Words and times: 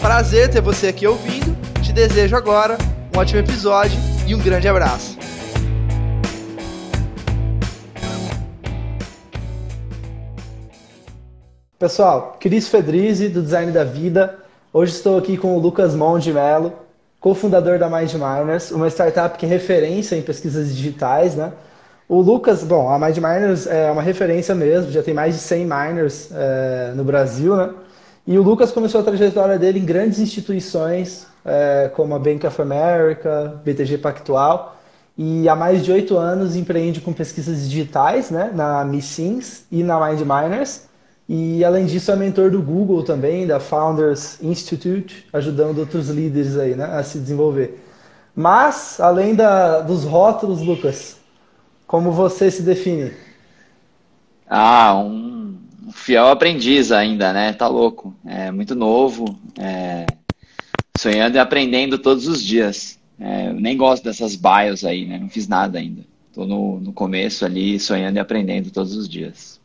Prazer 0.00 0.48
ter 0.48 0.60
você 0.60 0.86
aqui 0.86 1.08
ouvindo. 1.08 1.56
Te 1.82 1.92
desejo 1.92 2.36
agora 2.36 2.78
um 3.12 3.18
ótimo 3.18 3.40
episódio 3.40 3.98
e 4.28 4.34
um 4.34 4.38
grande 4.38 4.68
abraço. 4.68 5.18
Pessoal, 11.76 12.36
Cris 12.38 12.68
Fedrizzi, 12.68 13.28
do 13.28 13.42
Design 13.42 13.72
da 13.72 13.82
Vida. 13.82 14.38
Hoje 14.72 14.92
estou 14.92 15.18
aqui 15.18 15.36
com 15.36 15.56
o 15.56 15.58
Lucas 15.58 15.96
Mon 15.96 16.20
de 16.20 16.32
Mello, 16.32 16.72
cofundador 17.18 17.78
da 17.78 17.90
Mind 17.90 18.14
Miners, 18.14 18.70
uma 18.70 18.86
startup 18.88 19.36
que 19.36 19.46
é 19.46 19.48
referência 19.48 20.14
em 20.14 20.22
pesquisas 20.22 20.76
digitais, 20.76 21.34
né? 21.34 21.52
O 22.08 22.20
Lucas, 22.20 22.62
bom, 22.62 22.88
a 22.88 22.98
Mind 22.98 23.16
Miners 23.16 23.66
é 23.66 23.90
uma 23.90 24.02
referência 24.02 24.54
mesmo, 24.54 24.92
já 24.92 25.02
tem 25.02 25.12
mais 25.12 25.34
de 25.34 25.40
100 25.40 25.64
miners 25.64 26.30
é, 26.32 26.92
no 26.94 27.02
Brasil, 27.02 27.56
né? 27.56 27.70
E 28.28 28.38
o 28.38 28.42
Lucas 28.42 28.70
começou 28.70 29.00
a 29.00 29.04
trajetória 29.04 29.58
dele 29.58 29.78
em 29.78 29.86
grandes 29.86 30.18
instituições, 30.18 31.26
é, 31.42 31.90
como 31.96 32.14
a 32.14 32.18
Bank 32.18 32.46
of 32.46 32.60
America, 32.60 33.58
BTG 33.64 33.96
Pactual, 33.96 34.76
e 35.16 35.48
há 35.48 35.56
mais 35.56 35.82
de 35.82 35.90
oito 35.90 36.14
anos 36.18 36.54
empreende 36.54 37.00
com 37.00 37.10
pesquisas 37.10 37.66
digitais 37.70 38.30
né, 38.30 38.50
na 38.54 38.84
Missins 38.84 39.62
e 39.72 39.82
na 39.82 39.98
Mind 40.06 40.20
Miners. 40.20 40.82
E 41.26 41.64
além 41.64 41.86
disso 41.86 42.12
é 42.12 42.16
mentor 42.16 42.50
do 42.50 42.60
Google 42.60 43.02
também, 43.02 43.46
da 43.46 43.58
Founders 43.58 44.36
Institute, 44.42 45.26
ajudando 45.32 45.78
outros 45.78 46.10
líderes 46.10 46.58
aí 46.58 46.74
né, 46.74 46.84
a 46.84 47.02
se 47.02 47.18
desenvolver. 47.18 47.82
Mas, 48.36 49.00
além 49.00 49.34
da, 49.34 49.80
dos 49.80 50.04
rótulos, 50.04 50.60
Lucas, 50.60 51.16
como 51.86 52.12
você 52.12 52.50
se 52.50 52.60
define? 52.60 53.10
Ah, 54.46 54.98
um 54.98 55.37
fiel 55.98 56.28
aprendiz 56.28 56.90
ainda, 56.92 57.32
né? 57.32 57.52
Tá 57.52 57.68
louco. 57.68 58.14
É 58.26 58.50
muito 58.50 58.74
novo, 58.74 59.38
é, 59.58 60.06
sonhando 60.96 61.36
e 61.36 61.38
aprendendo 61.38 61.98
todos 61.98 62.26
os 62.26 62.42
dias. 62.42 62.98
É, 63.20 63.48
eu 63.48 63.54
nem 63.54 63.76
gosto 63.76 64.04
dessas 64.04 64.36
bios 64.36 64.84
aí, 64.84 65.04
né? 65.04 65.18
Não 65.18 65.28
fiz 65.28 65.48
nada 65.48 65.78
ainda. 65.78 66.02
Tô 66.32 66.46
no, 66.46 66.78
no 66.78 66.92
começo 66.92 67.44
ali, 67.44 67.78
sonhando 67.80 68.16
e 68.16 68.20
aprendendo 68.20 68.70
todos 68.70 68.94
os 68.96 69.08
dias. 69.08 69.60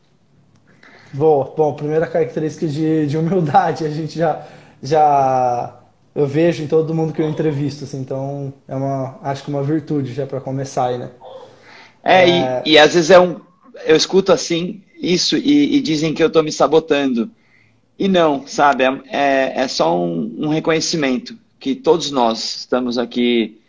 Bom, 1.12 1.54
bom 1.56 1.74
primeira 1.74 2.06
característica 2.06 2.66
de, 2.66 3.06
de 3.06 3.16
humildade, 3.16 3.84
a 3.84 3.90
gente 3.90 4.18
já, 4.18 4.44
já 4.82 5.78
eu 6.12 6.26
vejo 6.26 6.64
em 6.64 6.66
todo 6.66 6.92
mundo 6.92 7.12
que 7.12 7.22
eu 7.22 7.28
entrevisto, 7.28 7.84
assim, 7.84 8.00
então 8.00 8.52
é 8.66 8.74
uma, 8.74 9.18
acho 9.22 9.44
que 9.44 9.50
uma 9.50 9.62
virtude 9.62 10.12
já 10.12 10.26
para 10.26 10.40
começar 10.40 10.86
aí, 10.86 10.98
né? 10.98 11.10
É, 12.02 12.28
é... 12.28 12.62
E, 12.66 12.72
e 12.72 12.78
às 12.78 12.94
vezes 12.94 13.10
é 13.10 13.20
um, 13.20 13.40
eu 13.84 13.94
escuto 13.94 14.32
assim, 14.32 14.82
isso 15.04 15.36
e, 15.36 15.76
e 15.76 15.80
dizem 15.80 16.14
que 16.14 16.22
eu 16.22 16.28
estou 16.28 16.42
me 16.42 16.52
sabotando. 16.52 17.30
E 17.98 18.08
não, 18.08 18.46
sabe? 18.46 18.84
É, 18.84 18.98
é, 19.10 19.52
é 19.56 19.68
só 19.68 19.96
um, 19.96 20.34
um, 20.38 20.48
reconhecimento 20.48 21.38
que 21.60 21.74
todos 21.74 22.10
nós 22.10 22.56
estamos 22.56 22.98
aqui 22.98 23.60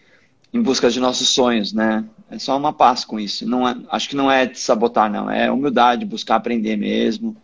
em 0.51 0.61
busca 0.61 0.89
de 0.89 0.99
nossos 0.99 1.29
sonhos, 1.29 1.73
né? 1.73 2.03
É 2.31 2.39
só 2.39 2.57
uma 2.57 2.73
paz 2.73 3.05
com 3.05 3.19
isso. 3.19 3.47
Não 3.47 3.67
é, 3.67 3.77
acho 3.89 4.09
que 4.09 4.15
não 4.15 4.31
é 4.31 4.45
de 4.45 4.59
sabotar, 4.59 5.11
não. 5.11 5.29
É 5.29 5.51
humildade, 5.51 6.05
buscar 6.05 6.37
aprender 6.37 6.75
mesmo. 6.75 7.37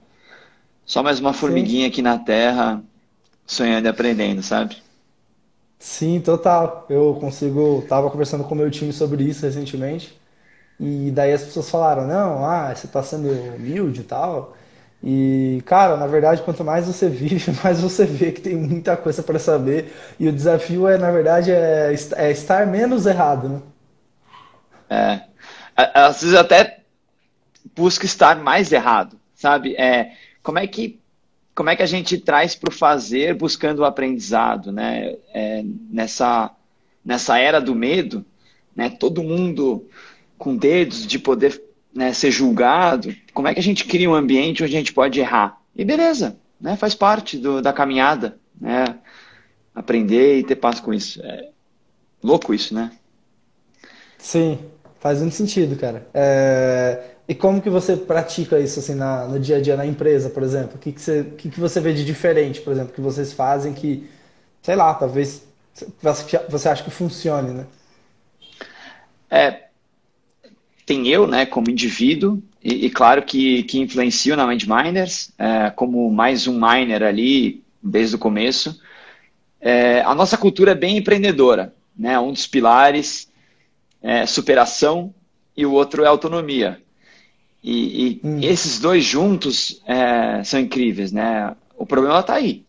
Só 0.86 1.04
mais 1.04 1.20
uma 1.20 1.34
formiguinha 1.34 1.86
Sim. 1.86 1.90
aqui 1.90 2.02
na 2.02 2.18
Terra, 2.18 2.84
sonhando 3.46 3.86
e 3.86 3.90
aprendendo, 3.90 4.42
sabe? 4.42 4.76
Sim, 5.78 6.20
total. 6.20 6.86
Eu 6.90 7.18
consigo. 7.20 7.84
Tava 7.88 8.10
conversando 8.10 8.44
com 8.44 8.56
o 8.56 8.58
meu 8.58 8.72
time 8.72 8.92
sobre 8.92 9.24
isso 9.24 9.46
recentemente. 9.46 10.20
E 10.82 11.12
daí 11.12 11.32
as 11.32 11.44
pessoas 11.44 11.70
falaram, 11.70 12.08
não, 12.08 12.44
ah, 12.44 12.74
você 12.74 12.88
está 12.88 13.04
sendo 13.04 13.30
humilde 13.30 14.02
e 14.02 14.04
tal. 14.04 14.58
E, 15.04 15.62
cara, 15.64 15.96
na 15.96 16.08
verdade, 16.08 16.42
quanto 16.42 16.64
mais 16.64 16.88
você 16.88 17.08
vive, 17.08 17.52
mais 17.64 17.80
você 17.80 18.04
vê 18.04 18.32
que 18.32 18.42
tem 18.42 18.56
muita 18.56 18.98
coisa 18.98 19.22
para 19.22 19.38
saber. 19.38 19.94
E 20.20 20.28
o 20.28 20.34
desafio 20.34 20.88
é, 20.88 20.98
na 20.98 21.12
verdade, 21.12 21.52
é, 21.52 21.94
é 22.16 22.32
estar 22.32 22.66
menos 22.66 23.06
errado, 23.06 23.48
né? 23.48 23.62
É. 24.90 25.22
Às 25.76 26.22
vezes 26.22 26.36
até 26.36 26.82
busca 27.76 28.06
estar 28.06 28.36
mais 28.38 28.72
errado, 28.72 29.20
sabe? 29.36 29.76
É, 29.76 30.14
como 30.42 30.58
é 30.58 30.66
que 30.66 31.00
como 31.54 31.70
é 31.70 31.76
que 31.76 31.84
a 31.84 31.88
gente 31.88 32.18
traz 32.18 32.56
para 32.56 32.70
o 32.70 32.74
fazer 32.74 33.36
buscando 33.36 33.80
o 33.80 33.86
aprendizado, 33.86 34.72
né? 34.72 35.16
É, 35.34 35.64
nessa 35.90 36.52
nessa 37.06 37.38
era 37.38 37.62
do 37.62 37.76
medo, 37.76 38.26
né? 38.76 38.90
Todo 38.90 39.24
mundo 39.24 39.88
com 40.42 40.58
dedos 40.58 41.06
de 41.06 41.20
poder 41.20 41.62
né, 41.94 42.12
ser 42.14 42.32
julgado, 42.32 43.16
como 43.32 43.48
é 43.48 43.54
que 43.54 43.60
a 43.60 43.64
gente 43.64 43.86
cria 43.86 44.10
um 44.10 44.16
ambiente 44.16 44.64
onde 44.64 44.76
a 44.76 44.80
gente 44.80 44.92
pode 44.92 45.20
errar? 45.20 45.62
E 45.76 45.86
beleza, 45.86 46.36
né, 46.60 46.76
faz 46.76 46.96
parte 46.96 47.38
do, 47.38 47.62
da 47.62 47.72
caminhada, 47.72 48.40
né, 48.60 48.98
aprender 49.74 50.40
e 50.40 50.44
ter 50.44 50.56
paz 50.56 50.80
com 50.80 50.92
isso. 50.92 51.22
É 51.24 51.50
louco 52.24 52.56
isso, 52.56 52.74
né? 52.74 52.92
Sim, 54.18 54.58
faz 55.00 55.20
muito 55.20 55.36
sentido, 55.36 55.76
cara. 55.76 56.08
É... 56.12 57.12
E 57.28 57.36
como 57.36 57.62
que 57.62 57.70
você 57.70 57.96
pratica 57.96 58.60
isso 58.60 58.80
assim 58.80 58.96
na, 58.96 59.28
no 59.28 59.40
dia 59.40 59.58
a 59.58 59.62
dia 59.62 59.78
na 59.78 59.86
empresa, 59.86 60.32
por 60.32 60.42
exemplo? 60.42 60.76
O 60.76 60.80
que, 60.80 60.92
que, 60.92 61.00
você, 61.00 61.24
que, 61.38 61.50
que 61.52 61.60
você 61.60 61.80
vê 61.80 61.94
de 61.94 62.04
diferente, 62.04 62.62
por 62.62 62.74
exemplo, 62.74 62.94
que 62.94 63.00
vocês 63.00 63.32
fazem 63.32 63.74
que, 63.74 64.10
sei 64.60 64.76
lá, 64.76 64.92
talvez 64.96 65.44
você 66.50 66.68
acha 66.68 66.84
que 66.84 66.90
funcione, 66.90 67.52
né? 67.52 67.66
É, 69.30 69.71
tem 70.86 71.08
eu, 71.08 71.28
né, 71.28 71.46
como 71.46 71.70
indivíduo, 71.70 72.42
e, 72.64 72.86
e 72.86 72.90
claro 72.90 73.24
que, 73.24 73.64
que 73.64 73.80
influencio 73.80 74.36
na 74.36 74.46
Mindminers, 74.46 75.32
é, 75.38 75.72
como 75.72 76.12
mais 76.12 76.48
um 76.48 76.60
miner 76.60 77.04
ali, 77.04 77.64
desde 77.82 78.16
o 78.16 78.20
começo. 78.20 78.80
É, 79.60 80.02
a 80.02 80.14
nossa 80.14 80.38
cultura 80.38 80.72
é 80.72 80.76
bem 80.76 80.98
empreendedora, 80.98 81.74
né? 81.98 82.20
Um 82.20 82.32
dos 82.32 82.48
pilares 82.48 83.32
é 84.02 84.26
superação 84.26 85.14
e 85.56 85.66
o 85.66 85.72
outro 85.72 86.04
é 86.04 86.08
autonomia. 86.08 86.82
E, 87.64 88.20
e 88.22 88.22
hum. 88.24 88.40
esses 88.42 88.80
dois 88.80 89.04
juntos 89.04 89.82
é, 89.86 90.44
são 90.44 90.60
incríveis, 90.60 91.12
né? 91.12 91.56
O 91.78 91.86
problema 91.86 92.20
está 92.20 92.36
aí. 92.36 92.64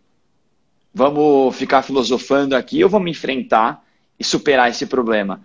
Vamos 0.94 1.56
ficar 1.56 1.83
filosofando 1.83 2.55
aqui 2.55 2.84
ou 2.84 2.91
vamos 2.91 3.11
enfrentar 3.11 3.83
e 4.19 4.25
superar 4.25 4.71
esse 4.71 4.84
problema? 4.87 5.43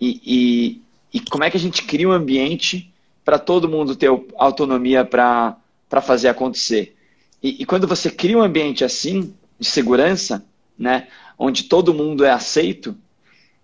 E, 0.00 0.20
e 0.24 0.82
como 1.30 1.44
é 1.44 1.50
que 1.50 1.56
a 1.56 1.60
gente 1.60 1.82
cria 1.82 2.08
um 2.08 2.12
ambiente 2.12 2.92
para 3.24 3.38
todo 3.38 3.68
mundo 3.68 3.96
ter 3.96 4.08
autonomia 4.36 5.04
para 5.04 5.56
fazer 6.02 6.28
acontecer. 6.28 6.96
E, 7.42 7.62
e, 7.62 7.66
quando 7.66 7.86
você 7.86 8.10
cria 8.10 8.38
um 8.38 8.42
ambiente 8.42 8.84
assim, 8.84 9.34
de 9.58 9.66
segurança, 9.66 10.44
né, 10.78 11.08
onde 11.38 11.64
todo 11.64 11.92
mundo 11.92 12.24
é 12.24 12.30
aceito 12.30 12.96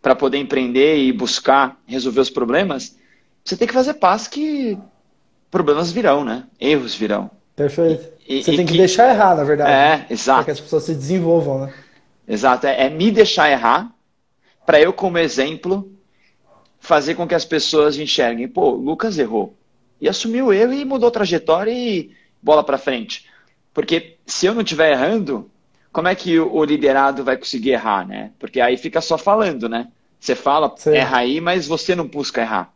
para 0.00 0.16
poder 0.16 0.38
empreender 0.38 0.98
e 0.98 1.12
buscar 1.12 1.80
resolver 1.86 2.20
os 2.20 2.30
problemas, 2.30 2.96
você 3.44 3.56
tem 3.56 3.68
que 3.68 3.74
fazer 3.74 3.94
paz 3.94 4.26
que 4.26 4.76
problemas 5.50 5.92
virão, 5.92 6.24
né? 6.24 6.44
Erros 6.60 6.94
virão. 6.94 7.30
Perfeito. 7.54 8.12
E, 8.28 8.42
você 8.42 8.52
e 8.52 8.56
tem 8.56 8.66
que, 8.66 8.72
que, 8.72 8.78
deixar 8.78 9.10
errar, 9.10 9.36
na 9.36 9.44
verdade. 9.44 9.70
É, 9.70 9.98
né? 9.98 10.06
exato. 10.10 10.38
Para 10.38 10.44
que 10.46 10.50
as 10.50 10.60
pessoas 10.60 10.84
se 10.84 10.94
desenvolvam, 10.94 11.66
né? 11.66 11.74
Exato. 12.26 12.66
É, 12.66 12.86
é 12.86 12.90
me 12.90 13.10
deixar 13.10 13.50
errar 13.50 13.92
para 14.64 14.80
eu, 14.80 14.92
como 14.92 15.18
exemplo, 15.18 15.91
fazer 16.82 17.14
com 17.14 17.28
que 17.28 17.34
as 17.34 17.44
pessoas 17.44 17.96
enxerguem, 17.96 18.48
pô, 18.48 18.70
Lucas 18.70 19.16
errou. 19.16 19.56
E 20.00 20.08
assumiu 20.08 20.46
o 20.46 20.52
erro 20.52 20.72
e 20.72 20.84
mudou 20.84 21.08
a 21.08 21.12
trajetória 21.12 21.70
e 21.70 22.10
bola 22.42 22.64
para 22.64 22.76
frente. 22.76 23.30
Porque 23.72 24.16
se 24.26 24.46
eu 24.46 24.52
não 24.52 24.62
estiver 24.62 24.90
errando, 24.90 25.48
como 25.92 26.08
é 26.08 26.14
que 26.16 26.40
o 26.40 26.64
liderado 26.64 27.22
vai 27.22 27.36
conseguir 27.36 27.70
errar, 27.70 28.04
né? 28.04 28.32
Porque 28.36 28.60
aí 28.60 28.76
fica 28.76 29.00
só 29.00 29.16
falando, 29.16 29.68
né? 29.68 29.92
Você 30.18 30.34
fala, 30.34 30.74
Sim. 30.76 30.90
erra 30.90 31.18
aí, 31.18 31.40
mas 31.40 31.68
você 31.68 31.94
não 31.94 32.06
busca 32.06 32.40
errar. 32.40 32.74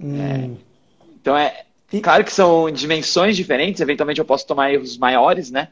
Hum. 0.00 0.18
É, 0.18 0.50
então 1.20 1.36
é 1.36 1.64
claro 2.02 2.24
que 2.24 2.32
são 2.32 2.70
dimensões 2.70 3.36
diferentes, 3.36 3.82
eventualmente 3.82 4.20
eu 4.20 4.24
posso 4.24 4.46
tomar 4.46 4.72
erros 4.72 4.96
maiores, 4.96 5.50
né? 5.50 5.68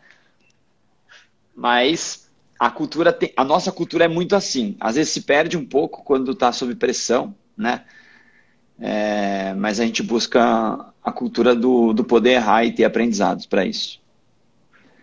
Mas 1.57 2.24
a 2.65 2.71
cultura 2.71 3.13
tem, 3.13 3.31
a 3.37 3.45
nossa 3.45 3.71
cultura 3.71 4.07
é 4.07 4.09
muito 4.09 4.35
assim. 4.35 4.75
Às 4.81 4.95
vezes 4.95 5.13
se 5.13 5.21
perde 5.21 5.55
um 5.55 5.67
pouco 5.67 6.03
quando 6.03 6.33
está 6.33 6.51
sob 6.51 6.75
pressão, 6.75 7.35
né? 7.55 7.83
É, 8.81 9.53
mas 9.53 9.79
a 9.79 9.85
gente 9.85 10.03
busca 10.03 10.87
a 11.05 11.13
cultura 11.13 11.55
do, 11.55 11.93
do 11.93 12.03
poder 12.03 12.31
errar 12.31 12.65
e 12.65 12.73
ter 12.73 12.85
aprendizados 12.85 13.45
para 13.45 13.67
isso. 13.67 14.01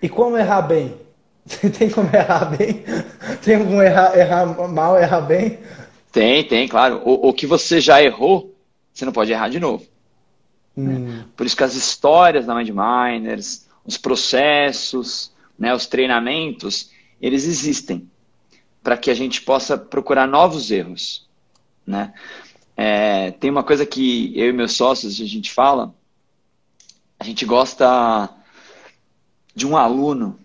E 0.02 0.10
como 0.10 0.36
errar 0.36 0.63
bem? 0.63 0.96
Tem 1.78 1.88
como 1.88 2.10
errar 2.12 2.46
bem? 2.46 2.84
Tem 3.46 3.60
como 3.60 3.80
errar, 3.80 4.18
errar 4.18 4.68
mal, 4.68 4.98
errar 4.98 5.22
bem? 5.22 5.60
Tem, 6.12 6.44
tem, 6.44 6.68
claro. 6.68 7.04
O, 7.06 7.30
o 7.30 7.34
que 7.34 7.46
você 7.46 7.80
já 7.80 8.02
errou, 8.02 8.56
você 8.92 9.06
não 9.06 9.13
pode 9.13 9.31
errar 9.31 9.50
de 9.50 9.60
novo. 9.60 9.86
Hum. 10.75 11.25
Por 11.38 11.46
isso 11.46 11.56
que 11.56 11.63
as 11.63 11.75
histórias 11.75 12.48
da 12.48 12.56
Mindminers, 12.56 13.68
os 13.86 13.98
processos, 13.98 15.31
né, 15.60 15.75
os 15.75 15.86
treinamentos, 15.86 16.90
eles 17.22 17.46
existem 17.46 18.10
para 18.82 18.98
que 18.98 19.12
a 19.12 19.14
gente 19.14 19.42
possa 19.42 19.78
procurar 19.78 20.28
novos 20.28 20.72
erros. 20.72 21.28
Né? 21.86 22.14
É, 22.76 23.32
tem 23.32 23.50
uma 23.50 23.64
coisa 23.64 23.86
que 23.86 24.38
eu 24.38 24.50
e 24.50 24.54
meus 24.54 24.74
sócios 24.74 25.22
a 25.22 25.26
gente 25.26 25.52
fala, 25.52 25.94
a 27.20 27.24
gente 27.24 27.46
gosta 27.46 28.30
de 29.54 29.68
um 29.68 29.78
aluno, 29.78 30.40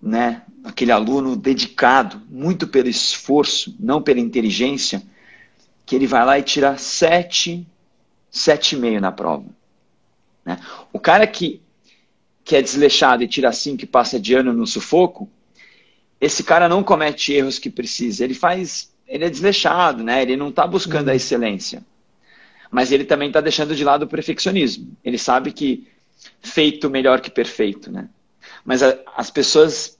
né? 0.00 0.42
aquele 0.62 0.92
aluno 0.92 1.34
dedicado, 1.34 2.22
muito 2.28 2.68
pelo 2.68 2.88
esforço, 2.88 3.74
não 3.80 4.00
pela 4.00 4.20
inteligência, 4.20 5.02
que 5.84 5.96
ele 5.96 6.06
vai 6.06 6.24
lá 6.24 6.38
e 6.38 6.42
tira 6.42 6.78
sete, 6.78 7.66
sete 8.30 8.74
e 8.74 8.78
meio 8.78 9.00
na 9.00 9.12
prova. 9.12 9.44
Né? 10.44 10.58
O 10.92 11.00
cara 11.00 11.26
que, 11.26 11.60
que 12.44 12.54
é 12.54 12.62
desleixado 12.62 13.22
e 13.22 13.28
tira 13.28 13.52
cinco 13.52 13.82
e 13.82 13.86
passa 13.86 14.18
de 14.18 14.34
ano 14.34 14.52
no 14.52 14.66
sufoco, 14.66 15.28
esse 16.24 16.42
cara 16.42 16.68
não 16.68 16.82
comete 16.82 17.34
erros 17.34 17.58
que 17.58 17.68
precisa. 17.68 18.24
Ele 18.24 18.32
faz, 18.32 18.90
ele 19.06 19.26
é 19.26 19.30
desleixado, 19.30 20.02
né? 20.02 20.22
Ele 20.22 20.36
não 20.36 20.48
está 20.48 20.66
buscando 20.66 21.08
a 21.08 21.12
uhum. 21.12 21.16
excelência, 21.16 21.84
mas 22.70 22.90
ele 22.90 23.04
também 23.04 23.28
está 23.28 23.42
deixando 23.42 23.76
de 23.76 23.84
lado 23.84 24.04
o 24.04 24.08
perfeccionismo. 24.08 24.96
Ele 25.04 25.18
sabe 25.18 25.52
que 25.52 25.86
feito 26.40 26.88
melhor 26.88 27.20
que 27.20 27.30
perfeito, 27.30 27.92
né? 27.92 28.08
Mas 28.64 28.82
a, 28.82 28.98
as 29.14 29.30
pessoas 29.30 29.98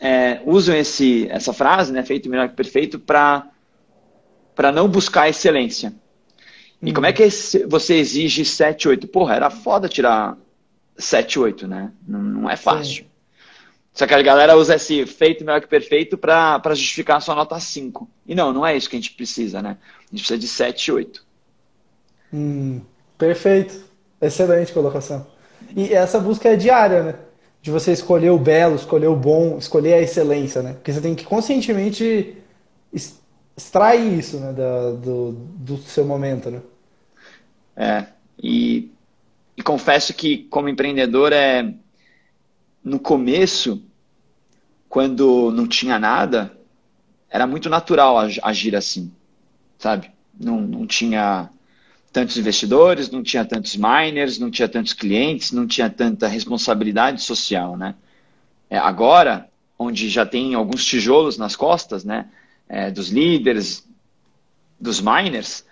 é, 0.00 0.40
usam 0.46 0.74
esse, 0.74 1.28
essa 1.28 1.52
frase, 1.52 1.92
né? 1.92 2.02
Feito 2.02 2.30
melhor 2.30 2.48
que 2.48 2.56
perfeito, 2.56 2.98
para 2.98 3.46
para 4.54 4.70
não 4.70 4.88
buscar 4.88 5.22
a 5.22 5.28
excelência. 5.28 5.92
E 6.80 6.92
como 6.92 7.06
é 7.06 7.10
uhum. 7.10 7.16
que 7.16 7.28
você 7.66 7.94
exige 7.96 8.44
7, 8.44 8.88
8? 8.88 9.08
Porra, 9.08 9.34
era 9.34 9.50
foda 9.50 9.88
tirar 9.88 10.38
7, 10.96 11.40
8, 11.40 11.66
né? 11.66 11.92
Não, 12.06 12.22
não 12.22 12.50
é 12.50 12.56
fácil. 12.56 13.02
Sim. 13.02 13.13
Só 13.94 14.08
que 14.08 14.14
a 14.14 14.20
galera 14.20 14.56
usa 14.56 14.74
esse 14.74 15.06
feito 15.06 15.44
melhor 15.44 15.60
que 15.60 15.68
perfeito 15.68 16.18
para 16.18 16.60
justificar 16.74 17.18
a 17.18 17.20
sua 17.20 17.36
nota 17.36 17.60
5. 17.60 18.10
E 18.26 18.34
não, 18.34 18.52
não 18.52 18.66
é 18.66 18.76
isso 18.76 18.90
que 18.90 18.96
a 18.96 18.98
gente 18.98 19.12
precisa, 19.12 19.62
né? 19.62 19.78
A 20.00 20.10
gente 20.10 20.26
precisa 20.26 20.38
de 20.38 20.48
7 20.48 20.86
e 20.88 20.92
8. 20.92 21.26
Hum, 22.32 22.80
perfeito. 23.16 23.84
Excelente 24.20 24.72
colocação. 24.72 25.24
E 25.76 25.94
essa 25.94 26.18
busca 26.18 26.48
é 26.48 26.56
diária, 26.56 27.02
né? 27.04 27.14
De 27.62 27.70
você 27.70 27.92
escolher 27.92 28.30
o 28.30 28.38
belo, 28.38 28.74
escolher 28.74 29.06
o 29.06 29.14
bom, 29.14 29.58
escolher 29.58 29.94
a 29.94 30.02
excelência, 30.02 30.60
né? 30.60 30.72
Porque 30.72 30.92
você 30.92 31.00
tem 31.00 31.14
que 31.14 31.24
conscientemente 31.24 32.36
extrair 33.56 34.18
isso, 34.18 34.40
né? 34.40 34.52
Da, 34.52 34.90
do, 34.90 35.32
do 35.32 35.76
seu 35.78 36.04
momento, 36.04 36.50
né? 36.50 36.60
É. 37.76 38.06
E, 38.42 38.90
e 39.56 39.62
confesso 39.62 40.12
que, 40.12 40.48
como 40.50 40.68
empreendedor, 40.68 41.32
é 41.32 41.72
no 42.84 42.98
começo, 42.98 43.82
quando 44.88 45.50
não 45.50 45.66
tinha 45.66 45.98
nada, 45.98 46.56
era 47.30 47.46
muito 47.46 47.70
natural 47.70 48.18
agir 48.18 48.76
assim, 48.76 49.10
sabe? 49.78 50.10
Não, 50.38 50.60
não 50.60 50.86
tinha 50.86 51.48
tantos 52.12 52.36
investidores, 52.36 53.10
não 53.10 53.22
tinha 53.22 53.44
tantos 53.44 53.74
miners, 53.74 54.38
não 54.38 54.50
tinha 54.50 54.68
tantos 54.68 54.92
clientes, 54.92 55.50
não 55.50 55.66
tinha 55.66 55.88
tanta 55.88 56.28
responsabilidade 56.28 57.22
social, 57.22 57.76
né? 57.76 57.94
É, 58.68 58.78
agora, 58.78 59.48
onde 59.78 60.08
já 60.08 60.26
tem 60.26 60.54
alguns 60.54 60.84
tijolos 60.84 61.38
nas 61.38 61.56
costas, 61.56 62.04
né? 62.04 62.28
É, 62.68 62.90
dos 62.90 63.08
líderes, 63.08 63.84
dos 64.78 65.00
miners, 65.00 65.64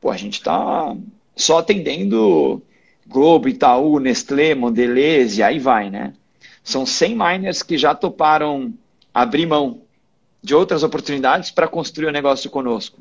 pô, 0.00 0.10
a 0.10 0.16
gente 0.16 0.34
está 0.34 0.96
só 1.36 1.58
atendendo 1.58 2.62
Globo, 3.06 3.48
Itaú, 3.48 3.98
Nestlé, 3.98 4.54
Mondelez 4.54 5.38
e 5.38 5.42
aí 5.42 5.58
vai, 5.58 5.90
né? 5.90 6.14
São 6.62 6.86
100 6.86 7.16
miners 7.16 7.62
que 7.62 7.76
já 7.76 7.94
toparam 7.94 8.72
abrir 9.12 9.46
mão 9.46 9.82
de 10.42 10.54
outras 10.54 10.82
oportunidades 10.82 11.50
para 11.50 11.68
construir 11.68 12.06
o 12.06 12.08
um 12.08 12.12
negócio 12.12 12.50
conosco. 12.50 12.98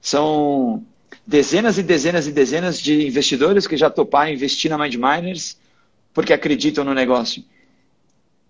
São 0.00 0.84
dezenas 1.26 1.78
e 1.78 1.82
dezenas 1.82 2.26
e 2.26 2.32
dezenas 2.32 2.80
de 2.80 3.06
investidores 3.06 3.66
que 3.66 3.76
já 3.76 3.90
toparam 3.90 4.32
investir 4.32 4.70
na 4.70 4.78
MindMiners 4.78 5.56
porque 6.12 6.32
acreditam 6.32 6.84
no 6.84 6.94
negócio. 6.94 7.44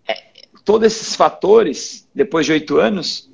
É, 0.06 0.22
todos 0.64 0.86
esses 0.86 1.16
fatores, 1.16 2.06
depois 2.14 2.44
de 2.44 2.52
oito 2.52 2.78
anos, 2.78 3.31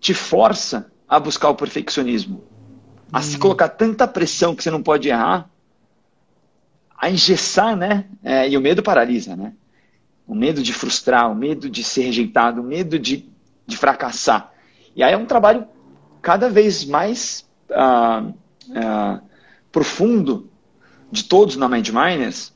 te 0.00 0.12
força 0.12 0.90
a 1.08 1.18
buscar 1.18 1.50
o 1.50 1.54
perfeccionismo. 1.54 2.44
A 3.12 3.22
se 3.22 3.36
hum. 3.36 3.40
colocar 3.40 3.68
tanta 3.68 4.06
pressão 4.06 4.54
que 4.54 4.62
você 4.62 4.70
não 4.70 4.82
pode 4.82 5.08
errar, 5.08 5.48
a 6.98 7.08
engessar, 7.10 7.76
né? 7.76 8.04
É, 8.22 8.48
e 8.48 8.56
o 8.56 8.60
medo 8.60 8.82
paralisa, 8.82 9.36
né? 9.36 9.52
O 10.26 10.34
medo 10.34 10.62
de 10.62 10.72
frustrar, 10.72 11.30
o 11.30 11.34
medo 11.34 11.70
de 11.70 11.84
ser 11.84 12.02
rejeitado, 12.02 12.60
o 12.60 12.64
medo 12.64 12.98
de, 12.98 13.26
de 13.66 13.76
fracassar. 13.76 14.52
E 14.94 15.02
aí 15.02 15.12
é 15.14 15.16
um 15.16 15.24
trabalho 15.24 15.66
cada 16.20 16.50
vez 16.50 16.84
mais 16.84 17.48
uh, 17.70 18.28
uh, 18.28 19.22
profundo 19.70 20.50
de 21.10 21.24
todos 21.24 21.56
na 21.56 21.68
Mind 21.68 21.88
Miners 21.88 22.52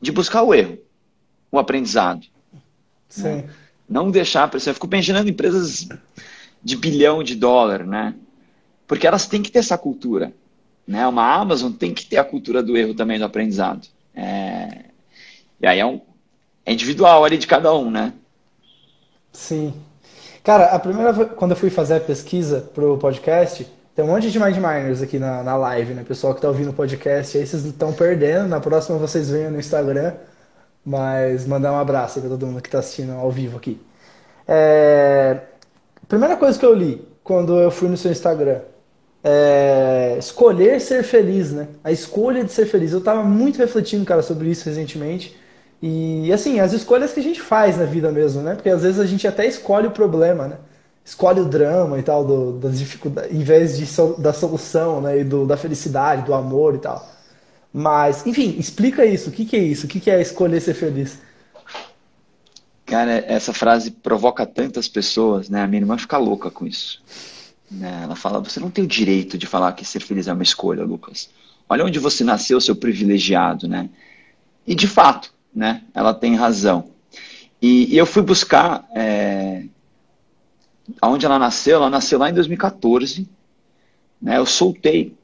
de 0.00 0.12
buscar 0.12 0.42
o 0.42 0.54
erro, 0.54 0.78
o 1.50 1.58
aprendizado. 1.58 2.26
Sim. 3.08 3.22
Né? 3.22 3.50
Não 3.88 4.10
deixar 4.10 4.44
a 4.44 4.48
pressão. 4.48 4.70
Eu 4.70 4.74
fico 4.74 4.86
pensando 4.86 5.26
em 5.26 5.30
empresas 5.30 5.88
de 6.62 6.76
bilhão 6.76 7.22
de 7.22 7.34
dólar, 7.34 7.84
né? 7.84 8.14
Porque 8.86 9.06
elas 9.06 9.26
têm 9.26 9.42
que 9.42 9.50
ter 9.50 9.60
essa 9.60 9.78
cultura. 9.78 10.32
Né? 10.88 11.06
Uma 11.06 11.34
Amazon 11.34 11.70
tem 11.70 11.92
que 11.92 12.06
ter 12.06 12.16
a 12.16 12.24
cultura 12.24 12.62
do 12.62 12.74
erro 12.74 12.94
também 12.94 13.18
do 13.18 13.24
aprendizado. 13.26 13.86
É... 14.16 14.86
E 15.60 15.66
aí 15.66 15.78
é, 15.78 15.84
um... 15.84 16.00
é 16.64 16.72
individual 16.72 17.26
ali 17.26 17.36
de 17.36 17.46
cada 17.46 17.74
um, 17.74 17.90
né? 17.90 18.14
Sim. 19.30 19.74
Cara, 20.42 20.68
a 20.68 20.78
primeira 20.78 21.12
quando 21.12 21.50
eu 21.50 21.56
fui 21.58 21.68
fazer 21.68 21.96
a 21.96 22.00
pesquisa 22.00 22.70
pro 22.72 22.96
podcast, 22.96 23.70
tem 23.94 24.02
um 24.02 24.08
monte 24.08 24.30
de 24.30 24.40
Mind 24.40 24.56
Miners 24.56 25.02
aqui 25.02 25.18
na, 25.18 25.42
na 25.42 25.56
live, 25.56 25.92
né? 25.92 26.04
Pessoal 26.04 26.34
que 26.34 26.40
tá 26.40 26.48
ouvindo 26.48 26.70
o 26.70 26.72
podcast 26.72 27.36
aí, 27.36 27.46
vocês 27.46 27.66
estão 27.66 27.92
perdendo. 27.92 28.48
Na 28.48 28.58
próxima 28.58 28.96
vocês 28.96 29.28
venham 29.28 29.50
no 29.50 29.58
Instagram. 29.58 30.14
Mas 30.82 31.46
mandar 31.46 31.70
um 31.72 31.78
abraço 31.78 32.18
para 32.18 32.30
todo 32.30 32.46
mundo 32.46 32.62
que 32.62 32.68
está 32.68 32.78
assistindo 32.78 33.12
ao 33.12 33.30
vivo 33.30 33.58
aqui. 33.58 33.78
É... 34.46 35.38
Primeira 36.08 36.34
coisa 36.38 36.58
que 36.58 36.64
eu 36.64 36.72
li 36.72 37.06
quando 37.22 37.58
eu 37.58 37.70
fui 37.70 37.88
no 37.90 37.96
seu 37.98 38.10
Instagram 38.10 38.60
é, 39.22 40.16
escolher 40.18 40.80
ser 40.80 41.02
feliz, 41.02 41.52
né? 41.52 41.68
A 41.82 41.90
escolha 41.90 42.44
de 42.44 42.52
ser 42.52 42.66
feliz. 42.66 42.92
Eu 42.92 43.00
tava 43.00 43.22
muito 43.22 43.58
refletindo, 43.58 44.04
cara, 44.04 44.22
sobre 44.22 44.48
isso 44.50 44.68
recentemente. 44.68 45.36
E 45.80 46.32
assim, 46.32 46.60
as 46.60 46.72
escolhas 46.72 47.12
que 47.12 47.20
a 47.20 47.22
gente 47.22 47.40
faz 47.40 47.76
na 47.76 47.84
vida 47.84 48.10
mesmo, 48.10 48.42
né? 48.42 48.54
Porque 48.54 48.68
às 48.68 48.82
vezes 48.82 48.98
a 48.98 49.06
gente 49.06 49.26
até 49.26 49.46
escolhe 49.46 49.86
o 49.86 49.92
problema, 49.92 50.48
né? 50.48 50.56
Escolhe 51.04 51.40
o 51.40 51.44
drama 51.44 51.98
e 51.98 52.02
tal, 52.02 52.24
do, 52.24 52.52
das 52.58 52.78
dificuldades, 52.78 53.32
em 53.32 53.42
vez 53.42 53.78
de, 53.78 53.86
da 54.20 54.32
solução, 54.32 55.00
né? 55.00 55.20
E 55.20 55.24
do, 55.24 55.46
da 55.46 55.56
felicidade, 55.56 56.22
do 56.24 56.34
amor 56.34 56.74
e 56.74 56.78
tal. 56.78 57.08
Mas, 57.72 58.26
enfim, 58.26 58.56
explica 58.58 59.04
isso. 59.06 59.30
O 59.30 59.32
que, 59.32 59.44
que 59.44 59.56
é 59.56 59.62
isso? 59.62 59.86
O 59.86 59.88
que, 59.88 60.00
que 60.00 60.10
é 60.10 60.20
escolher 60.20 60.60
ser 60.60 60.74
feliz? 60.74 61.18
Cara, 62.84 63.24
essa 63.26 63.52
frase 63.52 63.90
provoca 63.90 64.46
tantas 64.46 64.88
pessoas, 64.88 65.48
né? 65.48 65.62
A 65.62 65.66
minha 65.66 65.82
irmã 65.82 65.98
fica 65.98 66.16
louca 66.16 66.50
com 66.50 66.66
isso. 66.66 67.02
Né? 67.70 68.00
Ela 68.04 68.16
fala: 68.16 68.40
você 68.40 68.60
não 68.60 68.70
tem 68.70 68.84
o 68.84 68.88
direito 68.88 69.36
de 69.36 69.46
falar 69.46 69.72
que 69.72 69.84
ser 69.84 70.00
feliz 70.00 70.28
é 70.28 70.32
uma 70.32 70.42
escolha, 70.42 70.84
Lucas. 70.84 71.30
Olha 71.68 71.84
onde 71.84 71.98
você 71.98 72.24
nasceu, 72.24 72.60
seu 72.60 72.74
privilegiado, 72.74 73.68
né? 73.68 73.90
E 74.66 74.74
de 74.74 74.86
fato, 74.86 75.32
né? 75.54 75.82
Ela 75.94 76.14
tem 76.14 76.34
razão. 76.34 76.90
E, 77.60 77.92
e 77.92 77.98
eu 77.98 78.06
fui 78.06 78.22
buscar 78.22 78.88
é, 78.94 79.64
aonde 81.00 81.26
ela 81.26 81.38
nasceu. 81.38 81.76
Ela 81.76 81.90
nasceu 81.90 82.18
lá 82.18 82.30
em 82.30 82.34
2014. 82.34 83.28
Né? 84.20 84.38
Eu 84.38 84.46
soltei 84.46 85.14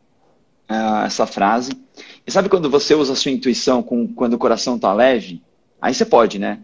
é, 0.68 1.06
essa 1.06 1.26
frase. 1.26 1.72
E 2.26 2.30
sabe 2.30 2.48
quando 2.48 2.68
você 2.68 2.94
usa 2.94 3.12
a 3.12 3.16
sua 3.16 3.30
intuição 3.30 3.82
com, 3.82 4.06
quando 4.08 4.34
o 4.34 4.38
coração 4.38 4.76
está 4.76 4.92
leve? 4.92 5.42
Aí 5.80 5.94
você 5.94 6.04
pode, 6.04 6.38
né? 6.38 6.60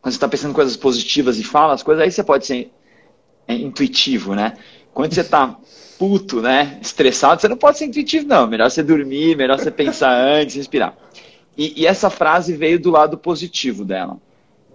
Quando 0.00 0.12
você 0.12 0.16
está 0.16 0.28
pensando 0.28 0.54
coisas 0.54 0.76
positivas 0.76 1.38
e 1.38 1.44
fala 1.44 1.74
as 1.74 1.82
coisas, 1.82 2.02
aí 2.02 2.10
você 2.10 2.22
pode 2.22 2.46
ser 2.46 2.72
é, 3.46 3.54
intuitivo, 3.54 4.34
né? 4.34 4.56
Quando 4.92 5.14
você 5.14 5.24
tá 5.24 5.56
puto, 5.98 6.40
né, 6.40 6.78
estressado, 6.80 7.40
você 7.40 7.48
não 7.48 7.56
pode 7.56 7.78
ser 7.78 7.86
intuitivo, 7.86 8.26
não. 8.26 8.46
Melhor 8.46 8.70
você 8.70 8.82
dormir, 8.82 9.36
melhor 9.36 9.58
você 9.58 9.70
pensar 9.70 10.12
antes, 10.14 10.54
respirar. 10.54 10.96
E, 11.56 11.82
e 11.82 11.86
essa 11.86 12.08
frase 12.08 12.56
veio 12.56 12.78
do 12.78 12.90
lado 12.90 13.18
positivo 13.18 13.84
dela. 13.84 14.18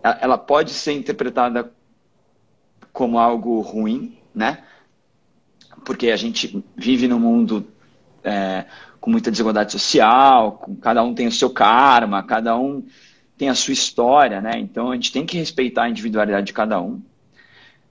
Ela 0.03 0.37
pode 0.37 0.71
ser 0.71 0.91
interpretada 0.91 1.71
como 2.91 3.17
algo 3.17 3.61
ruim, 3.61 4.17
né? 4.35 4.63
Porque 5.85 6.11
a 6.11 6.17
gente 6.17 6.63
vive 6.75 7.07
num 7.07 7.19
mundo 7.19 7.65
é, 8.23 8.65
com 8.99 9.09
muita 9.09 9.31
desigualdade 9.31 9.71
social, 9.71 10.53
com, 10.53 10.75
cada 10.75 11.03
um 11.03 11.13
tem 11.13 11.27
o 11.27 11.31
seu 11.31 11.49
karma, 11.49 12.21
cada 12.23 12.57
um 12.57 12.85
tem 13.37 13.49
a 13.49 13.55
sua 13.55 13.73
história, 13.73 14.41
né? 14.41 14.59
Então 14.59 14.91
a 14.91 14.95
gente 14.95 15.11
tem 15.11 15.25
que 15.25 15.37
respeitar 15.37 15.83
a 15.83 15.89
individualidade 15.89 16.47
de 16.47 16.53
cada 16.53 16.81
um. 16.81 17.01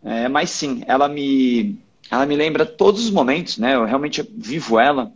É, 0.05 0.29
mas 0.29 0.50
sim, 0.50 0.83
ela 0.87 1.09
me, 1.09 1.82
ela 2.11 2.26
me 2.26 2.37
lembra 2.37 2.66
todos 2.66 3.04
os 3.04 3.11
momentos, 3.11 3.59
né? 3.59 3.75
Eu 3.75 3.85
realmente 3.85 4.23
vivo 4.37 4.78
ela, 4.78 5.12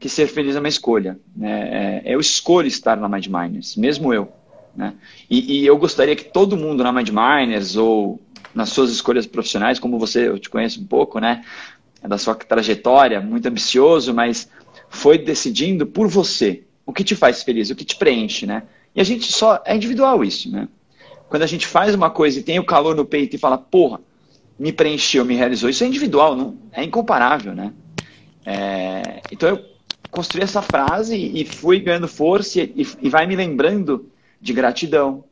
que 0.00 0.08
ser 0.08 0.26
feliz 0.26 0.56
é 0.56 0.58
uma 0.58 0.68
escolha. 0.68 1.18
Né? 1.36 2.02
É, 2.04 2.14
eu 2.14 2.18
escolho 2.18 2.66
estar 2.66 2.96
na 2.96 3.08
Mind 3.08 3.26
Miners, 3.26 3.76
mesmo 3.76 4.12
eu. 4.12 4.32
Né? 4.74 4.94
E, 5.28 5.60
e, 5.60 5.66
eu 5.66 5.76
gostaria 5.76 6.16
que 6.16 6.24
todo 6.24 6.56
mundo 6.56 6.82
na 6.82 6.90
Mind 6.92 7.10
Miners 7.10 7.76
ou 7.76 8.20
nas 8.54 8.70
suas 8.70 8.90
escolhas 8.90 9.26
profissionais, 9.26 9.78
como 9.78 9.98
você, 9.98 10.28
eu 10.28 10.38
te 10.38 10.48
conheço 10.48 10.80
um 10.80 10.86
pouco, 10.86 11.20
né? 11.20 11.44
É 12.02 12.08
da 12.08 12.16
sua 12.16 12.34
trajetória, 12.34 13.20
muito 13.20 13.46
ambicioso, 13.46 14.14
mas 14.14 14.48
foi 14.88 15.18
decidindo 15.18 15.86
por 15.86 16.08
você 16.08 16.62
o 16.86 16.92
que 16.92 17.04
te 17.04 17.14
faz 17.14 17.42
feliz, 17.42 17.70
o 17.70 17.76
que 17.76 17.84
te 17.84 17.96
preenche, 17.96 18.46
né? 18.46 18.64
E 18.94 19.00
a 19.00 19.04
gente 19.04 19.30
só 19.30 19.62
é 19.64 19.76
individual 19.76 20.24
isso, 20.24 20.50
né? 20.50 20.66
Quando 21.28 21.42
a 21.42 21.46
gente 21.46 21.66
faz 21.66 21.94
uma 21.94 22.10
coisa 22.10 22.40
e 22.40 22.42
tem 22.42 22.58
o 22.58 22.64
calor 22.64 22.96
no 22.96 23.04
peito 23.04 23.36
e 23.36 23.38
fala, 23.38 23.56
porra, 23.58 24.00
me 24.60 24.74
preencheu, 24.74 25.24
me 25.24 25.34
realizou, 25.34 25.70
isso 25.70 25.82
é 25.82 25.86
individual, 25.86 26.36
não 26.36 26.58
é 26.70 26.84
incomparável, 26.84 27.54
né? 27.54 27.72
É, 28.44 29.22
então 29.32 29.48
eu 29.48 29.64
construí 30.10 30.42
essa 30.42 30.60
frase 30.60 31.16
e 31.16 31.46
fui 31.46 31.80
ganhando 31.80 32.06
força 32.06 32.60
e, 32.60 32.86
e 33.00 33.08
vai 33.08 33.26
me 33.26 33.34
lembrando 33.34 34.10
de 34.38 34.52
gratidão, 34.52 35.24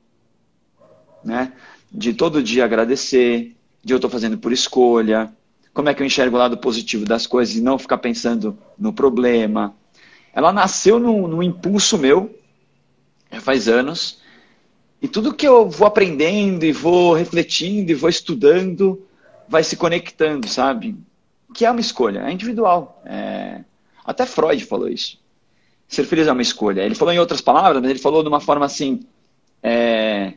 né? 1.22 1.52
De 1.92 2.14
todo 2.14 2.42
dia 2.42 2.64
agradecer, 2.64 3.54
de 3.84 3.92
eu 3.92 3.98
estou 3.98 4.08
fazendo 4.08 4.38
por 4.38 4.50
escolha, 4.50 5.30
como 5.74 5.90
é 5.90 5.94
que 5.94 6.02
eu 6.02 6.06
enxergo 6.06 6.34
o 6.34 6.38
lado 6.38 6.56
positivo 6.56 7.04
das 7.04 7.26
coisas 7.26 7.54
e 7.54 7.60
não 7.60 7.78
ficar 7.78 7.98
pensando 7.98 8.56
no 8.78 8.94
problema. 8.94 9.74
Ela 10.32 10.54
nasceu 10.54 10.98
num, 10.98 11.28
num 11.28 11.42
impulso 11.42 11.98
meu, 11.98 12.34
já 13.30 13.42
faz 13.42 13.68
anos, 13.68 14.22
e 15.02 15.06
tudo 15.06 15.34
que 15.34 15.46
eu 15.46 15.68
vou 15.68 15.86
aprendendo 15.86 16.64
e 16.64 16.72
vou 16.72 17.12
refletindo 17.12 17.92
e 17.92 17.94
vou 17.94 18.08
estudando 18.08 19.04
vai 19.48 19.64
se 19.64 19.76
conectando, 19.76 20.48
sabe? 20.48 20.96
Que 21.54 21.64
é 21.64 21.70
uma 21.70 21.80
escolha, 21.80 22.20
é 22.20 22.32
individual. 22.32 23.02
É... 23.04 23.62
Até 24.04 24.26
Freud 24.26 24.64
falou 24.64 24.88
isso. 24.88 25.18
Ser 25.86 26.04
feliz 26.04 26.26
é 26.26 26.32
uma 26.32 26.42
escolha. 26.42 26.82
Ele 26.82 26.94
falou 26.94 27.14
em 27.14 27.18
outras 27.18 27.40
palavras, 27.40 27.80
mas 27.80 27.90
ele 27.90 27.98
falou 27.98 28.22
de 28.22 28.28
uma 28.28 28.40
forma 28.40 28.66
assim: 28.66 29.00
é... 29.62 30.34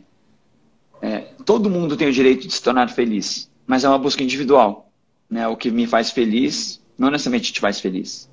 É... 1.01 1.19
todo 1.45 1.69
mundo 1.69 1.97
tem 1.97 2.07
o 2.07 2.13
direito 2.13 2.47
de 2.47 2.53
se 2.53 2.61
tornar 2.61 2.89
feliz, 2.89 3.49
mas 3.67 3.83
é 3.83 3.89
uma 3.89 3.97
busca 3.97 4.23
individual. 4.23 4.89
Né? 5.29 5.47
O 5.47 5.55
que 5.55 5.69
me 5.69 5.85
faz 5.85 6.11
feliz 6.11 6.81
não 6.97 7.09
necessariamente 7.09 7.51
te 7.51 7.59
faz 7.59 7.79
feliz, 7.79 8.29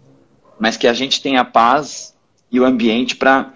mas 0.58 0.76
que 0.76 0.86
a 0.86 0.92
gente 0.92 1.22
tenha 1.22 1.44
paz 1.44 2.14
e 2.50 2.60
o 2.60 2.64
ambiente 2.64 3.16
para 3.16 3.54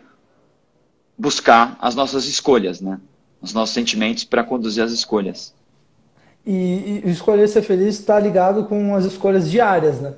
buscar 1.19 1.77
as 1.81 1.95
nossas 1.95 2.25
escolhas, 2.25 2.81
né? 2.81 3.01
Os 3.41 3.53
nossos 3.53 3.75
sentimentos 3.75 4.25
para 4.25 4.45
conduzir 4.45 4.83
as 4.83 4.93
escolhas. 4.93 5.55
E, 6.45 7.03
e 7.05 7.11
escolher 7.11 7.49
ser 7.49 7.63
feliz 7.63 7.99
está 7.99 8.19
ligado 8.19 8.65
com 8.65 8.95
as 8.95 9.05
escolhas 9.05 9.51
diárias, 9.51 10.01
né? 10.01 10.15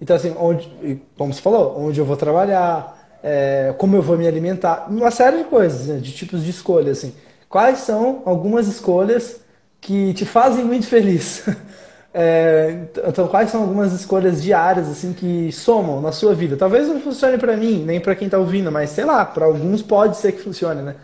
Então, 0.00 0.16
assim, 0.16 0.34
onde, 0.38 1.00
como 1.16 1.32
você 1.32 1.40
falou, 1.40 1.78
onde 1.78 2.00
eu 2.00 2.04
vou 2.04 2.16
trabalhar, 2.16 3.18
é, 3.22 3.74
como 3.78 3.96
eu 3.96 4.02
vou 4.02 4.16
me 4.16 4.26
alimentar, 4.26 4.86
uma 4.88 5.10
série 5.10 5.38
de 5.38 5.44
coisas, 5.44 5.86
né, 5.86 5.98
de 5.98 6.12
tipos 6.12 6.42
de 6.42 6.50
escolhas, 6.50 6.98
assim. 6.98 7.14
Quais 7.48 7.80
são 7.80 8.22
algumas 8.24 8.66
escolhas 8.66 9.40
que 9.80 10.14
te 10.14 10.24
fazem 10.24 10.64
muito 10.64 10.86
feliz? 10.86 11.44
É, 12.12 12.86
então, 13.06 13.28
quais 13.28 13.50
são 13.50 13.62
algumas 13.62 13.92
escolhas 13.92 14.42
diárias 14.42 14.88
assim 14.88 15.12
que 15.12 15.52
somam 15.52 16.00
na 16.00 16.10
sua 16.10 16.34
vida? 16.34 16.56
Talvez 16.56 16.88
não 16.88 17.00
funcione 17.00 17.38
para 17.38 17.56
mim, 17.56 17.84
nem 17.84 18.00
para 18.00 18.16
quem 18.16 18.26
está 18.26 18.36
ouvindo, 18.36 18.70
mas 18.72 18.90
sei 18.90 19.04
lá, 19.04 19.24
para 19.24 19.44
alguns 19.44 19.80
pode 19.80 20.16
ser 20.16 20.32
que 20.32 20.42
funcione, 20.42 20.82
né? 20.82 20.96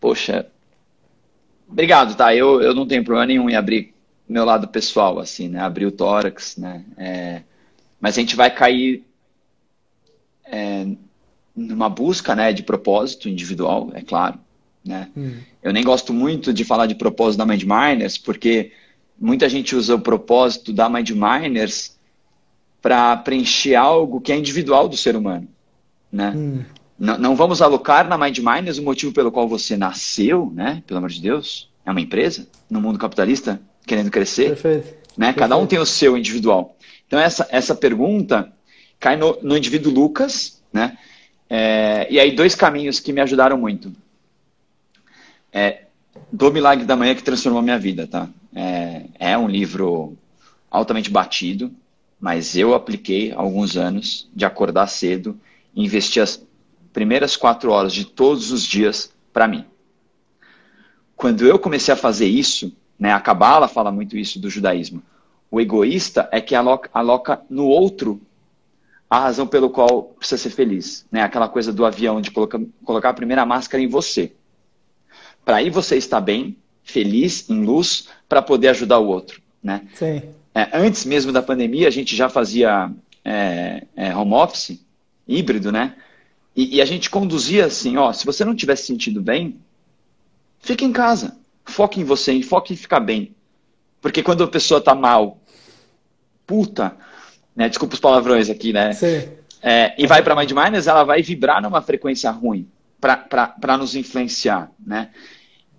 Poxa, 0.00 0.46
obrigado, 1.70 2.14
tá? 2.14 2.34
Eu, 2.34 2.60
eu 2.60 2.74
não 2.74 2.86
tenho 2.86 3.04
problema 3.04 3.26
nenhum 3.26 3.48
em 3.48 3.56
abrir 3.56 3.94
meu 4.28 4.44
lado 4.44 4.68
pessoal, 4.68 5.18
assim, 5.18 5.48
né? 5.48 5.60
Abrir 5.60 5.86
o 5.86 5.92
tórax, 5.92 6.56
né? 6.56 6.84
É, 6.96 7.42
mas 8.00 8.16
a 8.16 8.20
gente 8.20 8.36
vai 8.36 8.50
cair 8.50 9.04
é, 10.44 10.86
numa 11.54 11.88
busca, 11.88 12.34
né, 12.34 12.52
de 12.52 12.62
propósito 12.62 13.28
individual, 13.28 13.90
é 13.92 14.02
claro, 14.02 14.38
né? 14.84 15.08
Hum. 15.16 15.38
Eu 15.62 15.72
nem 15.72 15.84
gosto 15.84 16.12
muito 16.12 16.52
de 16.52 16.64
falar 16.64 16.86
de 16.86 16.94
propósito 16.94 17.38
da 17.38 17.46
Mind 17.46 17.64
Miners, 17.64 18.16
porque 18.16 18.72
muita 19.18 19.48
gente 19.48 19.76
usa 19.76 19.94
o 19.94 20.00
propósito 20.00 20.72
da 20.72 20.88
Mind 20.88 21.10
Miners 21.10 21.98
para 22.80 23.16
preencher 23.18 23.74
algo 23.74 24.20
que 24.20 24.32
é 24.32 24.38
individual 24.38 24.88
do 24.88 24.96
ser 24.96 25.16
humano. 25.16 25.46
Né? 26.10 26.32
Hum. 26.34 26.64
Não, 27.00 27.16
não, 27.16 27.34
vamos 27.34 27.62
alocar 27.62 28.06
na 28.06 28.18
Mind 28.18 28.38
Miners 28.38 28.76
o 28.76 28.82
motivo 28.82 29.10
pelo 29.10 29.32
qual 29.32 29.48
você 29.48 29.74
nasceu, 29.74 30.52
né? 30.54 30.82
pelo 30.86 30.98
amor 30.98 31.08
de 31.08 31.22
Deus. 31.22 31.70
É 31.86 31.90
uma 31.90 32.00
empresa 32.00 32.46
no 32.68 32.78
mundo 32.78 32.98
capitalista 32.98 33.58
querendo 33.86 34.10
crescer. 34.10 34.48
Perfeito. 34.48 34.88
Né? 35.16 35.28
Perfeito. 35.28 35.38
Cada 35.38 35.56
um 35.56 35.66
tem 35.66 35.78
o 35.78 35.86
seu 35.86 36.18
individual. 36.18 36.76
Então, 37.06 37.18
essa, 37.18 37.48
essa 37.50 37.74
pergunta 37.74 38.52
cai 38.98 39.16
no, 39.16 39.38
no 39.42 39.56
indivíduo 39.56 39.90
Lucas. 39.90 40.62
Né? 40.70 40.98
É, 41.48 42.06
e 42.10 42.20
aí, 42.20 42.36
dois 42.36 42.54
caminhos 42.54 43.00
que 43.00 43.14
me 43.14 43.22
ajudaram 43.22 43.56
muito. 43.56 43.90
É, 45.50 45.84
do 46.30 46.52
Milagre 46.52 46.84
da 46.84 46.96
Manhã 46.96 47.14
que 47.14 47.22
transformou 47.22 47.62
minha 47.62 47.78
vida, 47.78 48.06
tá? 48.06 48.28
É, 48.54 49.04
é 49.18 49.38
um 49.38 49.48
livro 49.48 50.18
altamente 50.70 51.10
batido, 51.10 51.72
mas 52.20 52.54
eu 52.56 52.74
apliquei 52.74 53.32
alguns 53.32 53.76
anos 53.76 54.28
de 54.34 54.44
acordar 54.44 54.86
cedo 54.86 55.40
investir 55.74 56.22
as 56.22 56.36
primeiras 56.92 57.36
quatro 57.36 57.70
horas 57.70 57.92
de 57.92 58.04
todos 58.04 58.50
os 58.50 58.62
dias 58.62 59.12
para 59.32 59.48
mim. 59.48 59.64
Quando 61.16 61.46
eu 61.46 61.58
comecei 61.58 61.92
a 61.92 61.96
fazer 61.96 62.26
isso, 62.26 62.74
né, 62.98 63.12
a 63.12 63.20
Kabbalah 63.20 63.68
fala 63.68 63.92
muito 63.92 64.16
isso 64.16 64.38
do 64.38 64.50
judaísmo. 64.50 65.02
O 65.50 65.60
egoísta 65.60 66.28
é 66.32 66.40
que 66.40 66.54
aloca, 66.54 66.88
aloca 66.92 67.42
no 67.50 67.66
outro 67.66 68.20
a 69.08 69.18
razão 69.18 69.46
pelo 69.46 69.70
qual 69.70 70.04
precisa 70.04 70.40
ser 70.40 70.50
feliz. 70.50 71.04
Né? 71.10 71.20
Aquela 71.22 71.48
coisa 71.48 71.72
do 71.72 71.84
avião 71.84 72.20
de 72.20 72.30
colocar, 72.30 72.60
colocar 72.84 73.08
a 73.10 73.14
primeira 73.14 73.44
máscara 73.44 73.82
em 73.82 73.88
você. 73.88 74.32
Para 75.44 75.56
aí 75.56 75.68
você 75.68 75.96
estar 75.96 76.20
bem, 76.20 76.56
feliz, 76.84 77.50
em 77.50 77.64
luz, 77.64 78.08
para 78.28 78.40
poder 78.40 78.68
ajudar 78.68 79.00
o 79.00 79.08
outro. 79.08 79.42
Né? 79.62 79.88
Sim. 79.94 80.22
É, 80.54 80.68
antes 80.72 81.04
mesmo 81.04 81.32
da 81.32 81.42
pandemia, 81.42 81.88
a 81.88 81.90
gente 81.90 82.14
já 82.14 82.28
fazia 82.28 82.90
é, 83.24 83.84
é, 83.96 84.16
home 84.16 84.34
office, 84.34 84.80
híbrido, 85.26 85.70
né? 85.72 85.94
E, 86.60 86.76
e, 86.76 86.82
a 86.82 86.84
gente 86.84 87.08
conduzia 87.08 87.64
assim, 87.64 87.96
ó, 87.96 88.12
se 88.12 88.26
você 88.26 88.44
não 88.44 88.52
estiver 88.52 88.76
se 88.76 88.84
sentindo 88.84 89.22
bem, 89.22 89.58
fique 90.58 90.84
em 90.84 90.92
casa. 90.92 91.38
Foque 91.64 91.98
em 91.98 92.04
você, 92.04 92.42
foque 92.42 92.74
em 92.74 92.76
ficar 92.76 93.00
bem. 93.00 93.34
Porque 93.98 94.22
quando 94.22 94.44
a 94.44 94.46
pessoa 94.46 94.76
está 94.76 94.94
mal, 94.94 95.38
puta, 96.46 96.94
né? 97.56 97.66
Desculpa 97.66 97.94
os 97.94 98.00
palavrões 98.00 98.50
aqui, 98.50 98.74
né? 98.74 98.92
Sim. 98.92 99.26
É, 99.62 99.94
e 99.96 100.06
vai 100.06 100.22
para 100.22 100.36
Mind 100.36 100.50
Miners, 100.52 100.86
ela 100.86 101.02
vai 101.02 101.22
vibrar 101.22 101.62
numa 101.62 101.80
frequência 101.80 102.30
ruim 102.30 102.68
para 103.00 103.78
nos 103.78 103.96
influenciar, 103.96 104.70
né? 104.78 105.08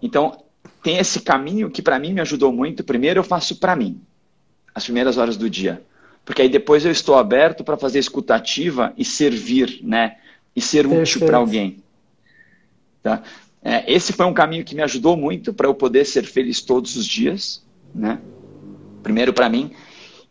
Então, 0.01 0.43
tem 0.81 0.97
esse 0.97 1.21
caminho 1.21 1.69
que 1.69 1.83
para 1.83 1.99
mim 1.99 2.11
me 2.11 2.21
ajudou 2.21 2.51
muito. 2.51 2.83
Primeiro 2.83 3.19
eu 3.19 3.23
faço 3.23 3.57
para 3.57 3.75
mim, 3.75 4.01
as 4.73 4.83
primeiras 4.83 5.19
horas 5.19 5.37
do 5.37 5.47
dia. 5.47 5.83
Porque 6.25 6.41
aí 6.41 6.49
depois 6.49 6.83
eu 6.85 6.91
estou 6.91 7.19
aberto 7.19 7.63
para 7.63 7.77
fazer 7.77 7.99
escutativa 7.99 8.95
e 8.97 9.05
servir, 9.05 9.79
né? 9.83 10.17
E 10.55 10.61
ser 10.61 10.87
Perfeito. 10.87 11.01
útil 11.01 11.27
para 11.27 11.37
alguém. 11.37 11.83
Tá? 13.01 13.23
É, 13.63 13.91
esse 13.91 14.11
foi 14.11 14.25
um 14.25 14.33
caminho 14.33 14.65
que 14.65 14.75
me 14.75 14.81
ajudou 14.81 15.15
muito 15.15 15.53
para 15.53 15.67
eu 15.67 15.73
poder 15.73 16.05
ser 16.05 16.23
feliz 16.23 16.61
todos 16.61 16.95
os 16.95 17.05
dias, 17.05 17.63
né? 17.93 18.19
Primeiro 19.03 19.33
para 19.33 19.49
mim. 19.49 19.71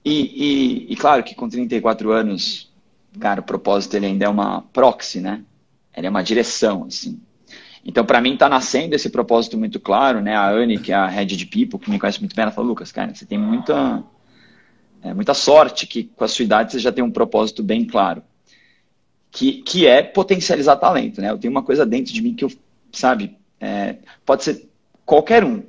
E, 0.04 0.86
e, 0.88 0.92
e, 0.92 0.96
claro 0.96 1.22
que 1.22 1.34
com 1.34 1.48
34 1.48 2.10
anos, 2.10 2.72
cara, 3.18 3.40
o 3.40 3.44
propósito 3.44 3.96
ele 3.96 4.06
ainda 4.06 4.24
é 4.24 4.28
uma 4.28 4.62
proxy, 4.72 5.20
né? 5.20 5.42
Ele 5.96 6.06
é 6.06 6.10
uma 6.10 6.22
direção, 6.22 6.84
assim. 6.84 7.20
Então, 7.84 8.04
para 8.04 8.20
mim, 8.20 8.34
está 8.34 8.48
nascendo 8.48 8.94
esse 8.94 9.08
propósito 9.08 9.56
muito 9.56 9.78
claro, 9.80 10.20
né? 10.20 10.34
A 10.34 10.50
Anne, 10.50 10.78
que 10.78 10.92
é 10.92 10.94
a 10.94 11.06
head 11.06 11.36
de 11.36 11.46
people, 11.46 11.78
que 11.78 11.90
me 11.90 11.98
conhece 11.98 12.20
muito 12.20 12.34
bem, 12.34 12.42
ela 12.42 12.52
falou, 12.52 12.70
Lucas, 12.70 12.92
cara, 12.92 13.14
você 13.14 13.24
tem 13.24 13.38
muita, 13.38 14.02
é, 15.02 15.14
muita 15.14 15.34
sorte 15.34 15.86
que 15.86 16.04
com 16.04 16.24
a 16.24 16.28
sua 16.28 16.44
idade 16.44 16.72
você 16.72 16.78
já 16.78 16.92
tem 16.92 17.02
um 17.02 17.10
propósito 17.10 17.62
bem 17.62 17.84
claro. 17.84 18.22
Que, 19.30 19.62
que 19.62 19.86
é 19.86 20.02
potencializar 20.02 20.76
talento, 20.76 21.20
né? 21.20 21.30
Eu 21.30 21.38
tenho 21.38 21.52
uma 21.52 21.62
coisa 21.62 21.86
dentro 21.86 22.12
de 22.12 22.20
mim 22.20 22.34
que 22.34 22.44
eu, 22.44 22.50
sabe, 22.92 23.36
é, 23.60 23.96
pode 24.26 24.42
ser 24.42 24.68
qualquer 25.04 25.44
um, 25.44 25.62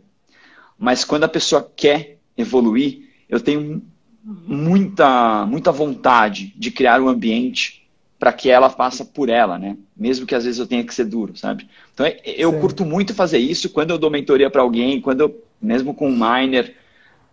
mas 0.77 1.05
quando 1.05 1.25
a 1.25 1.29
pessoa 1.29 1.71
quer 1.75 2.17
evoluir, 2.35 3.09
eu 3.29 3.39
tenho 3.39 3.83
muita, 4.23 5.45
muita 5.45 5.71
vontade 5.71 6.53
de 6.55 6.71
criar 6.71 7.01
um 7.01 7.07
ambiente 7.07 7.87
para 8.17 8.31
que 8.31 8.49
ela 8.49 8.69
faça 8.69 9.03
por 9.03 9.29
ela, 9.29 9.57
né? 9.57 9.77
Mesmo 9.97 10.27
que 10.27 10.35
às 10.35 10.43
vezes 10.43 10.59
eu 10.59 10.67
tenha 10.67 10.83
que 10.83 10.93
ser 10.93 11.05
duro, 11.05 11.35
sabe? 11.35 11.67
Então 11.93 12.05
eu 12.23 12.51
Sim. 12.51 12.59
curto 12.59 12.85
muito 12.85 13.15
fazer 13.15 13.39
isso 13.39 13.69
quando 13.69 13.89
eu 13.89 13.97
dou 13.97 14.11
mentoria 14.11 14.49
para 14.49 14.61
alguém, 14.61 15.01
quando 15.01 15.21
eu, 15.21 15.43
mesmo 15.59 15.93
com 15.93 16.07
um 16.07 16.15
miner, 16.15 16.75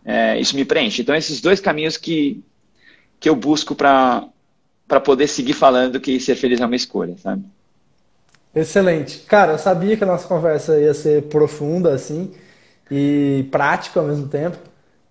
é, 0.05 0.41
isso 0.41 0.57
me 0.57 0.65
preenche. 0.65 1.03
Então 1.03 1.15
esses 1.15 1.43
dois 1.43 1.61
caminhos 1.61 1.99
que, 1.99 2.43
que 3.21 3.29
eu 3.29 3.37
busco 3.37 3.75
para 3.75 4.27
para 4.89 5.01
poder 5.01 5.29
seguir 5.29 5.55
falando 5.55 6.01
que 6.01 6.19
ser 6.21 6.37
feliz 6.37 6.61
é 6.61 6.67
uma 6.67 6.77
escolha, 6.77 7.17
sabe? 7.19 7.45
Excelente. 8.55 9.21
Cara, 9.21 9.53
eu 9.53 9.59
sabia 9.59 9.97
que 9.97 10.05
a 10.05 10.07
nossa 10.07 10.27
conversa 10.27 10.79
ia 10.81 10.95
ser 10.95 11.25
profunda, 11.25 11.95
assim, 11.95 12.33
e 12.91 13.47
prática 13.51 14.01
ao 14.01 14.07
mesmo 14.07 14.29
tempo. 14.29 14.59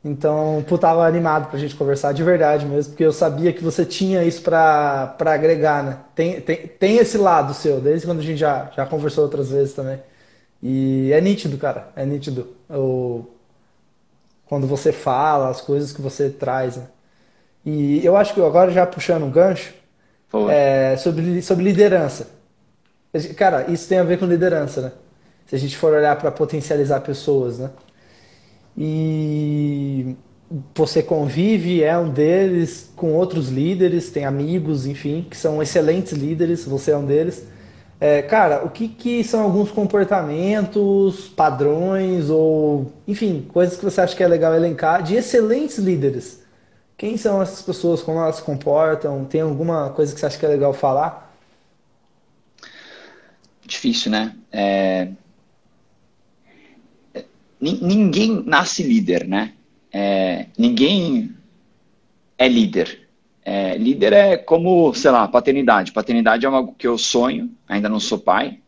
Então, 0.03 0.63
pô, 0.67 0.77
tava 0.77 1.05
animado 1.07 1.49
pra 1.49 1.59
gente 1.59 1.75
conversar 1.75 2.13
de 2.13 2.23
verdade 2.23 2.65
mesmo, 2.65 2.91
porque 2.93 3.05
eu 3.05 3.11
sabia 3.11 3.53
que 3.53 3.63
você 3.63 3.85
tinha 3.85 4.23
isso 4.23 4.41
pra, 4.41 5.07
pra 5.17 5.33
agregar, 5.33 5.83
né? 5.83 5.99
Tem, 6.15 6.41
tem, 6.41 6.67
tem 6.67 6.97
esse 6.97 7.17
lado 7.17 7.53
seu, 7.53 7.81
desde 7.81 8.07
quando 8.07 8.19
a 8.19 8.23
gente 8.23 8.37
já, 8.37 8.71
já 8.75 8.85
conversou 8.85 9.23
outras 9.25 9.49
vezes 9.49 9.73
também. 9.73 9.99
E 10.61 11.11
é 11.13 11.21
nítido, 11.21 11.57
cara, 11.57 11.89
é 11.95 12.05
nítido. 12.05 12.55
O, 12.69 13.25
quando 14.45 14.67
você 14.67 14.91
fala, 14.91 15.49
as 15.49 15.61
coisas 15.61 15.91
que 15.93 16.01
você 16.01 16.29
traz, 16.29 16.77
né? 16.77 16.87
E 17.65 18.05
eu 18.05 18.15
acho 18.15 18.33
que 18.33 18.41
agora 18.41 18.71
já 18.71 18.85
puxando 18.85 19.23
um 19.23 19.31
gancho, 19.31 19.73
é, 20.49 20.95
sobre, 20.97 21.41
sobre 21.41 21.63
liderança. 21.63 22.27
Cara, 23.35 23.71
isso 23.71 23.87
tem 23.87 23.97
a 23.97 24.03
ver 24.03 24.19
com 24.19 24.25
liderança, 24.25 24.81
né? 24.81 24.91
Se 25.47 25.55
a 25.55 25.59
gente 25.59 25.77
for 25.77 25.93
olhar 25.93 26.15
para 26.17 26.31
potencializar 26.31 26.99
pessoas, 27.01 27.59
né? 27.59 27.69
E 28.77 30.15
você 30.75 31.01
convive, 31.01 31.83
é 31.83 31.97
um 31.97 32.09
deles, 32.09 32.91
com 32.95 33.13
outros 33.13 33.49
líderes, 33.49 34.09
tem 34.11 34.25
amigos, 34.25 34.85
enfim, 34.85 35.25
que 35.29 35.35
são 35.35 35.61
excelentes 35.61 36.13
líderes, 36.13 36.65
você 36.65 36.91
é 36.91 36.97
um 36.97 37.05
deles. 37.05 37.45
É, 37.99 38.21
cara, 38.21 38.63
o 38.63 38.69
que, 38.69 38.87
que 38.87 39.23
são 39.23 39.41
alguns 39.41 39.71
comportamentos, 39.71 41.27
padrões 41.29 42.29
ou, 42.29 42.91
enfim, 43.07 43.47
coisas 43.51 43.77
que 43.77 43.83
você 43.83 44.01
acha 44.01 44.15
que 44.15 44.23
é 44.23 44.27
legal 44.27 44.53
elencar 44.53 45.01
de 45.01 45.15
excelentes 45.15 45.79
líderes? 45.79 46.43
Quem 46.97 47.15
são 47.15 47.41
essas 47.41 47.61
pessoas? 47.61 48.01
Como 48.01 48.19
elas 48.19 48.37
se 48.37 48.43
comportam? 48.43 49.23
Tem 49.25 49.41
alguma 49.41 49.91
coisa 49.91 50.13
que 50.13 50.19
você 50.19 50.25
acha 50.25 50.37
que 50.37 50.45
é 50.45 50.49
legal 50.49 50.73
falar? 50.73 51.31
Difícil, 53.65 54.11
né? 54.11 54.35
É... 54.51 55.09
Ninguém 57.59 58.43
nasce 58.45 58.83
líder, 58.83 59.27
né? 59.27 59.53
É... 59.91 60.47
Ninguém 60.57 61.35
é 62.37 62.47
líder. 62.47 63.07
É, 63.49 63.77
líder 63.77 64.11
é 64.11 64.37
como, 64.37 64.93
sei 64.93 65.09
lá, 65.09 65.25
paternidade. 65.25 65.93
Paternidade 65.93 66.45
é 66.45 66.49
algo 66.49 66.75
que 66.77 66.85
eu 66.85 66.97
sonho, 66.97 67.49
ainda 67.65 67.87
não 67.87 67.97
sou 67.97 68.19
pai, 68.19 68.59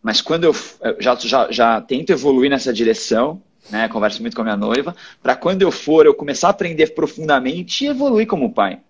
mas 0.00 0.20
quando 0.20 0.44
eu, 0.44 0.54
eu 0.82 0.96
já, 1.00 1.16
já, 1.16 1.50
já 1.50 1.80
tento 1.80 2.10
evoluir 2.10 2.48
nessa 2.48 2.72
direção, 2.72 3.42
né, 3.70 3.88
converso 3.88 4.20
muito 4.20 4.34
com 4.34 4.42
a 4.42 4.44
minha 4.44 4.56
noiva, 4.56 4.94
para 5.22 5.36
quando 5.36 5.62
eu 5.62 5.70
for, 5.70 6.06
eu 6.06 6.14
começar 6.14 6.48
a 6.48 6.50
aprender 6.50 6.94
profundamente 6.94 7.84
e 7.84 7.88
evoluir 7.88 8.26
como 8.26 8.52
pai. 8.52 8.80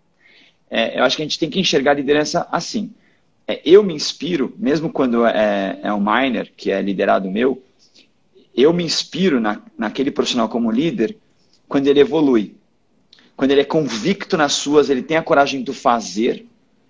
É, 0.70 0.98
eu 0.98 1.04
acho 1.04 1.16
que 1.16 1.22
a 1.22 1.24
gente 1.24 1.38
tem 1.38 1.50
que 1.50 1.60
enxergar 1.60 1.92
a 1.92 1.94
liderança 1.94 2.46
assim. 2.50 2.92
É, 3.46 3.60
eu 3.64 3.82
me 3.82 3.94
inspiro, 3.94 4.54
mesmo 4.56 4.90
quando 4.90 5.26
é, 5.26 5.78
é 5.82 5.92
um 5.92 6.00
miner, 6.00 6.52
que 6.56 6.70
é 6.70 6.80
liderado 6.80 7.30
meu, 7.30 7.62
eu 8.56 8.72
me 8.72 8.84
inspiro 8.84 9.40
na, 9.40 9.60
naquele 9.76 10.10
profissional 10.10 10.48
como 10.48 10.70
líder 10.70 11.16
quando 11.68 11.86
ele 11.86 12.00
evolui 12.00 12.54
quando 13.40 13.52
ele 13.52 13.62
é 13.62 13.64
convicto 13.64 14.36
nas 14.36 14.52
suas, 14.52 14.90
ele 14.90 15.00
tem 15.00 15.16
a 15.16 15.22
coragem 15.22 15.62
do 15.62 15.72
fazer, 15.72 16.44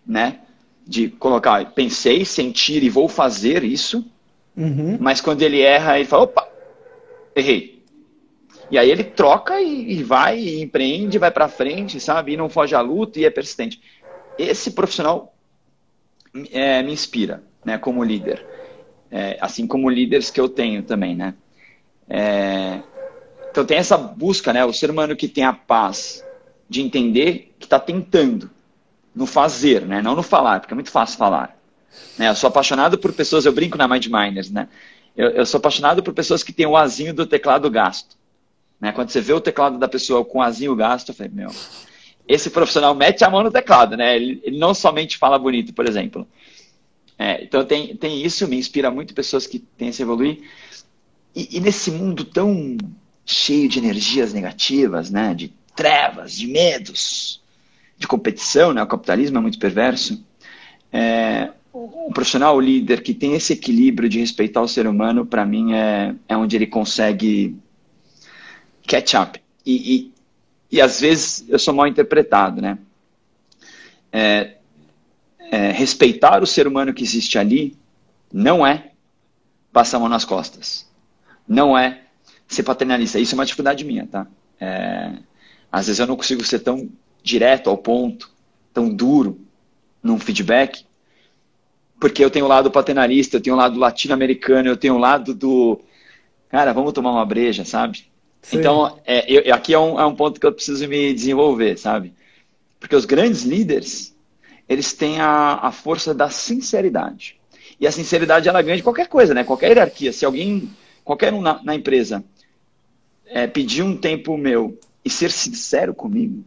né? 0.04 0.40
De 0.85 1.09
colocar, 1.09 1.64
pensei, 1.70 2.25
sentir 2.25 2.82
e 2.82 2.90
vou 2.90 3.06
fazer 3.09 3.62
isso. 3.62 4.04
Uhum. 4.56 4.99
Mas 4.99 5.20
quando 5.20 5.42
ele 5.42 5.61
erra, 5.61 5.97
ele 5.97 6.09
fala, 6.09 6.25
opa, 6.25 6.49
errei. 7.37 7.79
E 8.71 8.79
aí 8.79 8.91
ele 8.91 9.05
troca 9.05 9.61
e, 9.61 10.03
vai, 10.03 10.39
e 10.39 10.62
empreende, 10.62 11.19
vai 11.19 11.31
para 11.31 11.49
frente, 11.49 11.99
sabe? 11.99 12.33
E 12.33 12.37
não 12.37 12.49
foge 12.49 12.75
à 12.75 12.81
luta 12.81 13.19
e 13.19 13.25
é 13.25 13.31
persistente. 13.31 13.81
Esse 14.39 14.71
profissional 14.71 15.35
é, 16.53 16.83
me 16.83 16.93
inspira, 16.93 17.43
né? 17.65 17.79
Como 17.79 18.05
líder. 18.05 18.47
É, 19.11 19.37
assim 19.41 19.67
como 19.67 19.91
líderes 19.91 20.31
que 20.31 20.41
eu 20.41 20.49
tenho 20.49 20.83
também, 20.85 21.17
né? 21.17 21.35
É, 22.09 22.81
então 23.50 23.65
tem 23.65 23.79
essa 23.79 23.99
busca, 23.99 24.53
né? 24.53 24.65
O 24.65 24.73
ser 24.73 24.91
humano 24.91 25.17
que 25.17 25.27
tem 25.27 25.45
a 25.45 25.53
paz 25.53 26.25
de 26.69 26.81
entender 26.81 27.52
que 27.59 27.67
está 27.67 27.80
tentando 27.80 28.49
no 29.15 29.26
fazer, 29.26 29.83
né? 29.83 30.00
não 30.00 30.15
no 30.15 30.23
falar, 30.23 30.61
porque 30.61 30.73
é 30.73 30.76
muito 30.76 30.91
fácil 30.91 31.19
falar. 31.19 31.59
Né? 32.17 32.28
Eu 32.28 32.35
sou 32.37 32.49
apaixonado 32.49 32.97
por 32.97 33.13
pessoas, 33.13 33.45
eu 33.45 33.52
brinco 33.52 33.76
na 33.76 33.89
Mind 33.89 34.06
Miners, 34.06 34.50
né? 34.50 34.69
Eu, 35.17 35.30
eu, 35.30 35.45
sou 35.45 35.59
apaixonado 35.59 36.02
por 36.02 36.15
pessoas 36.15 36.45
que 36.45 36.52
têm 36.52 36.67
o 36.67 36.76
azinho 36.76 37.13
do 37.13 37.26
teclado 37.26 37.69
gasto. 37.69 38.17
Né? 38.80 38.93
Quando 38.93 39.10
você 39.10 39.21
vê 39.21 39.32
o 39.32 39.40
teclado 39.40 39.78
da 39.78 39.88
pessoa 39.88 40.25
com 40.25 40.40
azinho 40.40 40.75
gasto, 40.75 41.10
eu 41.10 41.14
falei, 41.14 41.32
meu, 41.34 41.50
esse 42.26 42.49
profissional 42.49 42.95
mete 42.95 43.25
a 43.25 43.30
mão 43.30 43.43
no 43.43 43.50
teclado, 43.50 43.97
né? 43.97 44.16
Ele, 44.16 44.40
ele 44.43 44.58
não 44.58 44.73
somente 44.73 45.19
fala 45.19 45.38
bonito, 45.38 45.75
por 45.75 45.86
exemplo. 45.86 46.26
É, 47.19 47.45
então 47.45 47.64
tem, 47.64 47.95
tem 47.97 48.25
isso, 48.25 48.49
me 48.49 48.56
inspira 48.56 48.90
muito 48.90 49.12
pessoas 49.12 49.47
que 49.47 49.58
têm 49.58 49.88
esse 49.88 50.00
evoluir. 50.00 50.40
E, 51.34 51.56
e 51.56 51.60
nesse 51.60 51.90
mundo 51.90 52.25
tão 52.25 52.78
cheio 53.26 53.69
de 53.69 53.78
energias 53.78 54.32
negativas, 54.32 55.10
né? 55.10 55.34
De 55.34 55.52
trevas, 55.75 56.32
de 56.32 56.47
medos, 56.47 57.43
de 57.99 58.06
competição, 58.06 58.73
né? 58.73 58.82
o 58.82 58.86
capitalismo 58.86 59.38
é 59.38 59.40
muito 59.40 59.58
perverso. 59.58 60.25
É, 60.93 61.50
o 61.73 62.10
profissional, 62.12 62.56
o 62.56 62.60
líder 62.60 63.02
que 63.02 63.14
tem 63.14 63.34
esse 63.34 63.52
equilíbrio 63.52 64.08
de 64.08 64.19
respeitar 64.19 64.60
o 64.60 64.69
ser 64.69 64.86
humano, 64.86 65.25
para 65.25 65.47
mim 65.47 65.73
é, 65.73 66.14
é 66.28 66.36
onde 66.36 66.56
ele 66.56 66.66
consegue 66.66 67.56
catch 68.91 69.15
up. 69.15 69.41
E, 69.65 69.95
e, 69.95 70.15
e 70.73 70.81
às 70.81 71.00
vezes 71.00 71.45
eu 71.49 71.59
sou 71.59 71.73
mal 71.73 71.87
interpretado, 71.87 72.61
né? 72.61 72.76
É, 74.13 74.57
é, 75.39 75.71
respeitar 75.71 76.43
o 76.43 76.47
ser 76.47 76.67
humano 76.67 76.93
que 76.93 77.05
existe 77.05 77.39
ali 77.39 77.76
não 78.33 78.67
é 78.67 78.91
passar 79.73 79.99
a 79.99 80.00
mão 80.00 80.09
nas 80.09 80.25
costas. 80.25 80.89
Não 81.47 81.79
é 81.79 82.03
ser 82.49 82.65
paternalista. 82.65 83.21
Isso 83.21 83.35
é 83.35 83.39
uma 83.39 83.45
dificuldade 83.45 83.85
minha, 83.85 84.07
tá? 84.07 84.26
É, 84.61 85.13
às 85.71 85.87
vezes 85.87 86.00
eu 86.00 86.07
não 86.07 86.17
consigo 86.17 86.45
ser 86.45 86.59
tão 86.59 86.91
direto 87.23 87.71
ao 87.71 87.79
ponto, 87.79 88.29
tão 88.75 88.93
duro 88.93 89.41
num 90.03 90.19
feedback, 90.19 90.85
porque 92.00 92.25
eu 92.25 92.31
tenho 92.31 92.47
o 92.47 92.49
lado 92.49 92.71
paternalista, 92.71 93.37
eu 93.37 93.41
tenho 93.41 93.55
o 93.55 93.59
lado 93.59 93.79
latino-americano, 93.79 94.69
eu 94.69 94.76
tenho 94.76 94.95
o 94.95 94.99
lado 94.99 95.33
do. 95.33 95.81
Cara, 96.49 96.73
vamos 96.73 96.93
tomar 96.93 97.13
uma 97.13 97.26
breja, 97.26 97.65
sabe? 97.65 98.11
Sim. 98.43 98.59
Então, 98.59 98.99
é, 99.05 99.31
eu, 99.31 99.55
aqui 99.55 99.75
é 99.75 99.79
um, 99.79 100.00
é 100.00 100.07
um 100.07 100.15
ponto 100.15 100.41
que 100.41 100.47
eu 100.47 100.53
preciso 100.53 100.87
me 100.89 101.13
desenvolver, 101.13 101.79
sabe? 101.79 102.15
Porque 102.79 102.97
os 102.97 103.05
grandes 103.05 103.43
líderes, 103.43 104.17
eles 104.69 104.93
têm 104.93 105.21
a, 105.21 105.55
a 105.63 105.73
força 105.73 106.15
da 106.15 106.31
sinceridade. 106.31 107.39
E 107.79 107.87
a 107.87 107.93
sinceridade, 107.93 108.49
ela 108.49 108.63
ganha 108.63 108.76
de 108.76 108.83
qualquer 108.83 109.09
coisa, 109.09 109.35
né? 109.35 109.45
Qualquer 109.45 109.69
hierarquia. 109.69 110.13
Se 110.13 110.25
alguém, 110.25 110.71
qualquer 111.05 111.33
um 111.33 111.41
na, 111.41 111.63
na 111.63 111.75
empresa, 111.75 112.25
é, 113.26 113.47
pedir 113.47 113.83
um 113.83 113.97
tempo 113.97 114.37
meu 114.37 114.79
e 115.05 115.11
ser 115.11 115.31
sincero 115.31 115.95
comigo, 115.95 116.45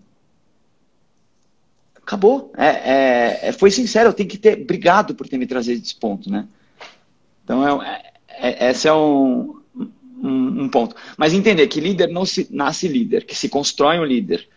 acabou. 1.95 2.51
É, 2.55 2.67
é, 2.67 3.39
é, 3.43 3.51
foi 3.51 3.71
sincero, 3.71 4.09
eu 4.09 4.13
tenho 4.13 4.29
que 4.29 4.37
ter. 4.37 4.61
Obrigado 4.61 5.15
por 5.15 5.27
ter 5.27 5.37
me 5.37 5.47
trazido 5.47 5.81
esse 5.81 5.95
ponto, 5.95 6.29
né? 6.29 6.47
Então, 7.43 7.81
é, 7.81 8.13
é, 8.27 8.69
esse 8.69 8.87
é 8.87 8.93
um, 8.93 9.62
um, 10.23 10.63
um, 10.63 10.69
ponto. 10.69 10.95
Mas 11.17 11.33
entender 11.33 11.67
que 11.67 11.79
líder 11.79 12.07
não 12.07 12.25
se 12.25 12.47
nasce 12.49 12.87
líder, 12.87 13.25
que 13.25 13.35
se 13.35 13.49
constrói 13.49 13.99
um 13.99 14.05
líder, 14.05 14.47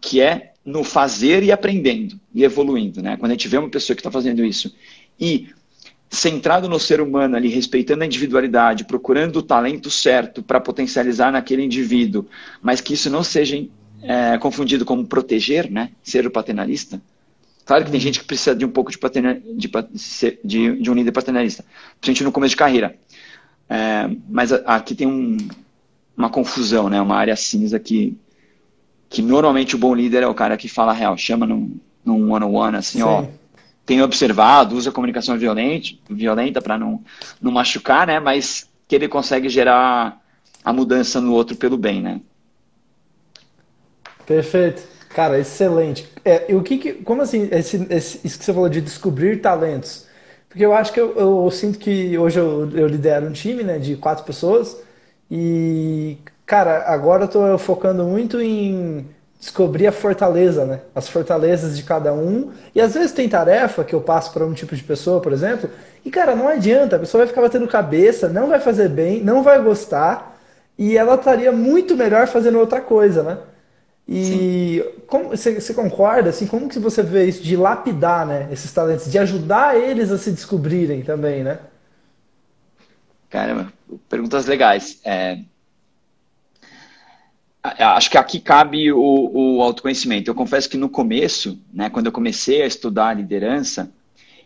que 0.00 0.20
é 0.20 0.52
no 0.64 0.84
fazer 0.84 1.42
e 1.42 1.50
aprendendo 1.50 2.18
e 2.34 2.44
evoluindo, 2.44 3.02
né? 3.02 3.16
Quando 3.16 3.32
a 3.32 3.34
gente 3.34 3.48
vê 3.48 3.58
uma 3.58 3.68
pessoa 3.68 3.94
que 3.94 4.00
está 4.00 4.10
fazendo 4.10 4.44
isso 4.44 4.74
e 5.18 5.48
centrado 6.10 6.68
no 6.68 6.78
ser 6.78 7.00
humano 7.00 7.36
ali, 7.36 7.48
respeitando 7.48 8.02
a 8.02 8.06
individualidade, 8.06 8.84
procurando 8.84 9.36
o 9.36 9.42
talento 9.42 9.90
certo 9.90 10.42
para 10.42 10.60
potencializar 10.60 11.32
naquele 11.32 11.62
indivíduo, 11.62 12.26
mas 12.62 12.80
que 12.80 12.94
isso 12.94 13.10
não 13.10 13.24
seja 13.24 13.62
é, 14.02 14.38
confundido 14.38 14.84
como 14.84 15.06
proteger, 15.06 15.70
né? 15.70 15.90
Ser 16.02 16.26
o 16.26 16.30
paternalista. 16.30 17.00
Claro 17.64 17.84
que 17.84 17.90
tem 17.90 18.00
gente 18.00 18.20
que 18.20 18.26
precisa 18.26 18.54
de 18.54 18.64
um 18.64 18.70
pouco 18.70 18.90
de, 18.90 18.98
paterna, 18.98 19.40
de, 19.56 19.70
de, 20.44 20.80
de 20.80 20.90
um 20.90 20.94
líder 20.94 21.12
paternalista, 21.12 21.64
principalmente 22.00 22.24
no 22.24 22.32
começo 22.32 22.50
de 22.50 22.56
carreira. 22.56 22.94
É, 23.68 24.10
mas 24.28 24.52
aqui 24.52 24.94
tem 24.94 25.06
um, 25.06 25.36
uma 26.16 26.30
confusão, 26.30 26.88
né? 26.88 27.00
Uma 27.00 27.16
área 27.16 27.36
cinza 27.36 27.78
que, 27.78 28.16
que 29.08 29.22
normalmente 29.22 29.74
o 29.74 29.78
bom 29.78 29.94
líder 29.94 30.22
é 30.22 30.26
o 30.26 30.34
cara 30.34 30.56
que 30.56 30.68
fala 30.68 30.92
real, 30.92 31.16
chama 31.16 31.46
num, 31.46 31.76
num 32.04 32.32
one-on-one, 32.32 32.76
assim, 32.76 32.98
Sim. 32.98 33.04
ó 33.04 33.24
tem 33.86 34.02
observado, 34.02 34.76
usa 34.76 34.90
comunicação 34.90 35.36
violenta, 35.36 35.90
violenta 36.08 36.62
para 36.62 36.78
não, 36.78 37.02
não 37.40 37.52
machucar, 37.52 38.06
né? 38.06 38.18
Mas 38.18 38.68
que 38.88 38.94
ele 38.94 39.08
consegue 39.08 39.48
gerar 39.48 40.20
a 40.64 40.72
mudança 40.72 41.20
no 41.20 41.32
outro 41.32 41.56
pelo 41.56 41.76
bem, 41.76 42.00
né? 42.00 42.20
Perfeito. 44.26 44.82
Cara, 45.10 45.38
excelente. 45.38 46.08
É, 46.24 46.46
o 46.54 46.62
que, 46.62 46.78
que 46.78 46.92
como 46.94 47.22
assim, 47.22 47.48
esse, 47.52 47.86
esse, 47.90 48.20
isso 48.24 48.38
que 48.38 48.44
você 48.44 48.52
falou 48.52 48.68
de 48.68 48.80
descobrir 48.80 49.40
talentos? 49.40 50.06
Porque 50.54 50.64
eu 50.64 50.72
acho 50.72 50.92
que 50.92 51.00
eu, 51.00 51.16
eu, 51.16 51.44
eu 51.44 51.50
sinto 51.50 51.80
que 51.80 52.16
hoje 52.16 52.38
eu, 52.38 52.70
eu, 52.78 52.86
lidero 52.86 53.26
um 53.26 53.32
time, 53.32 53.64
né, 53.64 53.76
de 53.76 53.96
quatro 53.96 54.24
pessoas 54.24 54.80
e, 55.28 56.16
cara, 56.46 56.84
agora 56.86 57.24
eu 57.24 57.28
tô 57.28 57.58
focando 57.58 58.04
muito 58.04 58.40
em 58.40 59.04
descobrir 59.40 59.88
a 59.88 59.92
fortaleza, 59.92 60.64
né? 60.64 60.80
As 60.94 61.08
fortalezas 61.08 61.76
de 61.76 61.82
cada 61.82 62.14
um. 62.14 62.52
E 62.72 62.80
às 62.80 62.94
vezes 62.94 63.10
tem 63.10 63.28
tarefa 63.28 63.82
que 63.82 63.96
eu 63.96 64.00
passo 64.00 64.32
para 64.32 64.46
um 64.46 64.54
tipo 64.54 64.76
de 64.76 64.84
pessoa, 64.84 65.20
por 65.20 65.32
exemplo, 65.32 65.68
e 66.04 66.10
cara, 66.10 66.36
não 66.36 66.46
adianta, 66.46 66.94
a 66.94 67.00
pessoa 67.00 67.24
vai 67.24 67.28
ficar 67.28 67.42
batendo 67.42 67.66
cabeça, 67.66 68.28
não 68.28 68.46
vai 68.48 68.60
fazer 68.60 68.88
bem, 68.88 69.20
não 69.24 69.42
vai 69.42 69.60
gostar, 69.60 70.38
e 70.78 70.96
ela 70.96 71.16
estaria 71.16 71.50
muito 71.50 71.96
melhor 71.96 72.28
fazendo 72.28 72.60
outra 72.60 72.80
coisa, 72.80 73.24
né? 73.24 73.38
E 74.06 74.84
como, 75.06 75.30
você, 75.30 75.72
concorda, 75.72 76.28
assim, 76.28 76.46
como 76.46 76.68
que 76.68 76.78
você 76.78 77.02
vê 77.02 77.26
isso 77.26 77.42
de 77.42 77.56
lapidar, 77.56 78.26
né, 78.26 78.48
esses 78.52 78.70
talentos, 78.70 79.10
de 79.10 79.18
ajudar 79.18 79.76
eles 79.76 80.10
a 80.10 80.18
se 80.18 80.30
descobrirem 80.30 81.02
também, 81.02 81.42
né? 81.42 81.58
Caramba, 83.30 83.72
perguntas 84.08 84.46
legais. 84.46 85.00
É, 85.04 85.38
acho 87.62 88.10
que 88.10 88.18
aqui 88.18 88.38
cabe 88.38 88.92
o, 88.92 89.30
o, 89.32 89.62
autoconhecimento. 89.62 90.30
Eu 90.30 90.34
confesso 90.34 90.68
que 90.68 90.76
no 90.76 90.88
começo, 90.88 91.58
né, 91.72 91.88
quando 91.88 92.06
eu 92.06 92.12
comecei 92.12 92.62
a 92.62 92.66
estudar 92.66 93.16
liderança, 93.16 93.90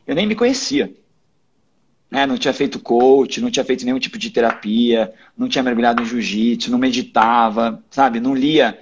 eu 0.07 0.15
nem 0.15 0.27
me 0.27 0.37
conhecia. 0.37 0.95
Né? 2.09 2.27
Não 2.27 2.39
tinha 2.39 2.55
feito 2.55 2.79
coach, 2.79 3.41
não 3.41 3.51
tinha 3.51 3.65
feito 3.65 3.85
nenhum 3.85 3.99
tipo 3.99 4.17
de 4.17 4.31
terapia, 4.31 5.13
não 5.37 5.49
tinha 5.49 5.65
mergulhado 5.65 6.01
no 6.01 6.09
jiu-jitsu, 6.09 6.71
não 6.71 6.79
meditava, 6.79 7.83
sabe? 7.91 8.21
Não 8.21 8.35
lia 8.35 8.79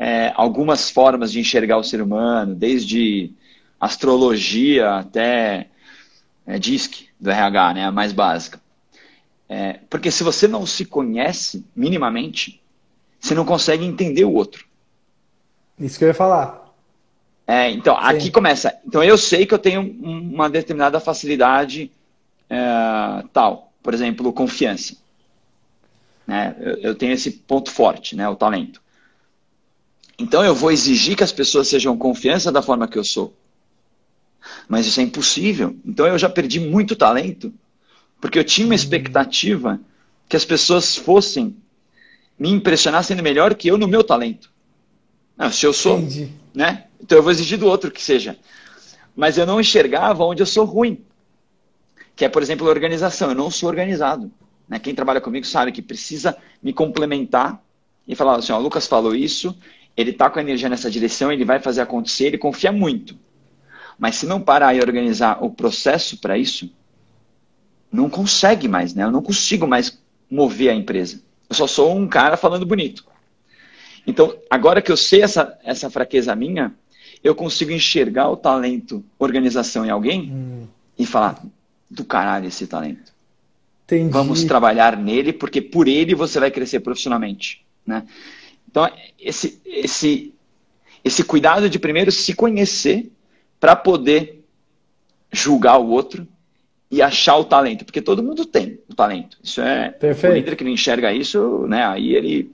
é, 0.00 0.32
algumas 0.34 0.90
formas 0.90 1.30
de 1.30 1.38
enxergar 1.38 1.76
o 1.76 1.84
ser 1.84 2.00
humano, 2.00 2.54
desde 2.54 3.30
astrologia 3.78 4.94
até 4.94 5.68
é, 6.46 6.58
DISC 6.58 7.06
do 7.20 7.30
RH, 7.30 7.74
né? 7.74 7.84
A 7.84 7.92
mais 7.92 8.10
básica. 8.10 8.58
É, 9.46 9.80
porque 9.90 10.10
se 10.10 10.24
você 10.24 10.48
não 10.48 10.64
se 10.64 10.86
conhece 10.86 11.66
minimamente, 11.76 12.62
você 13.20 13.34
não 13.34 13.44
consegue 13.44 13.84
entender 13.84 14.24
o 14.24 14.32
outro. 14.32 14.64
Isso 15.78 15.98
que 15.98 16.04
eu 16.04 16.08
ia 16.08 16.14
falar. 16.14 16.72
É, 17.46 17.70
então, 17.70 17.94
Sim. 17.96 18.02
aqui 18.02 18.30
começa. 18.30 18.74
Então, 18.86 19.04
eu 19.04 19.18
sei 19.18 19.44
que 19.44 19.52
eu 19.52 19.58
tenho 19.58 19.82
uma 19.82 20.48
determinada 20.48 20.98
facilidade 20.98 21.90
é, 22.48 22.56
tal. 23.34 23.70
Por 23.82 23.92
exemplo, 23.92 24.32
confiança. 24.32 24.96
Né? 26.26 26.56
Eu, 26.58 26.76
eu, 26.76 26.94
tenho 26.94 27.12
esse 27.12 27.30
ponto 27.30 27.70
forte, 27.70 28.16
né? 28.16 28.26
o 28.28 28.36
talento. 28.36 28.80
Então, 30.20 30.44
eu 30.44 30.54
vou 30.54 30.70
exigir 30.70 31.16
que 31.16 31.24
as 31.24 31.32
pessoas 31.32 31.66
sejam 31.66 31.96
confiança 31.96 32.52
da 32.52 32.60
forma 32.60 32.86
que 32.86 32.98
eu 32.98 33.04
sou. 33.04 33.34
Mas 34.68 34.86
isso 34.86 35.00
é 35.00 35.02
impossível. 35.02 35.74
Então, 35.82 36.06
eu 36.06 36.18
já 36.18 36.28
perdi 36.28 36.60
muito 36.60 36.94
talento, 36.94 37.50
porque 38.20 38.38
eu 38.38 38.44
tinha 38.44 38.66
uma 38.66 38.72
uhum. 38.72 38.76
expectativa 38.76 39.80
que 40.28 40.36
as 40.36 40.44
pessoas 40.44 40.94
fossem 40.94 41.56
me 42.38 42.50
impressionar 42.50 43.02
sendo 43.02 43.22
melhor 43.22 43.54
que 43.54 43.68
eu 43.68 43.78
no 43.78 43.88
meu 43.88 44.04
talento. 44.04 44.50
Não, 45.38 45.50
se 45.50 45.64
eu 45.64 45.72
sou, 45.72 45.98
Entendi. 45.98 46.30
né? 46.54 46.84
Então 47.00 47.16
eu 47.16 47.22
vou 47.22 47.32
exigir 47.32 47.56
do 47.56 47.66
outro 47.66 47.90
que 47.90 48.02
seja. 48.02 48.36
Mas 49.16 49.38
eu 49.38 49.46
não 49.46 49.58
enxergava 49.58 50.22
onde 50.22 50.42
eu 50.42 50.46
sou 50.46 50.66
ruim. 50.66 51.00
Que 52.14 52.26
é, 52.26 52.28
por 52.28 52.42
exemplo, 52.42 52.66
a 52.66 52.70
organização. 52.70 53.30
Eu 53.30 53.34
não 53.34 53.50
sou 53.50 53.70
organizado. 53.70 54.30
Né? 54.68 54.78
Quem 54.78 54.94
trabalha 54.94 55.20
comigo 55.20 55.46
sabe 55.46 55.72
que 55.72 55.80
precisa 55.80 56.36
me 56.62 56.74
complementar 56.74 57.58
e 58.06 58.14
falar 58.14 58.36
assim, 58.36 58.52
ó, 58.52 58.58
o 58.58 58.62
Lucas 58.62 58.86
falou 58.86 59.14
isso, 59.14 59.56
ele 60.00 60.10
está 60.10 60.30
com 60.30 60.38
a 60.38 60.42
energia 60.42 60.68
nessa 60.68 60.90
direção, 60.90 61.30
ele 61.30 61.44
vai 61.44 61.60
fazer 61.60 61.80
acontecer, 61.80 62.26
ele 62.26 62.38
confia 62.38 62.72
muito. 62.72 63.16
Mas 63.98 64.16
se 64.16 64.26
não 64.26 64.40
parar 64.40 64.74
e 64.74 64.80
organizar 64.80 65.44
o 65.44 65.50
processo 65.50 66.18
para 66.18 66.38
isso, 66.38 66.72
não 67.92 68.08
consegue 68.08 68.66
mais, 68.66 68.94
né? 68.94 69.04
Eu 69.04 69.10
não 69.10 69.22
consigo 69.22 69.66
mais 69.66 70.00
mover 70.30 70.70
a 70.70 70.74
empresa. 70.74 71.20
Eu 71.48 71.54
só 71.54 71.66
sou 71.66 71.94
um 71.94 72.08
cara 72.08 72.36
falando 72.36 72.64
bonito. 72.64 73.04
Então, 74.06 74.34
agora 74.48 74.80
que 74.80 74.90
eu 74.90 74.96
sei 74.96 75.22
essa, 75.22 75.58
essa 75.62 75.90
fraqueza 75.90 76.34
minha, 76.34 76.74
eu 77.22 77.34
consigo 77.34 77.70
enxergar 77.70 78.30
o 78.30 78.36
talento, 78.36 79.04
organização 79.18 79.84
em 79.84 79.90
alguém 79.90 80.30
hum. 80.32 80.66
e 80.98 81.04
falar: 81.04 81.44
do 81.90 82.04
caralho 82.04 82.46
esse 82.46 82.66
talento. 82.66 83.12
Entendi. 83.84 84.10
Vamos 84.10 84.44
trabalhar 84.44 84.96
nele, 84.96 85.32
porque 85.32 85.60
por 85.60 85.88
ele 85.88 86.14
você 86.14 86.38
vai 86.38 86.50
crescer 86.50 86.80
profissionalmente. 86.80 87.64
Né? 87.84 88.04
Então, 88.70 88.88
esse, 89.18 89.60
esse, 89.64 90.32
esse 91.04 91.24
cuidado 91.24 91.68
de 91.68 91.78
primeiro 91.78 92.12
se 92.12 92.34
conhecer 92.34 93.10
para 93.58 93.74
poder 93.74 94.44
julgar 95.32 95.78
o 95.78 95.88
outro 95.88 96.26
e 96.90 97.02
achar 97.02 97.36
o 97.36 97.44
talento, 97.44 97.84
porque 97.84 98.00
todo 98.00 98.22
mundo 98.22 98.44
tem 98.44 98.80
o 98.88 98.94
talento. 98.94 99.38
Isso 99.42 99.60
é 99.60 99.90
Perfeito. 99.90 100.32
o 100.32 100.36
líder 100.36 100.56
que 100.56 100.64
não 100.64 100.70
enxerga 100.70 101.12
isso, 101.12 101.66
né? 101.68 101.84
Aí 101.84 102.14
ele 102.14 102.50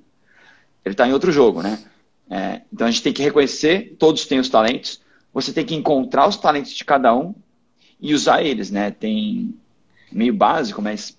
ele 0.84 0.92
está 0.92 1.06
em 1.06 1.12
outro 1.12 1.32
jogo, 1.32 1.62
né? 1.62 1.82
É, 2.30 2.60
então 2.72 2.86
a 2.86 2.90
gente 2.90 3.02
tem 3.02 3.12
que 3.12 3.22
reconhecer, 3.22 3.96
todos 3.98 4.24
têm 4.26 4.38
os 4.38 4.48
talentos. 4.48 5.00
Você 5.34 5.52
tem 5.52 5.64
que 5.64 5.74
encontrar 5.74 6.28
os 6.28 6.36
talentos 6.36 6.72
de 6.72 6.84
cada 6.84 7.14
um 7.14 7.34
e 8.00 8.14
usar 8.14 8.42
eles, 8.42 8.70
né? 8.70 8.90
Tem 8.90 9.54
meio 10.12 10.32
básico, 10.32 10.80
mas 10.80 11.16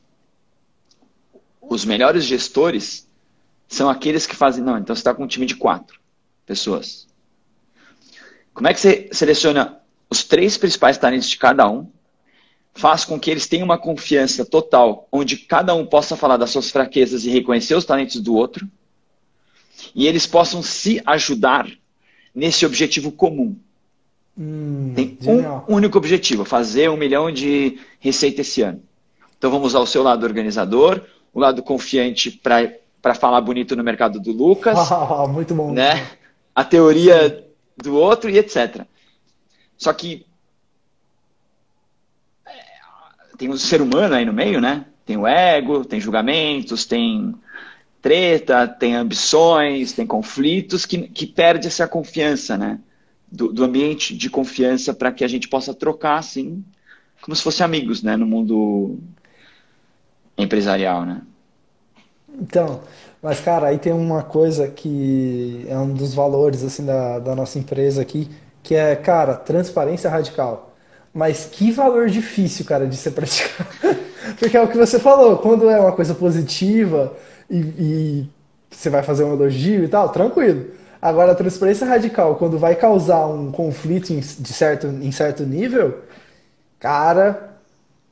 os 1.62 1.84
melhores 1.86 2.24
gestores 2.24 3.07
são 3.68 3.90
aqueles 3.90 4.26
que 4.26 4.36
fazem. 4.36 4.64
Não, 4.64 4.78
então 4.78 4.96
você 4.96 5.00
está 5.02 5.14
com 5.14 5.24
um 5.24 5.28
time 5.28 5.46
de 5.46 5.56
quatro 5.56 6.00
pessoas. 6.46 7.08
Como 8.54 8.68
é 8.68 8.74
que 8.74 8.80
você 8.80 9.10
seleciona 9.12 9.78
os 10.10 10.24
três 10.24 10.58
principais 10.58 10.98
talentos 10.98 11.30
de 11.30 11.38
cada 11.38 11.70
um 11.70 11.88
faz 12.74 13.04
com 13.04 13.20
que 13.20 13.30
eles 13.30 13.48
tenham 13.48 13.66
uma 13.66 13.78
confiança 13.78 14.46
total, 14.46 15.08
onde 15.12 15.36
cada 15.36 15.74
um 15.74 15.86
possa 15.86 16.16
falar 16.16 16.38
das 16.38 16.52
suas 16.52 16.70
fraquezas 16.70 17.26
e 17.26 17.30
reconhecer 17.30 17.74
os 17.74 17.86
talentos 17.86 18.22
do 18.22 18.36
outro, 18.36 18.70
e 19.96 20.08
eles 20.08 20.28
possam 20.28 20.62
se 20.62 21.02
ajudar 21.06 21.68
nesse 22.34 22.66
objetivo 22.66 23.12
comum. 23.12 23.58
Hum, 24.38 24.94
Tem 24.96 25.18
genial. 25.20 25.66
um 25.68 25.74
único 25.76 25.98
objetivo: 25.98 26.46
fazer 26.46 26.90
um 26.90 26.98
milhão 26.98 27.32
de 27.32 27.80
receita 28.00 28.42
esse 28.42 28.62
ano. 28.62 28.82
Então 29.38 29.50
vamos 29.50 29.70
usar 29.70 29.80
o 29.80 29.88
seu 29.88 30.04
lado 30.04 30.24
organizador, 30.24 31.02
o 31.34 31.40
lado 31.40 31.64
confiante 31.64 32.30
para 32.30 32.72
falar 33.20 33.42
bonito 33.42 33.76
no 33.76 33.84
mercado 33.84 34.20
do 34.20 34.32
Lucas. 34.32 34.78
muito 35.30 35.54
bom. 35.54 35.72
Né? 35.72 36.08
A 36.54 36.64
teoria 36.64 37.30
Sim. 37.30 37.44
do 37.78 37.96
outro 37.96 38.30
e 38.30 38.38
etc. 38.38 38.86
Só 39.78 39.94
que 39.94 40.26
tem 43.38 43.50
o 43.50 43.58
ser 43.58 43.82
humano 43.82 44.16
aí 44.16 44.26
no 44.26 44.34
meio, 44.34 44.60
né? 44.60 44.86
Tem 45.06 45.16
o 45.16 45.28
ego, 45.28 45.86
tem 45.86 46.02
julgamentos, 46.02 46.86
tem 46.86 47.36
treta, 48.02 48.68
tem 48.68 48.96
ambições, 48.96 49.94
tem 49.94 50.08
conflitos 50.08 50.86
que, 50.86 51.08
que 51.08 51.28
perde 51.28 51.68
essa 51.68 51.88
confiança, 51.88 52.58
né? 52.58 52.80
Do, 53.32 53.52
do 53.54 53.64
ambiente 53.64 54.16
de 54.16 54.30
confiança 54.30 54.94
para 54.94 55.12
que 55.12 55.24
a 55.24 55.28
gente 55.28 55.48
possa 55.48 55.74
trocar, 55.74 56.18
assim, 56.18 56.64
como 57.22 57.36
se 57.36 57.44
fossem 57.44 57.64
amigos, 57.64 58.02
né? 58.02 58.18
No 58.18 58.26
mundo 58.26 58.98
empresarial, 60.38 61.06
né? 61.06 61.22
Então, 62.38 62.82
mas 63.22 63.40
cara, 63.40 63.68
aí 63.68 63.80
tem 63.80 63.92
uma 63.94 64.24
coisa 64.24 64.68
que 64.68 65.66
é 65.68 65.78
um 65.78 65.94
dos 65.94 66.14
valores, 66.14 66.64
assim, 66.64 66.86
da, 66.86 67.20
da 67.20 67.36
nossa 67.36 67.58
empresa 67.58 68.02
aqui, 68.02 68.30
que 68.62 68.76
é, 68.76 68.96
cara, 68.96 69.36
transparência 69.36 70.10
radical. 70.10 70.76
Mas 71.14 71.46
que 71.46 71.72
valor 71.72 72.10
difícil, 72.10 72.66
cara, 72.66 72.86
de 72.88 72.96
ser 72.96 73.12
praticado. 73.12 73.70
Porque 74.40 74.56
é 74.56 74.62
o 74.62 74.68
que 74.68 74.78
você 74.78 75.00
falou, 75.00 75.38
quando 75.38 75.70
é 75.70 75.80
uma 75.80 75.92
coisa 75.94 76.14
positiva 76.14 77.14
e, 77.50 77.58
e 77.58 78.30
você 78.70 78.90
vai 78.90 79.02
fazer 79.02 79.24
um 79.24 79.34
elogio 79.34 79.84
e 79.84 79.88
tal, 79.88 80.10
tranquilo. 80.10 80.72
Agora, 81.02 81.32
a 81.32 81.36
transparência 81.36 81.88
radical, 81.88 82.36
quando 82.36 82.60
vai 82.60 82.76
causar 82.76 83.26
um 83.28 83.52
conflito 83.52 84.12
em, 84.12 84.20
de 84.20 84.54
certo, 84.54 84.88
em 84.88 85.12
certo 85.12 85.44
nível, 85.44 86.04
cara, 86.80 87.58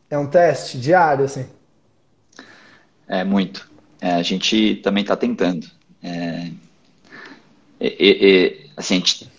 é 0.10 0.18
um 0.18 0.28
teste 0.28 0.80
diário, 0.80 1.26
assim. 1.26 1.46
É, 3.08 3.24
muito. 3.24 3.75
É, 4.02 4.14
a 4.14 4.24
gente 4.24 4.76
também 4.84 5.02
está 5.02 5.16
tentando. 5.16 5.68
É, 6.04 6.52
e, 7.80 8.70
assim, 8.76 8.96
a 8.96 8.98
gente 8.98 9.36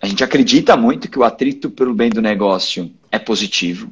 a 0.00 0.06
gente 0.06 0.24
acredita 0.24 0.76
muito 0.76 1.10
que 1.10 1.18
o 1.18 1.24
atrito 1.24 1.70
pelo 1.70 1.94
bem 1.94 2.10
do 2.10 2.22
negócio 2.22 2.90
é 3.10 3.18
positivo. 3.18 3.90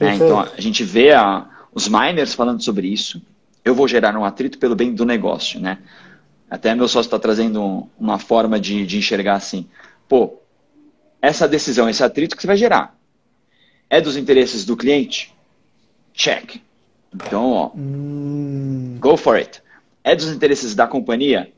Né? 0.00 0.16
Então, 0.16 0.40
a 0.40 0.60
gente 0.60 0.82
vê 0.82 1.12
a, 1.12 1.46
os 1.72 1.88
miners 1.88 2.34
falando 2.34 2.62
sobre 2.62 2.88
isso. 2.88 3.22
Eu 3.64 3.74
vou 3.74 3.86
gerar 3.86 4.16
um 4.16 4.24
atrito 4.24 4.58
pelo 4.58 4.74
bem 4.74 4.92
do 4.92 5.04
negócio. 5.04 5.60
Né? 5.60 5.78
Até 6.50 6.74
meu 6.74 6.88
sócio 6.88 7.08
está 7.08 7.18
trazendo 7.18 7.62
um, 7.62 7.88
uma 7.98 8.18
forma 8.18 8.58
de, 8.58 8.84
de 8.86 8.98
enxergar 8.98 9.34
assim. 9.34 9.66
Pô, 10.08 10.38
essa 11.22 11.46
decisão, 11.46 11.88
esse 11.88 12.02
atrito 12.02 12.36
que 12.36 12.42
você 12.42 12.46
vai 12.46 12.56
gerar, 12.56 12.96
é 13.88 14.00
dos 14.00 14.16
interesses 14.16 14.64
do 14.64 14.76
cliente? 14.76 15.32
Check. 16.12 16.60
Então, 17.14 17.52
ó, 17.52 17.70
hum. 17.74 18.96
go 18.98 19.16
for 19.16 19.36
it. 19.36 19.62
É 20.02 20.16
dos 20.16 20.28
interesses 20.28 20.74
da 20.74 20.86
companhia? 20.86 21.52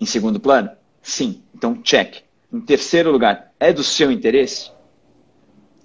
Em 0.00 0.06
segundo 0.06 0.38
plano? 0.38 0.70
Sim. 1.02 1.42
Então, 1.54 1.80
check. 1.82 2.22
Em 2.52 2.60
terceiro 2.60 3.10
lugar, 3.10 3.52
é 3.58 3.72
do 3.72 3.82
seu 3.82 4.12
interesse? 4.12 4.70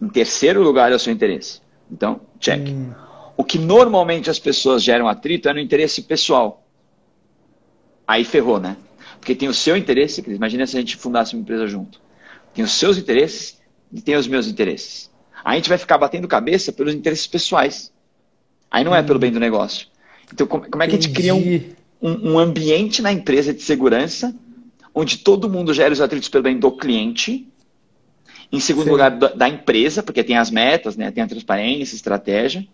Em 0.02 0.10
terceiro 0.10 0.62
lugar, 0.62 0.92
é 0.92 0.96
o 0.96 1.00
seu 1.00 1.14
interesse. 1.14 1.62
Então, 1.90 2.22
check. 2.40 2.68
Hum. 2.68 2.94
O 3.38 3.44
que 3.44 3.58
normalmente 3.58 4.30
as 4.30 4.38
pessoas 4.38 4.84
geram 4.84 5.08
atrito 5.08 5.50
é 5.50 5.54
no 5.54 5.60
interesse 5.60 6.02
pessoal. 6.02 6.68
Aí 8.06 8.24
ferrou, 8.26 8.60
né? 8.60 8.78
Porque 9.20 9.34
tem 9.34 9.48
o 9.48 9.54
seu 9.54 9.78
interesse, 9.78 10.22
imagina 10.28 10.68
se 10.68 10.76
a 10.76 10.82
gente 10.82 10.98
fundasse 10.98 11.34
uma 11.34 11.42
empresa 11.42 11.66
junto. 11.66 12.02
Tem 12.54 12.64
os 12.64 12.74
seus 12.74 12.98
interesses 12.98 13.60
e 13.92 14.02
tem 14.02 14.16
os 14.16 14.28
meus 14.28 14.48
interesses. 14.48 15.10
Aí 15.44 15.54
a 15.54 15.56
gente 15.56 15.70
vai 15.70 15.78
ficar 15.78 15.98
batendo 15.98 16.28
cabeça 16.28 16.74
pelos 16.74 16.94
interesses 16.94 17.26
pessoais. 17.26 17.93
Aí 18.74 18.84
não 18.84 18.96
é 18.96 19.04
pelo 19.04 19.20
bem 19.20 19.32
do 19.32 19.40
negócio. 19.40 19.86
Então, 20.34 20.48
como, 20.48 20.68
como 20.68 20.82
é 20.82 20.88
que 20.88 20.96
a 20.96 21.00
gente 21.00 21.14
cria 21.14 21.36
um, 21.36 21.62
um, 22.02 22.32
um, 22.32 22.40
ambiente 22.40 23.04
na 23.04 23.14
empresa 23.14 23.54
de 23.54 23.62
segurança 23.62 24.36
onde 24.96 25.20
todo 25.20 25.48
mundo 25.48 25.72
gera 25.76 25.94
os 25.94 26.02
atritos 26.02 26.28
pelo 26.28 26.44
bem 26.44 26.58
do 26.58 26.72
cliente, 26.72 27.48
em 28.52 28.60
segundo 28.60 28.86
Sim. 28.86 28.92
lugar 28.92 29.12
da, 29.12 29.28
da, 29.28 29.48
empresa, 29.48 30.02
porque 30.02 30.24
tem 30.24 30.38
as 30.38 30.50
metas, 30.50 30.98
né, 30.98 31.12
tem 31.12 31.24
a 31.24 31.28
transparência, 31.28 31.96
estratégia, 31.96 32.68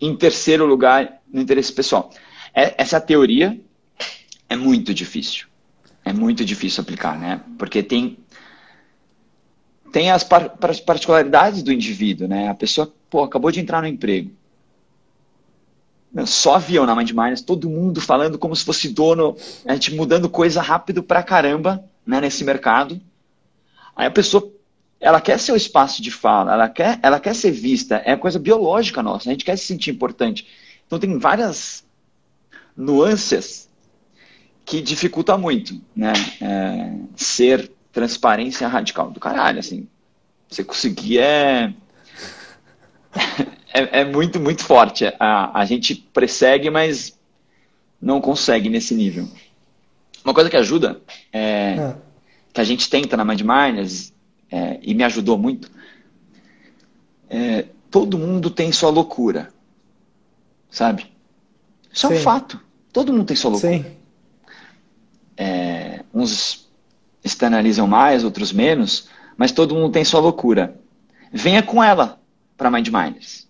em 0.00 0.16
terceiro 0.16 0.64
lugar, 0.64 1.20
no 1.30 1.40
interesse 1.40 1.72
pessoal. 1.72 2.10
É, 2.54 2.74
essa 2.78 2.98
teoria 3.00 3.58
é 4.48 4.56
muito 4.56 4.94
difícil. 4.94 5.46
É 6.02 6.12
muito 6.12 6.44
difícil 6.44 6.80
aplicar, 6.80 7.18
né? 7.18 7.40
Porque 7.56 7.82
tem 7.82 8.18
tem 9.92 10.10
as 10.10 10.24
par 10.24 10.56
particularidades 10.84 11.62
do 11.62 11.72
indivíduo, 11.72 12.26
né? 12.26 12.48
A 12.48 12.54
pessoa, 12.54 12.92
pô, 13.08 13.22
acabou 13.22 13.50
de 13.50 13.60
entrar 13.60 13.80
no 13.82 13.86
emprego. 13.86 14.30
Só 16.26 16.58
viam 16.58 16.84
na 16.84 16.94
Mindminers 16.94 17.40
todo 17.40 17.70
mundo 17.70 18.00
falando 18.00 18.38
como 18.38 18.54
se 18.54 18.64
fosse 18.64 18.88
dono, 18.88 19.36
a 19.66 19.72
gente 19.72 19.94
mudando 19.94 20.28
coisa 20.28 20.60
rápido 20.60 21.02
pra 21.02 21.22
caramba 21.22 21.82
né, 22.06 22.20
nesse 22.20 22.44
mercado. 22.44 23.00
Aí 23.96 24.06
a 24.06 24.10
pessoa, 24.10 24.52
ela 25.00 25.20
quer 25.20 25.38
seu 25.38 25.56
espaço 25.56 26.02
de 26.02 26.10
fala, 26.10 26.52
ela 26.52 26.68
quer, 26.68 26.98
ela 27.02 27.18
quer 27.18 27.34
ser 27.34 27.50
vista, 27.50 28.02
é 28.04 28.14
coisa 28.14 28.38
biológica 28.38 29.02
nossa, 29.02 29.28
a 29.28 29.32
gente 29.32 29.44
quer 29.44 29.56
se 29.56 29.64
sentir 29.64 29.90
importante. 29.90 30.46
Então 30.86 30.98
tem 30.98 31.18
várias 31.18 31.84
nuances 32.76 33.70
que 34.64 34.80
dificulta 34.80 35.36
muito, 35.38 35.80
né? 35.96 36.12
É, 36.40 36.92
ser 37.16 37.72
transparência 37.90 38.68
radical 38.68 39.10
do 39.10 39.18
caralho, 39.18 39.58
assim. 39.58 39.88
Você 40.48 40.62
conseguir 40.62 41.18
é, 41.18 41.72
é, 43.72 44.00
é 44.00 44.04
muito, 44.04 44.38
muito 44.38 44.64
forte. 44.64 45.06
A, 45.18 45.60
a 45.60 45.64
gente 45.64 45.94
persegue, 45.94 46.70
mas 46.70 47.18
não 48.00 48.20
consegue 48.20 48.68
nesse 48.68 48.94
nível. 48.94 49.28
Uma 50.24 50.34
coisa 50.34 50.50
que 50.50 50.56
ajuda, 50.56 51.00
é, 51.32 51.40
é. 51.78 51.96
que 52.52 52.60
a 52.60 52.64
gente 52.64 52.88
tenta 52.88 53.16
na 53.16 53.24
Mindminers, 53.24 54.12
é, 54.50 54.78
e 54.82 54.94
me 54.94 55.02
ajudou 55.04 55.38
muito, 55.38 55.70
é, 57.28 57.66
todo 57.90 58.18
mundo 58.18 58.50
tem 58.50 58.70
sua 58.70 58.90
loucura, 58.90 59.52
sabe? 60.70 61.06
Isso 61.92 62.06
Sim. 62.06 62.14
é 62.14 62.16
um 62.18 62.20
fato. 62.20 62.60
Todo 62.92 63.12
mundo 63.12 63.24
tem 63.24 63.36
sua 63.36 63.52
loucura. 63.52 63.72
Sim. 63.72 63.96
É, 65.36 66.04
uns 66.12 66.68
externalizam 67.24 67.86
mais, 67.86 68.24
outros 68.24 68.52
menos, 68.52 69.08
mas 69.36 69.50
todo 69.52 69.74
mundo 69.74 69.92
tem 69.92 70.04
sua 70.04 70.20
loucura. 70.20 70.78
Venha 71.32 71.62
com 71.62 71.82
ela 71.82 72.20
para 72.56 72.70
Mind 72.70 72.88
Miners. 72.88 73.48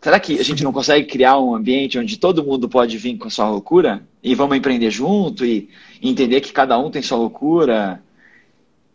Será 0.00 0.20
que 0.20 0.38
a 0.38 0.44
gente 0.44 0.62
não 0.62 0.72
consegue 0.72 1.06
criar 1.06 1.38
um 1.38 1.54
ambiente 1.54 1.98
onde 1.98 2.18
todo 2.18 2.44
mundo 2.44 2.68
pode 2.68 2.96
vir 2.96 3.16
com 3.18 3.26
a 3.26 3.30
sua 3.30 3.48
loucura 3.48 4.02
e 4.22 4.34
vamos 4.34 4.56
empreender 4.56 4.90
junto 4.90 5.44
e 5.44 5.68
entender 6.00 6.40
que 6.40 6.52
cada 6.52 6.78
um 6.78 6.90
tem 6.90 7.02
sua 7.02 7.18
loucura 7.18 8.00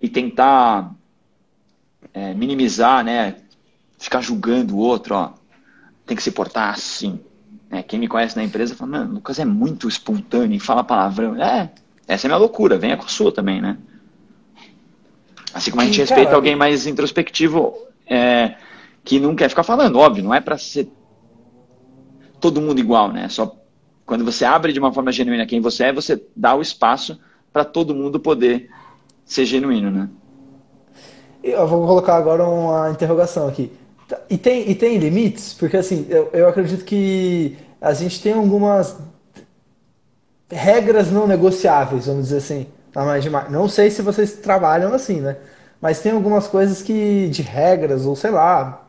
e 0.02 0.08
tentar 0.08 0.94
é, 2.14 2.34
minimizar, 2.34 3.04
né? 3.04 3.36
Ficar 3.98 4.22
julgando 4.22 4.76
o 4.76 4.80
outro, 4.80 5.16
ó. 5.16 5.34
Tem 6.06 6.16
que 6.16 6.24
se 6.24 6.32
portar 6.32 6.74
assim. 6.74 7.20
Né? 7.70 7.84
Quem 7.84 8.00
me 8.00 8.08
conhece 8.08 8.36
na 8.36 8.44
empresa 8.44 8.76
fala, 8.76 8.92
mano, 8.92 9.12
o 9.12 9.14
Lucas 9.16 9.40
é 9.40 9.46
muito 9.46 9.88
espontâneo 9.88 10.56
e 10.56 10.60
fala 10.60 10.84
palavrão. 10.84 11.36
É, 11.36 11.70
essa 12.08 12.28
é 12.28 12.28
a 12.28 12.30
minha 12.30 12.38
loucura, 12.38 12.78
venha 12.78 12.96
com 12.96 13.06
a 13.06 13.10
sua 13.10 13.32
também, 13.32 13.62
né? 13.62 13.78
Assim 15.54 15.70
como 15.70 15.82
a 15.82 15.86
gente 15.86 16.00
respeita 16.00 16.26
cara, 16.26 16.36
alguém 16.36 16.56
mais 16.56 16.88
introspectivo, 16.88 17.76
é, 18.08 18.56
que 19.04 19.20
não 19.20 19.36
quer 19.36 19.50
ficar 19.50 19.64
falando, 19.64 20.00
óbvio, 20.00 20.24
não 20.24 20.34
é 20.34 20.40
para 20.40 20.58
ser 20.58 20.90
todo 22.40 22.62
mundo 22.62 22.80
igual, 22.80 23.12
né? 23.12 23.28
Só 23.30 23.56
quando 24.06 24.26
você 24.26 24.46
abre 24.46 24.74
de 24.74 24.80
uma 24.80 24.94
forma 24.94 25.12
genuína 25.12 25.46
quem 25.46 25.62
você 25.62 25.86
é, 25.86 25.94
você 25.94 26.22
dá 26.36 26.56
o 26.56 26.62
espaço 26.62 27.20
para 27.52 27.64
todo 27.64 27.96
mundo 27.96 28.20
poder 28.20 28.70
ser 29.26 29.46
genuíno, 29.46 29.92
né? 29.92 30.10
Eu 31.44 31.68
vou 31.68 31.86
colocar 31.86 32.16
agora 32.16 32.48
uma 32.48 32.90
interrogação 32.90 33.48
aqui. 33.48 33.72
E 34.30 34.38
tem, 34.38 34.70
e 34.70 34.76
tem 34.76 34.98
limites? 34.98 35.54
Porque 35.54 35.78
assim, 35.78 36.06
eu, 36.10 36.30
eu 36.34 36.48
acredito 36.48 36.86
que 36.86 37.58
a 37.82 37.94
gente 37.94 38.22
tem 38.22 38.34
algumas 38.34 38.98
regras 40.50 41.12
não 41.12 41.28
negociáveis, 41.28 42.06
vamos 42.06 42.26
dizer 42.26 42.38
assim, 42.38 42.68
Não 43.50 43.68
sei 43.68 43.90
se 43.90 44.02
vocês 44.02 44.34
trabalham 44.34 44.94
assim, 44.94 45.20
né? 45.20 45.38
Mas 45.82 46.00
tem 46.00 46.14
algumas 46.14 46.48
coisas 46.48 46.82
que 46.82 47.28
de 47.30 47.42
regras 47.42 48.06
ou 48.06 48.16
sei 48.16 48.32
lá. 48.32 48.88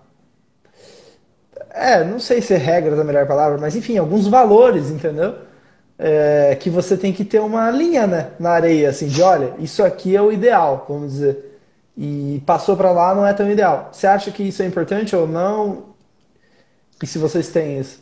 É, 1.75 2.05
não 2.05 2.21
sei 2.21 2.41
se 2.41 2.55
é 2.55 2.57
regras 2.57 2.99
a 3.01 3.05
melhor 3.05 3.27
palavra, 3.27 3.59
mas 3.59 3.75
enfim, 3.75 3.99
alguns 3.99 4.29
valores, 4.29 4.91
entendeu? 4.91 5.35
É, 5.99 6.57
que 6.61 6.71
você 6.71 6.97
tem 6.97 7.13
que 7.13 7.25
ter 7.25 7.41
uma 7.41 7.69
linha, 7.71 8.07
né, 8.07 8.31
na 8.39 8.51
areia, 8.51 8.91
assim, 8.91 9.09
de 9.09 9.21
olha, 9.21 9.55
isso 9.59 9.83
aqui 9.83 10.15
é 10.15 10.23
o 10.23 10.31
ideal, 10.31 10.87
vamos 10.89 11.13
dizer. 11.13 11.59
E 11.97 12.41
passou 12.47 12.77
para 12.77 12.93
lá 12.93 13.15
não 13.15 13.27
é 13.27 13.33
tão 13.33 13.51
ideal. 13.51 13.91
Você 13.93 14.07
acha 14.07 14.31
que 14.31 14.45
isso 14.45 14.63
é 14.63 14.67
importante 14.67 15.15
ou 15.17 15.27
não? 15.27 15.95
E 17.03 17.07
se 17.07 17.19
vocês 17.19 17.49
têm 17.49 17.81
isso? 17.81 18.01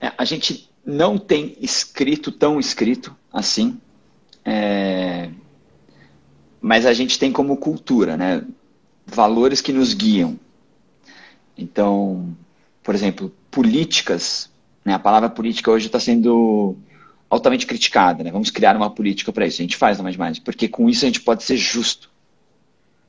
É, 0.00 0.12
a 0.16 0.24
gente 0.24 0.70
não 0.84 1.16
tem 1.16 1.56
escrito 1.60 2.30
tão 2.30 2.60
escrito 2.60 3.16
assim, 3.32 3.80
é... 4.44 5.30
mas 6.60 6.84
a 6.84 6.92
gente 6.92 7.18
tem 7.18 7.32
como 7.32 7.56
cultura, 7.56 8.16
né? 8.16 8.44
Valores 9.06 9.60
que 9.60 9.72
nos 9.72 9.94
guiam. 9.94 10.38
Então, 11.56 12.34
por 12.82 12.94
exemplo, 12.94 13.32
políticas, 13.50 14.50
né? 14.84 14.94
A 14.94 14.98
palavra 14.98 15.30
política 15.30 15.70
hoje 15.70 15.86
está 15.86 16.00
sendo 16.00 16.76
altamente 17.30 17.66
criticada, 17.66 18.22
né? 18.22 18.30
Vamos 18.30 18.50
criar 18.50 18.76
uma 18.76 18.90
política 18.90 19.32
para 19.32 19.46
isso. 19.46 19.60
A 19.60 19.64
gente 19.64 19.76
faz 19.76 20.00
mais 20.00 20.16
mais, 20.16 20.38
porque 20.38 20.68
com 20.68 20.88
isso 20.88 21.04
a 21.04 21.08
gente 21.08 21.20
pode 21.20 21.42
ser 21.42 21.56
justo. 21.56 22.10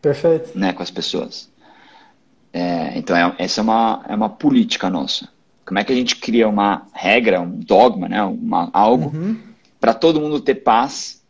Perfeito. 0.02 0.58
Né, 0.58 0.74
com 0.74 0.84
as 0.84 0.92
pessoas. 0.92 1.50
É, 2.52 2.98
então, 2.98 3.16
é, 3.16 3.36
essa 3.38 3.62
é 3.62 3.64
uma, 3.64 4.06
é 4.08 4.14
uma 4.14 4.30
política 4.30 4.90
nossa. 4.90 5.30
Como 5.66 5.80
é 5.80 5.84
que 5.84 5.94
a 5.94 5.96
gente 5.96 6.18
cria 6.18 6.48
uma 6.48 6.86
regra, 6.94 7.40
um 7.42 7.58
dogma, 7.60 8.10
né, 8.10 8.22
uma, 8.22 8.70
algo 8.74 9.16
uhum. 9.16 9.40
para 9.80 9.94
todo 9.94 10.20
mundo 10.20 10.42
ter 10.42 10.56
paz 10.56 11.24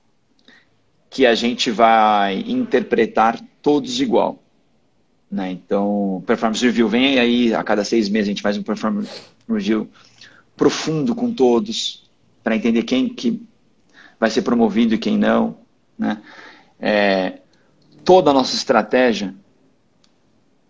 que 1.10 1.28
a 1.28 1.36
gente 1.36 1.70
vai 1.70 2.44
interpretar 2.48 3.40
todos 3.62 4.02
igual. 4.02 4.43
Né? 5.34 5.50
Então, 5.50 6.24
performance 6.28 6.64
review 6.64 6.88
vem 6.88 7.18
aí 7.18 7.56
a 7.56 7.64
cada 7.64 7.84
seis 7.84 8.08
meses 8.08 8.28
a 8.28 8.32
gente 8.32 8.42
faz 8.44 8.56
um 8.56 8.62
performance 8.62 9.10
review 9.50 9.90
profundo 10.56 11.16
com 11.16 11.34
todos 11.34 12.08
para 12.44 12.56
entender 12.56 12.84
quem 12.84 13.10
que 13.10 13.42
vai 14.20 14.30
ser 14.30 14.44
promovido 14.44 14.94
e 14.94 14.98
quem 15.00 15.18
não. 15.18 15.58
Né? 15.98 16.22
É, 16.80 17.40
toda 18.06 18.30
a 18.30 18.34
nossa 18.34 18.56
estratégia 18.56 19.34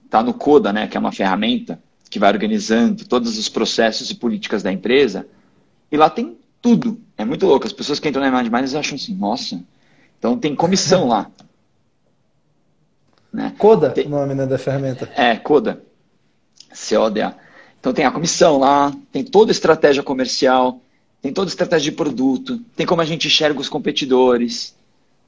está 0.06 0.24
no 0.24 0.34
Coda, 0.34 0.72
né, 0.72 0.88
que 0.88 0.96
é 0.96 1.00
uma 1.00 1.12
ferramenta 1.12 1.78
que 2.10 2.18
vai 2.18 2.32
organizando 2.32 3.06
todos 3.06 3.38
os 3.38 3.50
processos 3.50 4.12
e 4.12 4.16
políticas 4.16 4.64
da 4.64 4.72
empresa, 4.72 5.28
e 5.92 5.98
lá 5.98 6.10
tem 6.10 6.38
tudo. 6.62 7.02
É 7.18 7.26
muito 7.26 7.46
louco. 7.46 7.68
As 7.68 7.74
pessoas 7.74 8.00
que 8.00 8.08
entram 8.08 8.22
na 8.22 8.30
Imagem 8.30 8.50
Miners 8.50 8.76
acham 8.76 8.96
assim, 8.96 9.14
nossa, 9.14 9.62
então 10.18 10.38
tem 10.38 10.56
comissão 10.56 11.10
lá. 11.10 11.30
Né? 13.34 13.54
Coda, 13.58 13.90
tem, 13.90 14.06
o 14.06 14.10
nome 14.10 14.36
né, 14.36 14.46
da 14.46 14.58
ferramenta. 14.58 15.10
É, 15.16 15.36
Coda. 15.36 15.82
C-O-D-A. 16.72 17.36
Então 17.80 17.94
tem 17.94 18.06
a 18.06 18.12
comissão 18.12 18.60
lá, 18.60 18.94
tem 19.12 19.24
toda 19.24 19.52
a 19.52 19.54
estratégia 19.54 20.04
comercial, 20.04 20.80
tem 21.22 21.34
toda 21.34 21.48
a 21.48 21.52
estratégia 21.52 21.92
de 21.92 21.98
produto, 21.98 22.60
tem 22.76 22.86
como 22.86 23.02
a 23.02 23.06
gente 23.06 23.28
enxerga 23.28 23.60
os 23.60 23.68
competidores, 23.68 24.76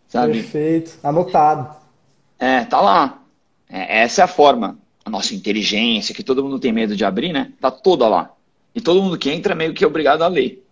sabe? 0.08 0.34
Perfeito, 0.34 0.98
anotado. 1.04 1.76
É, 2.40 2.64
tá 2.64 2.80
lá. 2.80 3.22
É, 3.70 4.04
essa 4.04 4.22
é 4.22 4.24
a 4.24 4.28
forma 4.28 4.78
a 5.06 5.10
nossa 5.10 5.36
inteligência, 5.36 6.16
que 6.16 6.24
todo 6.24 6.44
mundo 6.44 6.60
tem 6.60 6.74
medo 6.74 6.96
de 6.96 7.06
abrir, 7.06 7.32
né? 7.32 7.52
Tá 7.62 7.70
toda 7.70 8.08
lá. 8.08 8.34
E 8.74 8.82
todo 8.82 9.04
mundo 9.04 9.20
que 9.20 9.30
entra 9.30 9.54
meio 9.54 9.74
que 9.74 9.84
é 9.84 9.88
obrigado 9.88 10.24
a 10.24 10.28
ler. 10.28 10.66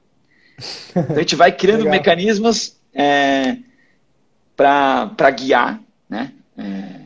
Então 0.89 1.15
a 1.15 1.19
gente 1.19 1.36
vai 1.36 1.52
criando 1.52 1.86
mecanismos 1.88 2.76
é, 2.91 3.58
para 4.58 5.30
guiar, 5.30 5.80
né? 6.10 6.34
É, 6.58 7.02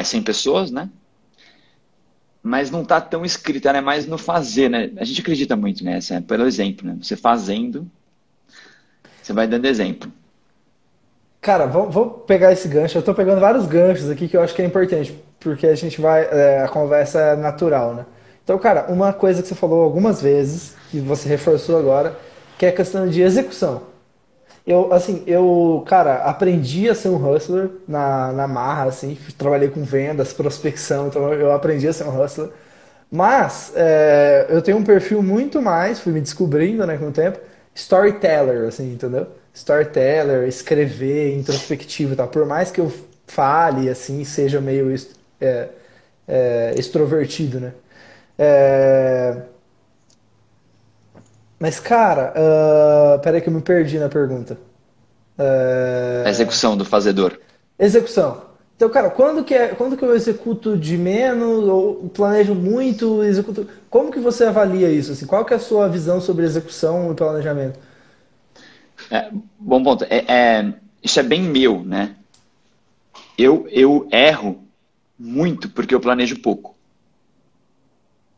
as 0.00 0.08
100 0.08 0.22
pessoas, 0.22 0.70
né? 0.70 0.88
Mas 2.42 2.70
não 2.70 2.84
tá 2.84 3.00
tão 3.00 3.24
escrito, 3.24 3.68
ela 3.68 3.78
é 3.78 3.80
mais 3.80 4.06
no 4.06 4.16
fazer, 4.16 4.70
né? 4.70 4.90
A 4.96 5.04
gente 5.04 5.20
acredita 5.20 5.56
muito 5.56 5.84
nessa, 5.84 6.14
é 6.14 6.20
pelo 6.20 6.46
exemplo, 6.46 6.86
né? 6.86 6.96
Você 7.02 7.16
fazendo, 7.16 7.90
você 9.20 9.32
vai 9.32 9.46
dando 9.46 9.66
exemplo. 9.66 10.10
Cara, 11.40 11.66
vou, 11.66 12.10
pegar 12.10 12.52
esse 12.52 12.68
gancho. 12.68 12.98
Eu 12.98 13.02
tô 13.02 13.14
pegando 13.14 13.40
vários 13.40 13.66
ganchos 13.66 14.08
aqui 14.10 14.28
que 14.28 14.36
eu 14.36 14.42
acho 14.42 14.54
que 14.54 14.62
é 14.62 14.64
importante 14.64 15.16
porque 15.40 15.66
a 15.66 15.74
gente 15.74 16.00
vai. 16.00 16.22
É, 16.22 16.62
a 16.62 16.68
conversa 16.68 17.20
é 17.20 17.36
natural, 17.36 17.94
né? 17.94 18.06
Então, 18.42 18.58
cara, 18.58 18.86
uma 18.88 19.12
coisa 19.12 19.42
que 19.42 19.48
você 19.48 19.54
falou 19.54 19.82
algumas 19.82 20.22
vezes, 20.22 20.74
que 20.90 21.00
você 21.00 21.28
reforçou 21.28 21.78
agora, 21.78 22.16
que 22.56 22.64
é 22.64 22.70
a 22.70 22.72
questão 22.72 23.08
de 23.08 23.20
execução. 23.20 23.82
Eu, 24.68 24.92
assim, 24.92 25.22
eu, 25.26 25.82
cara, 25.86 26.16
aprendi 26.24 26.90
a 26.90 26.94
ser 26.94 27.08
um 27.08 27.16
hustler 27.16 27.70
na, 27.88 28.32
na 28.32 28.46
marra, 28.46 28.84
assim, 28.84 29.16
trabalhei 29.38 29.70
com 29.70 29.82
vendas, 29.82 30.34
prospecção, 30.34 31.08
então 31.08 31.32
eu 31.32 31.52
aprendi 31.52 31.88
a 31.88 31.92
ser 31.92 32.04
um 32.04 32.22
hustler. 32.22 32.50
Mas 33.10 33.72
é, 33.74 34.46
eu 34.50 34.60
tenho 34.62 34.76
um 34.78 34.84
perfil 34.84 35.22
muito 35.22 35.62
mais, 35.62 36.00
fui 36.00 36.12
me 36.12 36.20
descobrindo, 36.20 36.86
né, 36.86 36.98
com 36.98 37.08
o 37.08 37.12
tempo, 37.12 37.38
storyteller, 37.74 38.68
assim, 38.68 38.92
entendeu? 38.92 39.28
Storyteller, 39.54 40.46
escrever, 40.48 41.36
introspectivo 41.38 42.12
e 42.12 42.16
tal. 42.16 42.28
Por 42.28 42.46
mais 42.46 42.70
que 42.70 42.80
eu 42.80 42.92
fale, 43.26 43.88
assim, 43.88 44.24
seja 44.24 44.60
meio 44.60 44.94
é, 45.40 45.68
é, 46.28 46.74
extrovertido, 46.76 47.60
né? 47.60 47.72
É... 48.38 49.36
Mas, 51.58 51.80
cara, 51.80 52.32
uh... 52.36 53.18
peraí 53.20 53.40
que 53.40 53.48
eu 53.48 53.52
me 53.52 53.60
perdi 53.60 53.98
na 53.98 54.08
pergunta. 54.08 54.58
Uh... 55.38 56.26
A 56.26 56.30
execução 56.30 56.76
do 56.76 56.84
fazedor. 56.84 57.38
Execução. 57.78 58.42
Então, 58.76 58.88
cara, 58.88 59.10
quando 59.10 59.42
que, 59.42 59.54
é, 59.54 59.68
quando 59.68 59.96
que 59.96 60.04
eu 60.04 60.14
executo 60.14 60.76
de 60.76 60.96
menos, 60.96 61.64
ou 61.64 62.08
planejo 62.10 62.54
muito, 62.54 63.24
executo... 63.24 63.66
Como 63.90 64.12
que 64.12 64.20
você 64.20 64.44
avalia 64.44 64.88
isso? 64.88 65.12
Assim? 65.12 65.26
Qual 65.26 65.44
que 65.44 65.52
é 65.52 65.56
a 65.56 65.60
sua 65.60 65.88
visão 65.88 66.20
sobre 66.20 66.44
execução 66.44 67.10
e 67.10 67.14
planejamento? 67.14 67.78
É, 69.10 69.30
bom 69.58 69.82
ponto. 69.82 70.04
É, 70.04 70.24
é, 70.28 70.74
isso 71.02 71.18
é 71.18 71.24
bem 71.24 71.42
meu, 71.42 71.82
né? 71.82 72.14
Eu, 73.36 73.66
eu 73.70 74.08
erro 74.12 74.62
muito 75.18 75.68
porque 75.68 75.94
eu 75.94 76.00
planejo 76.00 76.38
pouco. 76.38 76.76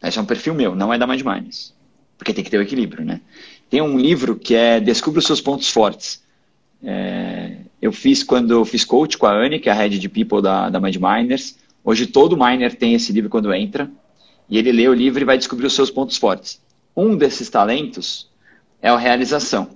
Esse 0.02 0.18
é 0.18 0.22
um 0.22 0.26
perfil 0.26 0.54
meu, 0.54 0.74
não 0.74 0.92
é 0.92 0.98
da 0.98 1.06
Mind 1.06 1.22
Minds. 1.22 1.74
Porque 2.20 2.34
tem 2.34 2.44
que 2.44 2.50
ter 2.50 2.58
o 2.58 2.62
equilíbrio, 2.62 3.02
né? 3.02 3.22
Tem 3.70 3.80
um 3.80 3.98
livro 3.98 4.36
que 4.36 4.54
é 4.54 4.78
Descubra 4.78 5.20
os 5.20 5.24
seus 5.24 5.40
pontos 5.40 5.70
fortes. 5.70 6.22
É, 6.84 7.56
eu 7.80 7.90
fiz 7.92 8.22
quando 8.22 8.50
eu 8.50 8.62
fiz 8.62 8.84
coach 8.84 9.16
com 9.16 9.24
a 9.24 9.32
Anne, 9.32 9.58
que 9.58 9.70
é 9.70 9.72
a 9.72 9.74
head 9.74 9.98
de 9.98 10.06
people 10.06 10.42
da, 10.42 10.68
da 10.68 10.78
Mind 10.78 10.96
Miners. 10.96 11.56
Hoje 11.82 12.06
todo 12.06 12.36
miner 12.36 12.76
tem 12.76 12.92
esse 12.92 13.10
livro 13.10 13.30
quando 13.30 13.50
entra. 13.54 13.90
E 14.50 14.58
ele 14.58 14.70
lê 14.70 14.86
o 14.86 14.92
livro 14.92 15.22
e 15.22 15.24
vai 15.24 15.38
descobrir 15.38 15.66
os 15.66 15.72
seus 15.72 15.90
pontos 15.90 16.18
fortes. 16.18 16.60
Um 16.94 17.16
desses 17.16 17.48
talentos 17.48 18.28
é 18.82 18.90
a 18.90 18.98
realização. 18.98 19.70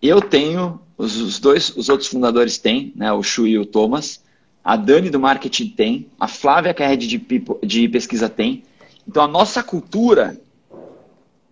Eu 0.00 0.22
tenho, 0.22 0.80
os, 0.96 1.38
dois, 1.38 1.76
os 1.76 1.90
outros 1.90 2.08
fundadores 2.08 2.56
têm, 2.56 2.90
né, 2.96 3.12
o 3.12 3.22
Chu 3.22 3.46
e 3.46 3.58
o 3.58 3.66
Thomas, 3.66 4.24
a 4.64 4.76
Dani 4.76 5.10
do 5.10 5.20
marketing 5.20 5.68
tem, 5.68 6.06
a 6.18 6.26
Flávia, 6.26 6.72
que 6.72 6.82
é 6.82 6.86
a 6.86 6.88
rede 6.88 7.06
de, 7.06 7.18
de 7.62 7.86
pesquisa, 7.86 8.30
tem. 8.30 8.62
Então 9.06 9.22
a 9.22 9.28
nossa 9.28 9.62
cultura, 9.62 10.40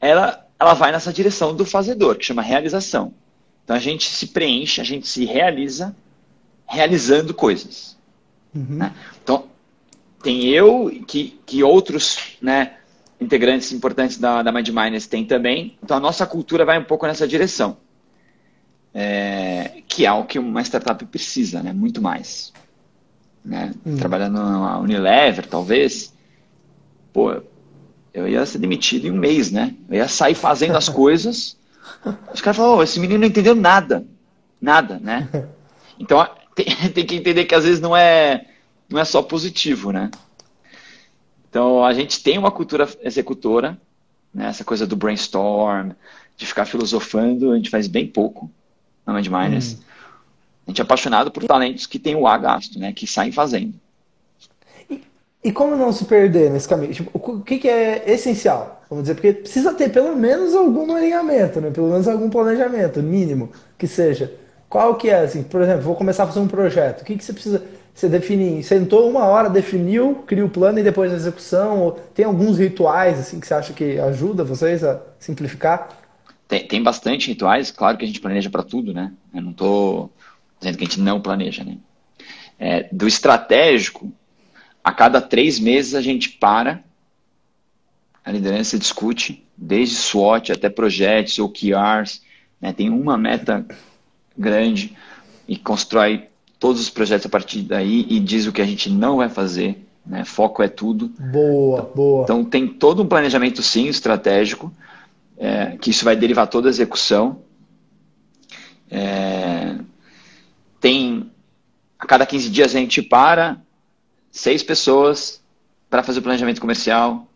ela, 0.02 0.46
ela 0.58 0.74
vai 0.74 0.92
nessa 0.92 1.12
direção 1.12 1.54
do 1.54 1.64
fazedor, 1.64 2.16
que 2.16 2.24
chama 2.24 2.42
realização. 2.42 3.14
Então 3.64 3.74
a 3.74 3.78
gente 3.78 4.10
se 4.10 4.26
preenche, 4.26 4.80
a 4.80 4.84
gente 4.84 5.08
se 5.08 5.24
realiza 5.24 5.96
realizando 6.66 7.32
coisas. 7.32 7.96
Uhum. 8.54 8.76
Né? 8.76 8.92
Então, 9.22 9.46
tem 10.22 10.48
eu 10.48 10.90
que, 11.06 11.40
que 11.46 11.62
outros 11.62 12.36
né, 12.40 12.74
integrantes 13.20 13.72
importantes 13.72 14.18
da, 14.18 14.42
da 14.42 14.52
Mind 14.52 14.68
Miners 14.68 15.06
têm 15.06 15.24
também. 15.24 15.78
Então 15.82 15.96
a 15.96 16.00
nossa 16.00 16.26
cultura 16.26 16.64
vai 16.64 16.78
um 16.78 16.84
pouco 16.84 17.06
nessa 17.06 17.26
direção. 17.26 17.78
É, 18.94 19.82
que 19.88 20.04
é 20.04 20.12
o 20.12 20.24
que 20.24 20.38
uma 20.38 20.60
startup 20.60 21.02
precisa, 21.06 21.62
né? 21.62 21.72
muito 21.72 22.02
mais 22.02 22.52
né? 23.44 23.72
Hum. 23.84 23.96
Trabalhando 23.96 24.34
na 24.34 24.78
Unilever, 24.78 25.46
talvez, 25.46 26.12
pô, 27.12 27.42
eu 28.12 28.28
ia 28.28 28.44
ser 28.44 28.58
demitido 28.58 29.06
em 29.06 29.10
um 29.10 29.16
mês, 29.16 29.50
né? 29.50 29.74
Eu 29.88 29.96
ia 29.96 30.08
sair 30.08 30.34
fazendo 30.34 30.76
as 30.76 30.88
coisas. 30.88 31.56
Os 32.32 32.40
caras 32.40 32.56
falaram, 32.56 32.78
oh, 32.78 32.82
esse 32.82 33.00
menino 33.00 33.20
não 33.20 33.26
entendeu 33.26 33.54
nada. 33.54 34.04
Nada, 34.60 34.98
né? 34.98 35.28
Então 35.98 36.26
tem, 36.54 36.66
tem, 36.90 37.06
que 37.06 37.14
entender 37.14 37.44
que 37.44 37.54
às 37.54 37.64
vezes 37.64 37.80
não 37.80 37.96
é, 37.96 38.46
não 38.88 38.98
é 39.00 39.04
só 39.04 39.22
positivo, 39.22 39.92
né? 39.92 40.10
Então 41.48 41.84
a 41.84 41.92
gente 41.92 42.22
tem 42.22 42.38
uma 42.38 42.50
cultura 42.50 42.88
executora, 43.02 43.78
né? 44.32 44.46
essa 44.46 44.64
coisa 44.64 44.86
do 44.86 44.96
brainstorm, 44.96 45.92
de 46.36 46.46
ficar 46.46 46.64
filosofando, 46.64 47.52
a 47.52 47.56
gente 47.56 47.70
faz 47.70 47.86
bem 47.86 48.06
pouco 48.06 48.50
na 49.06 49.14
Mind 49.14 49.28
Miners. 49.28 49.74
Hum. 49.74 49.82
A 50.66 50.70
gente 50.70 50.80
é 50.80 50.84
apaixonado 50.84 51.30
por 51.30 51.44
talentos 51.44 51.86
que 51.86 51.98
têm 51.98 52.14
o 52.14 52.26
A 52.26 52.38
gasto, 52.38 52.78
né? 52.78 52.92
Que 52.92 53.06
saem 53.06 53.32
fazendo. 53.32 53.74
E, 55.44 55.50
como 55.50 55.74
não 55.74 55.92
se 55.92 56.04
perder 56.04 56.50
nesse 56.50 56.68
caminho? 56.68 56.92
Tipo, 56.92 57.10
o 57.14 57.40
que, 57.40 57.58
que 57.58 57.68
é 57.68 58.04
essencial? 58.06 58.82
Vamos 58.88 59.04
dizer, 59.04 59.14
porque 59.14 59.32
precisa 59.32 59.74
ter 59.74 59.88
pelo 59.88 60.14
menos 60.14 60.54
algum 60.54 60.94
alinhamento, 60.94 61.60
né? 61.60 61.70
Pelo 61.70 61.88
menos 61.88 62.06
algum 62.06 62.30
planejamento, 62.30 63.02
mínimo, 63.02 63.50
que 63.76 63.88
seja. 63.88 64.32
Qual 64.68 64.94
que 64.94 65.10
é, 65.10 65.18
assim, 65.18 65.42
por 65.42 65.60
exemplo, 65.60 65.82
vou 65.82 65.96
começar 65.96 66.24
a 66.24 66.26
fazer 66.26 66.40
um 66.40 66.46
projeto. 66.46 67.02
O 67.02 67.04
que, 67.04 67.16
que 67.16 67.24
você 67.24 67.32
precisa 67.32 67.62
você 67.94 68.08
definir? 68.08 68.62
Sentou 68.62 69.10
uma 69.10 69.24
hora, 69.24 69.50
definiu, 69.50 70.22
cria 70.26 70.44
o 70.44 70.48
plano 70.48 70.78
e 70.78 70.82
depois 70.82 71.12
a 71.12 71.16
execução? 71.16 71.80
Ou 71.80 71.92
tem 71.92 72.24
alguns 72.24 72.58
rituais, 72.58 73.18
assim, 73.18 73.40
que 73.40 73.46
você 73.46 73.54
acha 73.54 73.72
que 73.72 73.98
ajuda 73.98 74.44
vocês 74.44 74.84
a 74.84 75.00
simplificar? 75.18 75.88
Tem, 76.46 76.66
tem 76.66 76.82
bastante 76.82 77.28
rituais, 77.28 77.70
claro 77.70 77.98
que 77.98 78.04
a 78.04 78.06
gente 78.06 78.20
planeja 78.20 78.48
para 78.48 78.62
tudo, 78.62 78.92
né? 78.92 79.12
Eu 79.34 79.42
não 79.42 79.50
estou 79.50 80.10
dizendo 80.60 80.78
que 80.78 80.84
a 80.84 80.86
gente 80.86 81.00
não 81.00 81.20
planeja, 81.20 81.64
né? 81.64 81.78
É, 82.58 82.88
do 82.92 83.08
estratégico, 83.08 84.12
a 84.82 84.92
cada 84.92 85.20
três 85.20 85.58
meses 85.60 85.94
a 85.94 86.00
gente 86.00 86.28
para, 86.28 86.82
a 88.24 88.30
liderança 88.30 88.78
discute, 88.78 89.44
desde 89.56 89.96
SWOT 89.96 90.52
até 90.52 90.68
projetos, 90.68 91.38
OKRs, 91.38 92.22
né? 92.60 92.72
tem 92.72 92.88
uma 92.88 93.16
meta 93.16 93.66
grande 94.36 94.96
e 95.46 95.56
constrói 95.56 96.28
todos 96.58 96.80
os 96.80 96.90
projetos 96.90 97.26
a 97.26 97.28
partir 97.28 97.62
daí 97.62 98.06
e 98.08 98.20
diz 98.20 98.46
o 98.46 98.52
que 98.52 98.62
a 98.62 98.66
gente 98.66 98.88
não 98.88 99.16
vai 99.16 99.28
fazer, 99.28 99.84
né? 100.06 100.24
foco 100.24 100.62
é 100.62 100.68
tudo. 100.68 101.08
Boa, 101.18 101.80
então, 101.80 101.92
boa. 101.94 102.22
Então 102.22 102.44
tem 102.44 102.66
todo 102.66 103.02
um 103.02 103.06
planejamento 103.06 103.62
sim 103.62 103.88
estratégico, 103.88 104.72
é, 105.36 105.76
que 105.76 105.90
isso 105.90 106.04
vai 106.04 106.16
derivar 106.16 106.46
toda 106.46 106.68
a 106.68 106.70
execução. 106.70 107.40
É, 108.90 109.76
tem 110.80 111.30
a 111.98 112.06
cada 112.06 112.26
15 112.26 112.50
dias 112.50 112.74
a 112.74 112.78
gente 112.78 113.02
para 113.02 113.60
seis 114.32 114.62
pessoas 114.62 115.40
para 115.90 116.02
fazer 116.02 116.18
o 116.18 116.22
planejamento 116.22 116.60
comercial. 116.60 117.28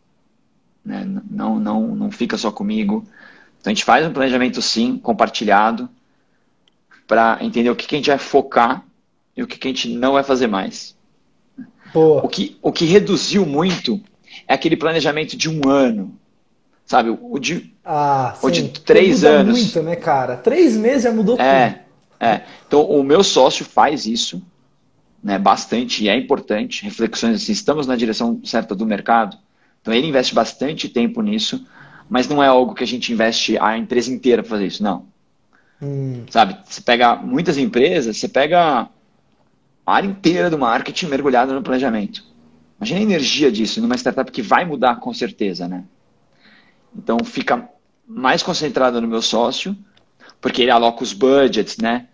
Né? 0.84 1.06
Não, 1.30 1.60
não, 1.60 1.94
não 1.94 2.10
fica 2.10 2.36
só 2.38 2.50
comigo. 2.50 3.06
Então 3.60 3.70
a 3.70 3.74
gente 3.74 3.84
faz 3.84 4.06
um 4.06 4.12
planejamento 4.12 4.62
sim, 4.62 4.98
compartilhado, 4.98 5.88
para 7.06 7.38
entender 7.40 7.70
o 7.70 7.76
que, 7.76 7.86
que 7.86 7.94
a 7.94 7.98
gente 7.98 8.08
vai 8.08 8.18
focar 8.18 8.82
e 9.36 9.42
o 9.42 9.46
que, 9.46 9.58
que 9.58 9.68
a 9.68 9.70
gente 9.70 9.90
não 9.90 10.14
vai 10.14 10.24
fazer 10.24 10.46
mais. 10.46 10.96
Boa. 11.92 12.24
O, 12.24 12.28
que, 12.28 12.56
o 12.62 12.72
que 12.72 12.84
reduziu 12.84 13.44
muito 13.44 14.00
é 14.48 14.54
aquele 14.54 14.76
planejamento 14.76 15.36
de 15.36 15.48
um 15.48 15.68
ano. 15.68 16.18
Sabe? 16.84 17.10
O 17.10 17.38
de, 17.38 17.74
ah, 17.84 18.36
o 18.40 18.50
de 18.50 18.68
três 18.68 19.24
anos. 19.24 19.58
muito, 19.58 19.82
né, 19.82 19.96
cara? 19.96 20.36
Três 20.36 20.76
meses 20.76 21.02
já 21.02 21.12
mudou 21.12 21.36
é, 21.40 21.68
tudo. 21.68 21.80
É, 22.20 22.42
então 22.66 22.84
o 22.84 23.02
meu 23.02 23.24
sócio 23.24 23.64
faz 23.64 24.06
isso, 24.06 24.40
né, 25.26 25.40
bastante 25.40 26.04
e 26.04 26.08
é 26.08 26.16
importante. 26.16 26.84
Reflexões 26.84 27.42
assim, 27.42 27.50
estamos 27.50 27.84
na 27.84 27.96
direção 27.96 28.40
certa 28.44 28.76
do 28.76 28.86
mercado. 28.86 29.36
Então 29.82 29.92
ele 29.92 30.06
investe 30.06 30.32
bastante 30.32 30.88
tempo 30.88 31.20
nisso, 31.20 31.66
mas 32.08 32.28
não 32.28 32.40
é 32.40 32.46
algo 32.46 32.74
que 32.74 32.84
a 32.84 32.86
gente 32.86 33.12
investe 33.12 33.58
a 33.58 33.76
empresa 33.76 34.12
inteira 34.12 34.40
para 34.40 34.50
fazer 34.50 34.66
isso, 34.66 34.84
não. 34.84 35.06
Hum. 35.82 36.24
Sabe, 36.30 36.56
você 36.64 36.80
pega 36.80 37.16
muitas 37.16 37.58
empresas, 37.58 38.16
você 38.16 38.28
pega 38.28 38.88
a 39.84 39.94
área 39.94 40.06
inteira 40.06 40.48
do 40.48 40.56
marketing 40.56 41.06
mergulhada 41.06 41.52
no 41.52 41.60
planejamento. 41.60 42.22
Imagina 42.78 43.00
a 43.00 43.02
energia 43.02 43.50
disso 43.50 43.80
numa 43.80 43.96
startup 43.96 44.30
que 44.30 44.42
vai 44.42 44.64
mudar 44.64 45.00
com 45.00 45.12
certeza, 45.12 45.66
né? 45.66 45.82
Então 46.96 47.18
fica 47.24 47.68
mais 48.06 48.44
concentrado 48.44 49.00
no 49.00 49.08
meu 49.08 49.20
sócio 49.20 49.76
porque 50.40 50.62
ele 50.62 50.70
aloca 50.70 51.02
os 51.02 51.12
budgets, 51.12 51.78
né? 51.78 52.06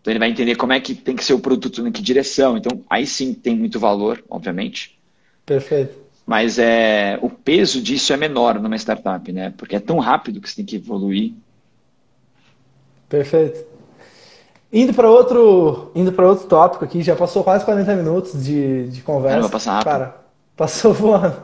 Então 0.00 0.12
ele 0.12 0.18
vai 0.18 0.30
entender 0.30 0.56
como 0.56 0.72
é 0.72 0.80
que 0.80 0.94
tem 0.94 1.14
que 1.14 1.24
ser 1.24 1.34
o 1.34 1.40
produto, 1.40 1.86
em 1.86 1.92
que 1.92 2.02
direção. 2.02 2.56
Então 2.56 2.82
aí 2.88 3.06
sim 3.06 3.34
tem 3.34 3.56
muito 3.56 3.78
valor, 3.78 4.22
obviamente. 4.28 4.98
Perfeito. 5.44 5.98
Mas 6.26 6.58
é, 6.58 7.18
o 7.20 7.28
peso 7.28 7.82
disso 7.82 8.12
é 8.12 8.16
menor 8.16 8.60
numa 8.60 8.76
startup, 8.76 9.32
né? 9.32 9.52
Porque 9.56 9.76
é 9.76 9.80
tão 9.80 9.98
rápido 9.98 10.40
que 10.40 10.48
você 10.48 10.56
tem 10.56 10.64
que 10.64 10.76
evoluir. 10.76 11.32
Perfeito. 13.08 13.66
Indo 14.72 14.94
para 14.94 15.10
outro, 15.10 15.90
indo 15.94 16.12
para 16.12 16.28
outro 16.28 16.46
tópico 16.46 16.84
aqui, 16.84 17.02
já 17.02 17.16
passou 17.16 17.42
quase 17.42 17.64
40 17.64 17.96
minutos 17.96 18.44
de, 18.44 18.88
de 18.88 19.02
conversa. 19.02 19.40
vai 19.40 19.50
passar 19.50 19.72
rápido. 19.72 19.90
Cara, 19.90 20.16
passou 20.56 20.94
voando. 20.94 21.36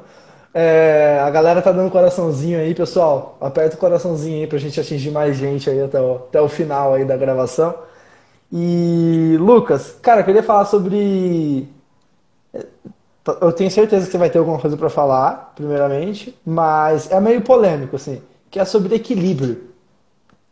É, 0.54 1.20
a 1.22 1.28
galera 1.28 1.60
tá 1.60 1.72
dando 1.72 1.90
coraçãozinho 1.90 2.58
aí, 2.60 2.72
pessoal. 2.74 3.36
Aperta 3.40 3.74
o 3.74 3.78
coraçãozinho 3.78 4.40
aí 4.40 4.46
pra 4.46 4.58
gente 4.58 4.80
atingir 4.80 5.10
mais 5.10 5.36
gente 5.36 5.68
aí 5.68 5.82
até 5.82 6.00
o, 6.00 6.14
até 6.14 6.40
o 6.40 6.48
final 6.48 6.94
aí 6.94 7.04
da 7.04 7.16
gravação. 7.16 7.74
E 8.52 9.36
Lucas, 9.40 9.98
cara, 10.02 10.20
eu 10.20 10.24
queria 10.24 10.42
falar 10.42 10.64
sobre. 10.66 11.68
Eu 13.40 13.52
tenho 13.52 13.70
certeza 13.70 14.06
que 14.06 14.12
você 14.12 14.18
vai 14.18 14.30
ter 14.30 14.38
alguma 14.38 14.58
coisa 14.58 14.76
para 14.76 14.88
falar, 14.88 15.52
primeiramente, 15.56 16.38
mas 16.46 17.10
é 17.10 17.20
meio 17.20 17.42
polêmico, 17.42 17.96
assim, 17.96 18.22
que 18.50 18.60
é 18.60 18.64
sobre 18.64 18.94
equilíbrio. 18.94 19.70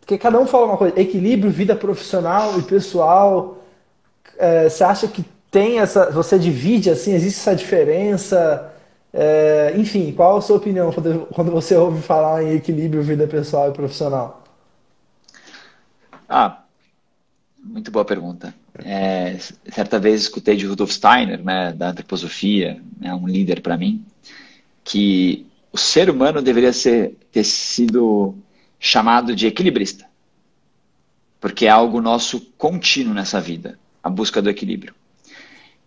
Porque 0.01 0.19
cada 0.19 0.39
um 0.39 0.47
fala 0.47 0.67
uma 0.67 0.77
coisa, 0.77 1.01
equilíbrio, 1.01 1.51
vida 1.51 1.77
profissional 1.77 2.59
e 2.59 2.63
pessoal. 2.63 3.59
É, 4.39 4.69
você 4.69 4.85
acha 4.85 5.09
que 5.09 5.25
tem 5.51 5.79
essa. 5.79 6.11
Você 6.11 6.39
divide 6.39 6.91
assim, 6.91 7.15
existe 7.15 7.39
essa 7.41 7.55
diferença? 7.55 8.73
É, 9.13 9.73
enfim, 9.77 10.13
qual 10.13 10.37
a 10.37 10.41
sua 10.43 10.57
opinião 10.57 10.93
quando, 10.93 11.27
quando 11.33 11.53
você 11.53 11.77
ouve 11.77 12.03
falar 12.03 12.43
em 12.43 12.57
equilíbrio, 12.57 13.03
vida 13.03 13.27
pessoal 13.29 13.71
e 13.71 13.73
profissional? 13.73 14.43
Ah, 16.29 16.64
muito 17.65 17.91
boa 17.91 18.05
pergunta. 18.05 18.55
É, 18.85 19.39
certa 19.73 19.99
vez 19.99 20.23
escutei 20.23 20.57
de 20.57 20.67
Rudolf 20.67 20.93
Steiner, 20.93 21.43
né, 21.43 21.73
da 21.73 21.91
antroposofia, 21.91 22.81
né, 23.01 23.15
um 23.15 23.27
líder 23.27 23.63
para 23.63 23.77
mim, 23.77 24.05
que 24.85 25.47
o 25.73 25.79
ser 25.79 26.11
humano 26.11 26.43
deveria 26.43 26.73
ser, 26.73 27.17
ter 27.33 27.45
sido 27.45 28.37
chamado 28.79 29.35
de 29.35 29.47
equilibrista, 29.47 30.07
porque 31.41 31.67
é 31.67 31.71
algo 31.71 32.01
nosso 32.01 32.41
contínuo 32.59 33.15
nessa 33.15 33.41
vida, 33.41 33.79
a 34.03 34.11
busca 34.11 34.43
do 34.43 34.51
equilíbrio. 34.51 34.95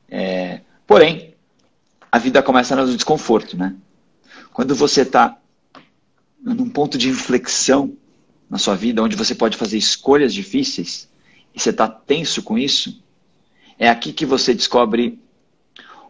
É, 0.10 0.62
porém, 0.86 1.36
a 2.12 2.18
vida 2.18 2.42
começa 2.42 2.76
no 2.76 2.96
desconforto, 2.96 3.56
né? 3.56 3.76
Quando 4.52 4.74
você 4.74 5.02
está 5.02 5.38
num 6.42 6.70
ponto 6.70 6.98
de 6.98 7.10
inflexão 7.10 7.94
na 8.50 8.58
sua 8.58 8.76
vida, 8.76 9.04
onde 9.04 9.16
você 9.16 9.36
pode 9.36 9.58
fazer 9.58 9.78
escolhas 9.78 10.34
difíceis, 10.34 11.08
e 11.58 11.60
você 11.60 11.72
está 11.72 11.88
tenso 11.88 12.44
com 12.44 12.56
isso, 12.56 13.04
é 13.80 13.90
aqui 13.90 14.14
que 14.14 14.28
você 14.28 14.54
descobre 14.54 15.20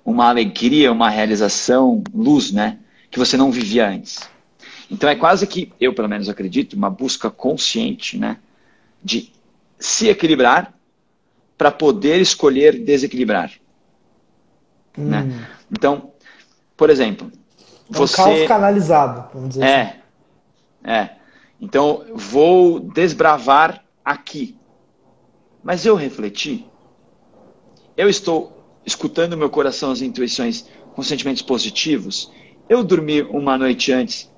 uma 0.04 0.28
alegria, 0.28 0.92
uma 0.92 1.10
realização, 1.10 2.04
luz, 2.14 2.52
né? 2.52 2.80
Que 3.10 3.18
você 3.18 3.38
não 3.38 3.50
vivia 3.50 3.88
antes. 3.88 4.30
Então 4.92 5.10
é 5.10 5.16
quase 5.16 5.48
que, 5.48 5.72
eu 5.80 5.94
pelo 5.94 6.10
menos 6.10 6.28
acredito, 6.28 6.74
uma 6.74 6.90
busca 6.90 7.32
consciente, 7.32 8.18
né? 8.18 8.40
De 9.02 9.32
se 9.80 10.10
equilibrar 10.10 10.74
para 11.58 11.72
poder 11.72 12.20
escolher 12.20 12.84
desequilibrar. 12.84 13.50
Hum. 14.98 15.06
Né? 15.06 15.48
Então, 15.72 16.12
por 16.76 16.90
exemplo, 16.90 17.32
um 17.90 17.94
você... 17.94 18.18
caos 18.18 18.48
canalizado, 18.50 19.30
vamos 19.34 19.50
dizer 19.50 19.64
é, 19.64 19.82
assim. 19.82 19.94
É, 20.84 21.10
Então, 21.62 22.04
vou 22.14 22.82
desbravar 22.82 23.82
aqui. 24.04 24.57
Mas 25.68 25.86
eu 25.86 25.96
refleti. 25.96 26.66
Eu 27.98 28.08
estou 28.08 28.64
escutando 28.86 29.36
meu 29.36 29.50
coração, 29.50 29.92
as 29.92 30.02
intuições 30.02 30.66
com 30.96 31.04
sentimentos 31.04 31.42
positivos. 31.42 32.32
Eu 32.70 32.86
dormi 32.86 33.22
uma 33.24 33.58
noite 33.58 33.92
antes 33.92 34.32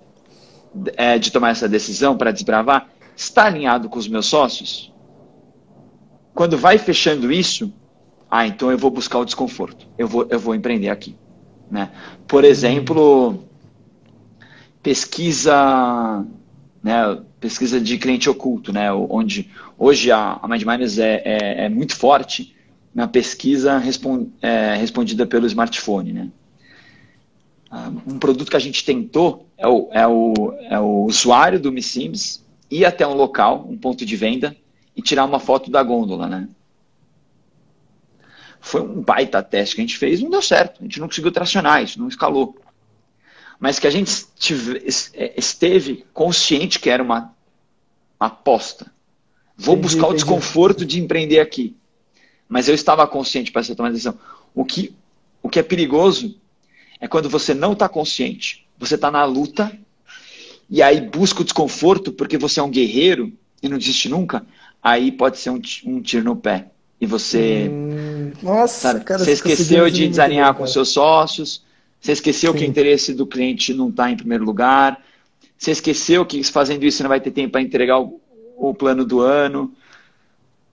é, 0.97 1.19
de 1.19 1.31
tomar 1.31 1.51
essa 1.51 1.69
decisão 1.69 2.17
para 2.17 2.31
desbravar. 2.31 2.89
Está 3.15 3.45
alinhado 3.45 3.89
com 3.89 3.99
os 3.99 4.07
meus 4.07 4.25
sócios? 4.25 4.91
Quando 6.33 6.57
vai 6.57 6.79
fechando 6.79 7.31
isso, 7.31 7.71
ah, 8.27 8.47
então 8.47 8.71
eu 8.71 8.77
vou 8.79 8.89
buscar 8.89 9.19
o 9.19 9.25
desconforto. 9.25 9.87
Eu 9.99 10.07
vou, 10.07 10.25
eu 10.31 10.39
vou 10.39 10.55
empreender 10.55 10.89
aqui. 10.89 11.15
Né? 11.69 11.91
Por 12.27 12.43
exemplo, 12.43 13.43
pesquisa, 14.81 16.25
né, 16.81 17.21
pesquisa 17.39 17.79
de 17.79 17.97
cliente 17.97 18.29
oculto, 18.29 18.73
né, 18.73 18.91
onde 18.91 19.49
hoje 19.77 20.11
a, 20.11 20.39
a 20.41 20.47
MindMiners 20.47 20.99
é, 20.99 21.21
é, 21.23 21.65
é, 21.65 21.69
muito 21.69 21.95
forte 21.95 22.55
na 22.93 23.07
pesquisa 23.07 23.77
respond, 23.77 24.29
é, 24.41 24.75
respondida 24.75 25.25
pelo 25.25 25.47
smartphone. 25.47 26.11
Né? 26.11 26.29
Ah, 27.71 27.91
um 28.07 28.19
produto 28.19 28.49
que 28.49 28.57
a 28.57 28.59
gente 28.59 28.83
tentou 28.83 29.47
é 29.57 29.67
o, 29.67 29.89
é 29.91 30.07
o, 30.07 30.33
é 30.69 30.79
o 30.79 31.05
usuário 31.05 31.59
do 31.59 31.71
MiSims 31.71 32.43
ir 32.69 32.85
até 32.85 33.07
um 33.07 33.13
local, 33.13 33.65
um 33.69 33.77
ponto 33.77 34.05
de 34.05 34.15
venda, 34.15 34.55
e 34.95 35.01
tirar 35.01 35.25
uma 35.25 35.39
foto 35.39 35.71
da 35.71 35.81
gôndola. 35.81 36.27
Né? 36.27 36.49
Foi 38.59 38.81
um 38.81 39.01
baita 39.01 39.41
teste 39.41 39.75
que 39.75 39.81
a 39.81 39.85
gente 39.85 39.97
fez, 39.97 40.21
não 40.21 40.29
deu 40.29 40.41
certo. 40.41 40.81
A 40.81 40.83
gente 40.83 40.99
não 40.99 41.07
conseguiu 41.07 41.31
tracionar 41.31 41.81
isso, 41.81 41.99
não 41.99 42.07
escalou. 42.07 42.57
Mas 43.59 43.77
que 43.77 43.87
a 43.87 43.89
gente 43.89 44.11
é, 45.13 45.33
esteve 45.37 46.05
consciente 46.13 46.79
que 46.79 46.89
era 46.89 47.03
uma 47.03 47.33
aposta. 48.19 48.91
Vou 49.57 49.75
entendi, 49.75 49.95
buscar 49.95 50.07
o 50.07 50.13
desconforto 50.13 50.85
de 50.85 50.99
empreender 50.99 51.39
aqui. 51.39 51.75
Mas 52.47 52.67
eu 52.67 52.73
estava 52.73 53.05
consciente 53.05 53.51
para 53.51 53.61
essa 53.61 53.75
tomar 53.75 53.91
decisão. 53.91 54.17
O 54.55 54.63
que, 54.63 54.95
o 55.43 55.49
que 55.49 55.59
é 55.59 55.63
perigoso 55.63 56.39
é 56.99 57.07
quando 57.07 57.29
você 57.29 57.53
não 57.53 57.73
está 57.73 57.89
consciente. 57.89 58.65
Você 58.77 58.95
está 58.95 59.11
na 59.11 59.25
luta 59.25 59.71
e 60.69 60.81
aí 60.81 61.01
busca 61.01 61.41
o 61.41 61.43
desconforto 61.43 62.11
porque 62.11 62.37
você 62.37 62.59
é 62.59 62.63
um 62.63 62.69
guerreiro 62.69 63.33
e 63.61 63.67
não 63.67 63.77
desiste 63.77 64.07
nunca. 64.07 64.45
Aí 64.81 65.11
pode 65.11 65.37
ser 65.37 65.49
um, 65.49 65.61
um 65.85 66.01
tiro 66.01 66.23
no 66.23 66.35
pé. 66.35 66.67
E 67.01 67.05
você. 67.05 67.69
Hum, 67.69 68.31
nossa, 68.41 68.91
sabe, 68.91 69.05
cara, 69.05 69.23
você 69.23 69.31
esqueceu 69.31 69.89
de 69.89 70.07
desalinhar 70.07 70.53
com 70.53 70.67
seus 70.67 70.89
sócios, 70.89 71.63
você 71.99 72.13
esqueceu 72.13 72.53
Sim. 72.53 72.59
que 72.59 72.65
o 72.65 72.67
interesse 72.67 73.13
do 73.13 73.27
cliente 73.27 73.73
não 73.73 73.89
está 73.89 74.09
em 74.09 74.15
primeiro 74.15 74.45
lugar, 74.45 75.03
você 75.57 75.71
esqueceu 75.71 76.25
que 76.25 76.41
fazendo 76.43 76.85
isso 76.85 77.03
não 77.03 77.09
vai 77.09 77.19
ter 77.19 77.31
tempo 77.31 77.51
para 77.51 77.61
entregar 77.61 77.99
o, 77.99 78.21
o, 78.55 78.73
plano 78.73 79.03
do 79.03 79.19
ano. 79.19 79.73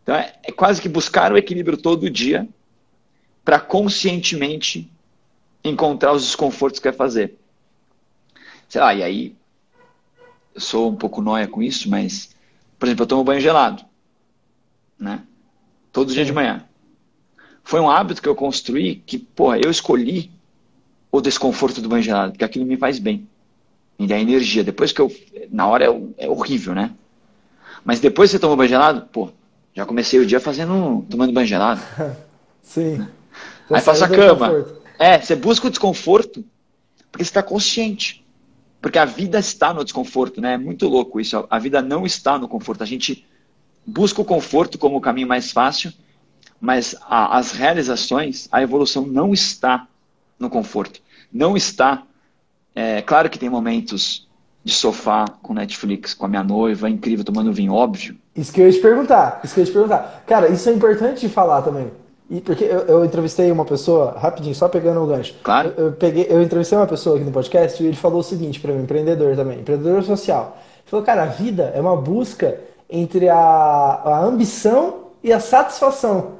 Então 0.02 0.14
é, 0.14 0.32
é 0.44 0.52
quase 0.52 0.80
que 0.80 0.88
buscar 0.88 1.32
o 1.32 1.36
equilíbrio 1.36 1.76
todo 1.76 2.08
dia 2.08 2.48
para 3.44 3.58
conscientemente 3.58 4.88
encontrar 5.64 6.12
os 6.12 6.24
desconfortos 6.24 6.78
que 6.78 6.88
quer 6.88 6.96
fazer. 6.96 7.34
Sei 8.68 8.80
lá, 8.80 8.94
e 8.94 9.02
aí 9.02 9.36
eu 10.54 10.60
sou 10.60 10.90
um 10.90 10.96
pouco 10.96 11.20
noia 11.20 11.48
com 11.48 11.62
isso, 11.62 11.90
mas, 11.90 12.34
por 12.78 12.86
exemplo, 12.86 13.02
eu 13.02 13.08
tomo 13.08 13.24
banho 13.24 13.40
gelado. 13.40 13.84
Né? 14.98 15.22
Todo 15.92 16.12
dia 16.12 16.24
de 16.24 16.32
manhã. 16.32 16.64
Foi 17.64 17.80
um 17.80 17.90
hábito 17.90 18.22
que 18.22 18.28
eu 18.28 18.36
construí 18.36 18.96
que, 18.96 19.18
porra, 19.18 19.58
eu 19.58 19.70
escolhi 19.70 20.30
o 21.18 21.22
desconforto 21.22 21.80
do 21.80 21.88
banho 21.88 22.02
gelado, 22.02 22.32
porque 22.32 22.44
aquilo 22.44 22.66
me 22.66 22.76
faz 22.76 22.98
bem. 22.98 23.26
Me 23.98 24.06
dá 24.06 24.18
energia. 24.18 24.62
Depois 24.62 24.92
que 24.92 25.00
eu. 25.00 25.12
Na 25.50 25.66
hora 25.66 25.84
é, 25.84 26.24
é 26.26 26.28
horrível, 26.28 26.74
né? 26.74 26.92
Mas 27.84 28.00
depois 28.00 28.30
que 28.30 28.36
você 28.36 28.40
tomou 28.40 28.56
banho 28.56 28.68
gelado, 28.68 29.08
pô, 29.12 29.30
já 29.74 29.86
comecei 29.86 30.18
o 30.18 30.26
dia 30.26 30.40
fazendo. 30.40 31.04
tomando 31.08 31.32
banho 31.32 31.46
gelado. 31.46 31.80
Sim. 32.62 33.06
Aí 33.70 33.80
faço 33.80 34.04
a 34.04 34.08
cama. 34.08 34.66
É, 34.98 35.18
você 35.18 35.34
busca 35.34 35.66
o 35.66 35.70
desconforto 35.70 36.44
porque 37.10 37.24
você 37.24 37.30
está 37.30 37.42
consciente. 37.42 38.24
Porque 38.80 38.98
a 38.98 39.04
vida 39.04 39.38
está 39.38 39.72
no 39.72 39.82
desconforto, 39.82 40.40
né? 40.40 40.54
É 40.54 40.58
muito 40.58 40.86
louco 40.86 41.20
isso. 41.20 41.46
A 41.48 41.58
vida 41.58 41.80
não 41.80 42.04
está 42.04 42.38
no 42.38 42.46
conforto. 42.46 42.82
A 42.82 42.86
gente 42.86 43.26
busca 43.86 44.20
o 44.20 44.24
conforto 44.24 44.78
como 44.78 44.96
o 44.96 45.00
caminho 45.00 45.26
mais 45.26 45.50
fácil, 45.50 45.92
mas 46.60 46.94
a, 47.02 47.38
as 47.38 47.52
realizações, 47.52 48.48
a 48.52 48.62
evolução 48.62 49.06
não 49.06 49.32
está 49.32 49.88
no 50.38 50.50
conforto. 50.50 51.00
Não 51.32 51.56
está. 51.56 52.02
É, 52.74 53.02
claro 53.02 53.30
que 53.30 53.38
tem 53.38 53.48
momentos 53.48 54.26
de 54.64 54.72
sofá 54.72 55.26
com 55.42 55.54
Netflix, 55.54 56.12
com 56.12 56.26
a 56.26 56.28
minha 56.28 56.42
noiva, 56.42 56.90
incrível, 56.90 57.24
tomando 57.24 57.52
vinho, 57.52 57.72
óbvio. 57.72 58.16
Isso 58.34 58.52
que 58.52 58.60
eu 58.60 58.66
ia 58.66 58.72
te 58.72 58.80
perguntar, 58.80 59.40
isso 59.44 59.54
que 59.54 59.60
eu 59.60 59.64
ia 59.64 59.70
te 59.70 59.72
perguntar. 59.72 60.24
Cara, 60.26 60.48
isso 60.48 60.68
é 60.68 60.72
importante 60.72 61.20
de 61.20 61.28
falar 61.28 61.62
também. 61.62 61.90
E 62.28 62.40
porque 62.40 62.64
eu, 62.64 62.80
eu, 62.80 63.04
entrevistei 63.04 63.50
uma 63.52 63.64
pessoa, 63.64 64.16
rapidinho, 64.18 64.54
só 64.54 64.68
pegando 64.68 65.00
o 65.00 65.06
gancho. 65.06 65.36
Claro. 65.44 65.72
Eu, 65.76 65.86
eu, 65.86 65.92
peguei, 65.92 66.26
eu 66.28 66.42
entrevistei 66.42 66.76
uma 66.76 66.86
pessoa 66.86 67.14
aqui 67.14 67.24
no 67.24 67.30
podcast 67.30 67.80
e 67.80 67.86
ele 67.86 67.96
falou 67.96 68.18
o 68.18 68.24
seguinte 68.24 68.58
para 68.58 68.72
mim, 68.72 68.82
empreendedor 68.82 69.36
também, 69.36 69.60
empreendedor 69.60 70.02
social. 70.02 70.58
Ele 70.78 70.90
falou, 70.90 71.06
cara, 71.06 71.22
a 71.22 71.26
vida 71.26 71.72
é 71.74 71.80
uma 71.80 71.96
busca 71.96 72.58
entre 72.90 73.28
a, 73.28 73.36
a 73.36 74.24
ambição 74.24 75.06
e 75.22 75.32
a 75.32 75.38
satisfação. 75.38 76.32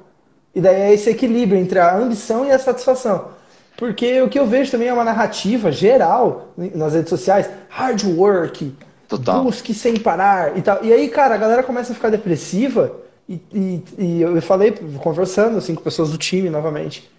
E 0.53 0.61
daí 0.61 0.81
é 0.81 0.93
esse 0.93 1.09
equilíbrio 1.09 1.61
entre 1.61 1.79
a 1.79 1.97
ambição 1.97 2.45
e 2.45 2.51
a 2.51 2.59
satisfação. 2.59 3.36
Porque 3.77 4.23
o 4.23 4.29
que 4.29 4.39
eu 4.39 4.47
vejo 4.47 4.71
também 4.71 4.89
é 4.89 4.93
uma 4.93 5.05
narrativa 5.05 5.71
geral 5.71 6.49
nas 6.57 6.95
redes 6.95 7.11
sociais, 7.11 7.49
hard 7.69 8.03
work, 8.05 8.75
Total. 9.09 9.45
busque 9.45 9.75
sem 9.75 9.99
parar 9.99 10.57
e 10.57 10.63
tal. 10.63 10.85
E 10.85 10.93
aí, 10.93 11.09
cara, 11.09 11.35
a 11.35 11.39
galera 11.39 11.63
começa 11.63 11.93
a 11.93 11.95
ficar 11.95 12.11
depressiva 12.11 12.97
e, 13.29 13.41
e, 13.53 13.85
e 13.99 14.23
eu 14.23 14.41
falei, 14.41 14.73
conversando 14.99 15.59
assim 15.59 15.75
com 15.75 15.83
pessoas 15.83 16.11
do 16.11 16.19
time 16.19 16.49
novamente. 16.49 17.11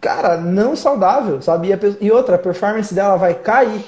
Cara, 0.00 0.36
não 0.36 0.74
saudável, 0.74 1.40
sabe? 1.40 1.68
E, 1.68 1.72
a, 1.72 1.78
e 2.00 2.10
outra, 2.10 2.34
a 2.34 2.38
performance 2.38 2.92
dela 2.92 3.16
vai 3.16 3.34
cair 3.34 3.84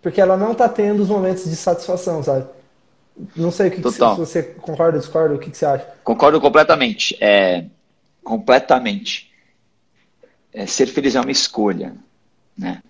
porque 0.00 0.20
ela 0.20 0.36
não 0.36 0.54
tá 0.54 0.68
tendo 0.68 1.02
os 1.02 1.08
momentos 1.08 1.44
de 1.44 1.56
satisfação, 1.56 2.22
sabe? 2.22 2.46
Não 3.36 3.50
sei 3.50 3.68
o 3.68 3.70
que, 3.72 3.82
que 3.82 3.90
se 3.90 3.98
você 3.98 4.42
concorda, 4.42 4.96
ou 4.96 5.00
discorda, 5.00 5.34
o 5.34 5.38
que, 5.38 5.50
que 5.50 5.58
você 5.58 5.66
acha? 5.66 5.86
Concordo 6.04 6.40
completamente. 6.40 7.16
É, 7.20 7.64
completamente. 8.22 9.27
É, 10.52 10.66
ser 10.66 10.86
feliz 10.86 11.14
é 11.14 11.20
uma 11.20 11.30
escolha. 11.30 11.94
Né? 12.56 12.82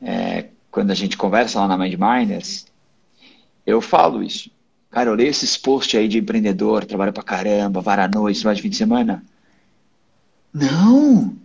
É, 0.00 0.46
quando 0.70 0.90
a 0.90 0.94
gente 0.94 1.16
conversa 1.16 1.60
lá 1.60 1.68
na 1.68 1.78
Mind 1.78 1.94
Miners, 1.98 2.66
eu 3.66 3.80
falo 3.80 4.22
isso. 4.22 4.50
Cara, 4.90 5.10
eu 5.10 5.14
leio 5.14 5.28
esses 5.28 5.56
posts 5.56 5.98
aí 5.98 6.08
de 6.08 6.18
empreendedor, 6.18 6.84
trabalha 6.84 7.12
pra 7.12 7.22
caramba, 7.22 7.80
vara 7.80 8.04
à 8.04 8.08
noite, 8.08 8.42
vai 8.42 8.54
de 8.54 8.62
fim 8.62 8.70
de 8.70 8.76
semana. 8.76 9.22
Não! 10.52 11.36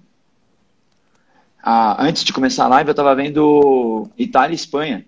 Ah, 1.62 1.98
antes 2.04 2.24
de 2.24 2.34
começar 2.34 2.66
a 2.66 2.70
live, 2.70 2.90
eu 2.90 2.96
tava 2.96 3.16
vendo 3.16 4.10
Itália 4.18 4.54
e 4.54 4.56
Espanha, 4.56 5.06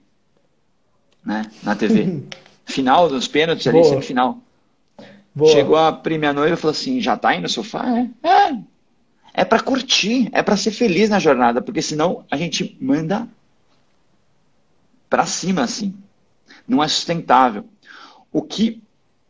né, 1.23 1.49
na 1.63 1.75
TV. 1.75 2.23
final 2.65 3.07
dos 3.07 3.27
pênaltis 3.27 3.67
ali, 3.67 3.79
Boa. 3.79 3.89
semifinal. 3.89 4.39
Boa. 5.33 5.51
Chegou 5.51 5.77
a 5.77 6.01
minha 6.05 6.33
noiva 6.33 6.55
e 6.55 6.57
falou 6.57 6.71
assim: 6.71 6.99
já 6.99 7.15
tá 7.15 7.29
aí 7.29 7.41
no 7.41 7.49
sofá? 7.49 7.85
É. 8.23 8.27
É, 8.27 8.57
é 9.35 9.43
pra 9.43 9.59
curtir, 9.59 10.29
é 10.31 10.41
pra 10.41 10.55
ser 10.55 10.71
feliz 10.71 11.09
na 11.09 11.19
jornada, 11.19 11.61
porque 11.61 11.81
senão 11.81 12.23
a 12.31 12.37
gente 12.37 12.77
manda 12.79 13.27
pra 15.09 15.25
cima 15.25 15.61
assim. 15.61 15.93
Não 16.65 16.81
é 16.81 16.87
sustentável. 16.87 17.65
O 18.31 18.41
que, 18.41 18.81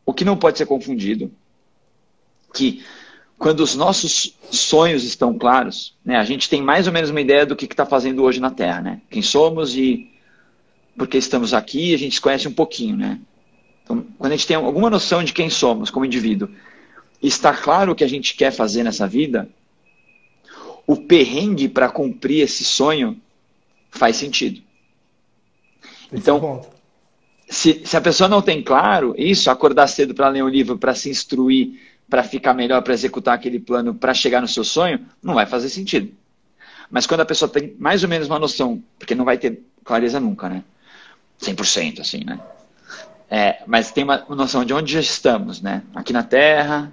o 0.06 0.14
que 0.14 0.24
não 0.24 0.38
pode 0.38 0.60
ser 0.60 0.68
confundido, 0.68 1.32
que 2.53 2.86
quando 3.36 3.62
os 3.62 3.76
nossos 3.76 4.38
sonhos 4.51 5.03
estão 5.03 5.38
claros, 5.38 5.97
né, 6.06 6.18
a 6.18 6.24
gente 6.24 6.47
tem 6.47 6.62
mais 6.62 6.86
ou 6.86 6.93
menos 6.93 7.10
uma 7.10 7.20
ideia 7.20 7.45
do 7.45 7.56
que 7.56 7.66
está 7.66 7.86
fazendo 7.86 8.24
hoje 8.24 8.39
na 8.39 8.51
Terra, 8.51 8.82
né? 8.82 9.01
Quem 9.10 9.24
somos 9.24 9.76
e 9.76 10.08
por 10.95 11.08
que 11.08 11.18
estamos 11.18 11.51
aqui, 11.51 11.95
a 11.95 11.97
gente 11.97 12.16
se 12.16 12.22
conhece 12.22 12.47
um 12.47 12.53
pouquinho, 12.53 12.95
né? 12.95 13.20
Então, 13.84 14.06
quando 14.18 14.32
a 14.32 14.36
gente 14.36 14.47
tem 14.47 14.56
alguma 14.56 14.89
noção 14.89 15.24
de 15.24 15.34
quem 15.34 15.49
somos 15.49 15.89
como 15.89 16.06
indivíduo, 16.06 16.49
e 17.22 17.28
está 17.28 17.53
claro 17.53 17.91
o 17.91 17.95
que 17.95 18.03
a 18.03 18.08
gente 18.08 18.36
quer 18.36 18.51
fazer 18.51 18.84
nessa 18.84 19.08
vida, 19.08 19.49
o 20.88 20.95
perrengue 20.95 21.67
para 21.67 21.89
cumprir 21.89 22.41
esse 22.41 22.63
sonho 22.63 23.19
faz 23.89 24.15
sentido. 24.17 24.61
Então, 26.11 26.61
é 26.71 26.75
se, 27.47 27.81
se 27.86 27.95
a 27.95 28.01
pessoa 28.01 28.27
não 28.27 28.41
tem 28.41 28.61
claro 28.61 29.13
isso, 29.17 29.49
acordar 29.49 29.88
cedo 29.88 30.13
para 30.13 30.29
ler 30.29 30.43
um 30.43 30.49
livro, 30.49 30.77
para 30.77 30.95
se 30.95 31.09
instruir, 31.09 31.79
para 32.09 32.23
ficar 32.23 32.53
melhor, 32.53 32.81
para 32.81 32.93
executar 32.93 33.36
aquele 33.36 33.59
plano, 33.59 33.93
para 33.93 34.13
chegar 34.13 34.41
no 34.41 34.47
seu 34.47 34.63
sonho, 34.63 35.05
não 35.21 35.33
vai 35.33 35.45
fazer 35.45 35.69
sentido. 35.69 36.11
Mas 36.89 37.07
quando 37.07 37.21
a 37.21 37.25
pessoa 37.25 37.49
tem 37.49 37.75
mais 37.79 38.03
ou 38.03 38.09
menos 38.09 38.27
uma 38.27 38.39
noção, 38.39 38.81
porque 38.97 39.15
não 39.15 39.25
vai 39.25 39.38
ter 39.38 39.61
clareza 39.83 40.19
nunca, 40.19 40.49
né? 40.49 40.63
100% 41.41 42.01
assim, 42.01 42.23
né? 42.23 42.39
É, 43.29 43.63
mas 43.65 43.91
tem 43.91 44.03
uma 44.03 44.23
noção 44.29 44.63
de 44.63 44.73
onde 44.73 44.93
já 44.93 44.99
estamos, 44.99 45.61
né? 45.61 45.81
Aqui 45.95 46.13
na 46.13 46.23
Terra, 46.23 46.91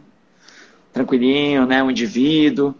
tranquilinho, 0.92 1.66
né? 1.66 1.82
Um 1.82 1.90
indivíduo 1.90 2.74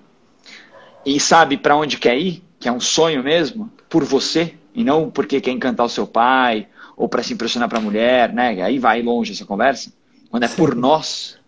e 1.05 1.19
sabe 1.19 1.57
para 1.57 1.77
onde 1.77 1.99
quer 1.99 2.19
ir, 2.19 2.43
que 2.59 2.69
é 2.69 2.73
um 2.73 2.81
sonho 2.81 3.23
mesmo, 3.23 3.71
por 3.89 4.05
você 4.05 4.55
e 4.75 4.85
não 4.85 5.11
porque 5.11 5.41
quer 5.41 5.51
encantar 5.51 5.87
o 5.87 5.89
seu 5.89 6.07
pai 6.07 6.69
ou 6.97 7.09
para 7.09 7.23
se 7.23 7.33
impressionar 7.33 7.69
para 7.69 7.79
a 7.79 7.83
mulher, 7.83 8.33
né? 8.33 8.63
Aí 8.63 8.79
vai 8.79 9.03
longe 9.03 9.33
essa 9.33 9.45
conversa. 9.45 9.93
Quando 10.31 10.45
é 10.45 10.49
por 10.49 10.75
nós, 10.75 11.39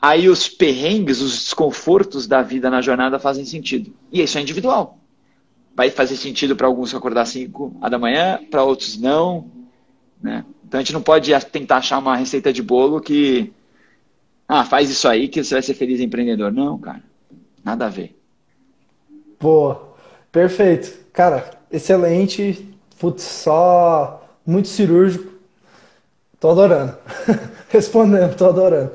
aí 0.00 0.28
os 0.28 0.48
perrengues, 0.48 1.20
os 1.20 1.32
desconfortos 1.44 2.26
da 2.26 2.42
vida 2.42 2.68
na 2.68 2.80
jornada 2.80 3.18
fazem 3.18 3.44
sentido. 3.44 3.92
E 4.12 4.22
isso 4.22 4.36
é 4.36 4.40
individual. 4.40 4.98
Vai 5.74 5.90
fazer 5.90 6.16
sentido 6.16 6.56
para 6.56 6.66
alguns 6.66 6.94
acordar 6.94 7.22
às 7.22 7.28
5 7.30 7.76
da 7.88 7.98
manhã, 7.98 8.40
para 8.50 8.64
outros 8.64 8.98
não, 8.98 9.50
né? 10.20 10.44
Então 10.66 10.78
a 10.78 10.82
gente 10.82 10.92
não 10.92 11.02
pode 11.02 11.32
tentar 11.52 11.76
achar 11.76 11.98
uma 11.98 12.16
receita 12.16 12.52
de 12.52 12.62
bolo 12.62 13.00
que 13.00 13.52
ah, 14.48 14.64
faz 14.64 14.90
isso 14.90 15.06
aí 15.08 15.28
que 15.28 15.42
você 15.42 15.54
vai 15.54 15.62
ser 15.62 15.74
feliz 15.74 16.00
empreendedor. 16.00 16.52
Não, 16.52 16.78
cara. 16.78 17.02
Nada 17.64 17.86
a 17.86 17.88
ver. 17.88 18.15
Boa. 19.40 19.94
Perfeito. 20.30 21.06
Cara, 21.12 21.50
excelente. 21.70 22.74
Putz, 22.98 23.22
só 23.22 24.22
muito 24.46 24.68
cirúrgico. 24.68 25.32
Tô 26.40 26.50
adorando. 26.50 26.96
Respondendo, 27.68 28.36
tô 28.36 28.46
adorando. 28.46 28.92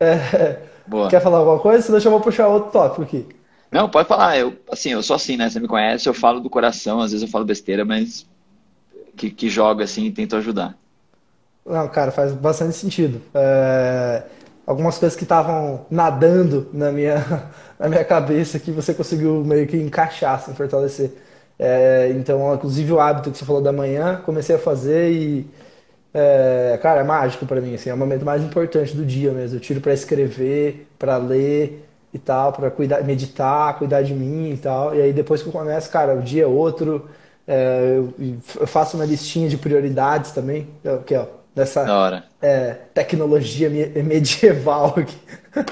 É, 0.00 0.60
Boa. 0.86 1.08
quer 1.08 1.20
falar 1.20 1.38
alguma 1.38 1.58
coisa? 1.58 1.82
Senão 1.82 1.98
eu 1.98 2.10
vou 2.10 2.20
puxar 2.20 2.48
outro 2.48 2.70
tópico 2.70 3.02
aqui. 3.02 3.26
Não, 3.70 3.88
pode 3.88 4.08
falar. 4.08 4.38
Eu, 4.38 4.56
assim, 4.70 4.90
eu 4.90 5.02
sou 5.02 5.16
assim, 5.16 5.36
né? 5.36 5.50
Você 5.50 5.60
me 5.60 5.68
conhece, 5.68 6.08
eu 6.08 6.14
falo 6.14 6.40
do 6.40 6.48
coração, 6.48 7.00
às 7.00 7.10
vezes 7.12 7.22
eu 7.22 7.30
falo 7.30 7.44
besteira, 7.44 7.84
mas 7.84 8.26
que, 9.16 9.30
que 9.30 9.50
joga 9.50 9.84
assim 9.84 10.06
e 10.06 10.12
tento 10.12 10.36
ajudar. 10.36 10.76
Não, 11.66 11.86
cara, 11.88 12.10
faz 12.10 12.32
bastante 12.32 12.74
sentido. 12.74 13.20
É, 13.34 14.22
algumas 14.68 14.98
coisas 14.98 15.16
que 15.16 15.24
estavam 15.24 15.86
nadando 15.90 16.68
na 16.74 16.92
minha, 16.92 17.24
na 17.80 17.88
minha 17.88 18.04
cabeça 18.04 18.58
que 18.58 18.70
você 18.70 18.92
conseguiu 18.92 19.42
meio 19.42 19.66
que 19.66 19.78
encaixar, 19.78 20.34
assim, 20.34 20.52
fortalecer. 20.54 21.10
É, 21.58 22.10
então, 22.10 22.54
inclusive 22.54 22.92
o 22.92 23.00
hábito 23.00 23.30
que 23.30 23.38
você 23.38 23.46
falou 23.46 23.62
da 23.62 23.72
manhã, 23.72 24.20
comecei 24.26 24.56
a 24.56 24.58
fazer 24.58 25.10
e, 25.10 25.50
é, 26.14 26.78
cara, 26.82 27.00
é 27.00 27.04
mágico 27.04 27.46
pra 27.46 27.60
mim, 27.60 27.74
assim, 27.74 27.90
é 27.90 27.94
o 27.94 27.96
momento 27.96 28.24
mais 28.26 28.42
importante 28.42 28.94
do 28.94 29.06
dia 29.06 29.32
mesmo. 29.32 29.56
Eu 29.56 29.60
tiro 29.60 29.80
pra 29.80 29.94
escrever, 29.94 30.86
pra 30.98 31.16
ler 31.16 31.84
e 32.12 32.18
tal, 32.18 32.52
pra 32.52 32.70
cuidar, 32.70 33.02
meditar, 33.04 33.78
cuidar 33.78 34.02
de 34.02 34.14
mim 34.14 34.52
e 34.52 34.58
tal. 34.58 34.94
E 34.94 35.00
aí 35.02 35.12
depois 35.14 35.42
que 35.42 35.48
eu 35.48 35.52
começo, 35.52 35.90
cara, 35.90 36.14
o 36.14 36.22
dia 36.22 36.44
é 36.44 36.46
outro. 36.46 37.08
É, 37.46 37.96
eu, 38.60 38.66
faço 38.66 38.96
uma 38.98 39.06
listinha 39.06 39.48
de 39.48 39.56
prioridades 39.56 40.32
também, 40.32 40.68
aqui, 40.84 41.14
ó, 41.14 41.26
dessa 41.58 41.84
é, 42.40 42.76
tecnologia 42.94 43.68
me- 43.68 44.02
medieval 44.02 44.94
aqui, 44.96 45.16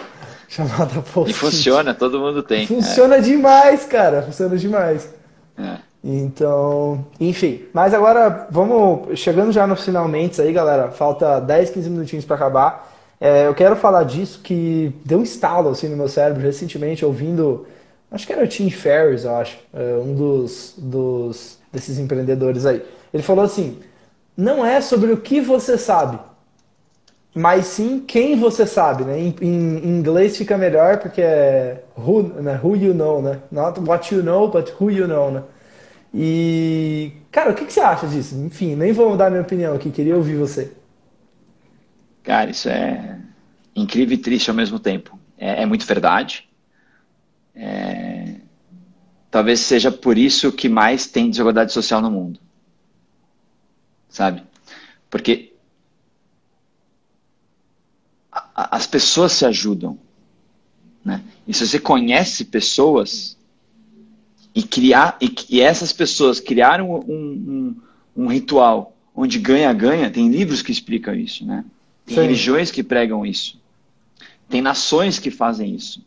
chamada 0.49 0.99
E 0.99 1.03
post-it. 1.13 1.39
funciona, 1.39 1.95
todo 1.95 2.19
mundo 2.21 2.43
tem. 2.43 2.67
Funciona 2.67 3.21
demais, 3.21 3.85
cara, 3.85 4.23
funciona 4.23 4.57
demais. 4.57 5.09
É, 5.57 5.63
é. 5.63 5.79
Então, 6.05 7.05
enfim. 7.19 7.65
Mas 7.73 7.93
agora, 7.93 8.47
vamos 8.51 9.19
chegando 9.19 9.51
já 9.53 9.67
nos 9.67 9.85
finalmente 9.85 10.41
aí, 10.41 10.53
galera. 10.53 10.91
Falta 10.91 11.41
10, 11.41 11.71
15 11.71 11.91
minutinhos 11.91 12.25
para 12.25 12.37
acabar. 12.37 12.93
É, 13.21 13.47
eu 13.47 13.55
quero 13.55 13.75
falar 13.77 14.05
disso 14.05 14.41
que 14.43 14.95
deu 15.05 15.19
um 15.19 15.23
estalo 15.23 15.71
assim 15.71 15.89
no 15.89 15.97
meu 15.97 16.09
cérebro 16.09 16.43
recentemente, 16.43 17.05
ouvindo. 17.05 17.67
Acho 18.11 18.27
que 18.27 18.33
era 18.33 18.45
o 18.45 18.47
Tim 18.47 18.71
Ferriss, 18.71 19.25
eu 19.25 19.35
acho, 19.35 19.59
é, 19.75 19.95
um 19.97 20.15
dos, 20.15 20.75
dos 20.79 21.59
desses 21.73 21.99
empreendedores 21.99 22.65
aí. 22.67 22.83
Ele 23.13 23.23
falou 23.23 23.45
assim: 23.45 23.79
não 24.37 24.65
é 24.65 24.81
sobre 24.81 25.13
o 25.13 25.21
que 25.21 25.41
você 25.41 25.79
sabe, 25.79 26.19
mas 27.35 27.67
sim 27.67 28.01
quem 28.01 28.35
você 28.39 28.67
sabe, 28.67 29.05
né? 29.05 29.19
Em, 29.21 29.35
em- 29.43 29.79
em 29.79 29.99
inglês 29.99 30.37
fica 30.37 30.57
melhor 30.57 30.99
porque 30.99 31.21
é 31.21 31.83
who, 31.97 32.23
né? 32.43 32.59
who 32.63 32.75
you 32.77 32.95
know, 32.95 33.21
né? 33.21 33.41
Not 33.51 33.79
what 33.81 34.15
you 34.15 34.23
know, 34.23 34.49
but 34.49 34.71
who 34.81 34.91
you 34.91 35.07
know, 35.07 35.31
né? 35.31 35.43
E, 36.15 37.13
cara, 37.33 37.53
o 37.53 37.55
que 37.55 37.65
que 37.67 37.73
você 37.73 37.81
acha 37.81 38.07
disso? 38.09 38.37
Enfim, 38.37 38.77
nem 38.77 38.93
vou 38.93 39.17
dar 39.17 39.31
minha 39.31 39.43
opinião 39.43 39.75
aqui, 39.75 39.91
queria 39.91 40.17
ouvir 40.17 40.37
você. 40.37 40.73
Cara, 42.23 42.51
isso 42.51 42.69
é 42.69 43.23
incrível 43.75 44.15
e 44.17 44.19
triste 44.21 44.51
ao 44.51 44.57
mesmo 44.57 44.79
tempo. 44.81 45.19
É, 45.37 45.63
é 45.63 45.67
muito 45.67 45.87
verdade. 45.87 46.49
É, 47.55 48.41
talvez 49.31 49.61
seja 49.61 49.93
por 49.93 50.19
isso 50.19 50.53
que 50.53 50.69
mais 50.69 51.07
tem 51.09 51.31
desigualdade 51.31 51.73
social 51.73 52.01
no 52.03 52.11
mundo. 52.11 52.41
Sabe? 54.17 54.43
Porque 55.11 55.53
a- 58.33 58.49
a- 58.55 58.77
as 58.79 58.87
pessoas 58.87 59.33
se 59.33 59.45
ajudam, 59.45 59.99
né? 61.05 61.23
E 61.47 61.53
se 61.53 61.67
você 61.67 61.79
conhece 61.79 62.47
pessoas 62.47 63.37
e 64.55 64.63
criar 64.63 65.19
e, 65.21 65.31
e 65.51 65.61
essas 65.61 65.93
pessoas 65.93 66.41
criaram 66.41 66.91
um, 66.93 66.97
um, 67.13 67.77
um 68.17 68.27
ritual 68.29 68.97
onde 69.15 69.39
ganha-ganha, 69.39 70.11
tem 70.11 70.31
livros 70.31 70.63
que 70.63 70.73
explicam 70.73 71.15
isso, 71.15 71.45
né? 71.45 71.63
Tem 72.07 72.15
Sim. 72.15 72.23
religiões 72.23 72.71
que 72.71 72.83
pregam 72.83 73.27
isso. 73.27 73.61
Tem 74.49 74.63
nações 74.63 75.19
que 75.19 75.31
fazem 75.31 75.75
isso. 75.75 76.03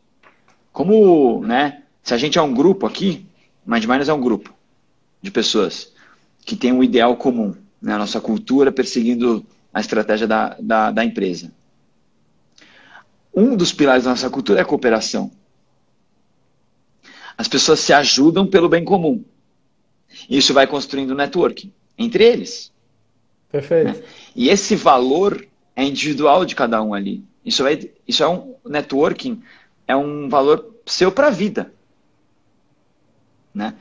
Como, 0.74 1.46
né? 1.46 1.84
Se 2.02 2.16
a 2.16 2.18
gente 2.18 2.40
é 2.40 2.42
um 2.42 2.56
grupo 2.56 2.88
aqui, 2.88 3.24
Mind 3.64 3.86
Miners 3.86 4.10
é 4.10 4.14
um 4.16 4.22
grupo 4.22 4.52
de 5.22 5.30
pessoas 5.30 5.94
que 6.44 6.56
tem 6.56 6.72
um 6.74 6.84
ideal 6.84 7.16
comum, 7.16 7.54
né? 7.82 7.94
A 7.94 7.98
nossa 7.98 8.20
cultura 8.20 8.72
perseguindo 8.72 9.46
a 9.74 9.80
estratégia 9.80 10.28
da, 10.28 10.58
da, 10.60 10.92
da 10.92 11.06
empresa. 11.06 11.52
Um 13.34 13.56
dos 13.56 13.72
pilares 13.72 14.04
da 14.04 14.12
nossa 14.12 14.30
cultura 14.30 14.60
é 14.60 14.62
a 14.64 14.66
cooperação. 14.66 15.32
As 17.38 17.48
pessoas 17.48 17.80
se 17.80 17.94
ajudam 17.94 18.46
pelo 18.46 18.68
bem 18.68 18.84
comum. 18.84 19.24
Isso 20.30 20.54
vai 20.54 20.68
construindo 20.68 21.16
networking 21.16 21.72
entre 21.98 22.24
eles. 22.24 22.72
Perfeito. 23.52 24.04
E 24.36 24.50
esse 24.50 24.76
valor 24.76 25.48
é 25.76 25.84
individual 25.84 26.46
de 26.46 26.56
cada 26.56 26.82
um 26.82 26.94
ali. 26.94 27.24
Isso, 27.46 27.64
vai, 27.64 27.90
isso 28.08 28.24
é 28.24 28.28
um 28.28 28.56
networking, 28.66 29.42
é 29.88 29.96
um 29.96 30.28
valor 30.28 30.76
seu 30.86 31.12
para 31.12 31.28
a 31.28 31.32
vida. 31.32 31.72
Né? 33.54 33.74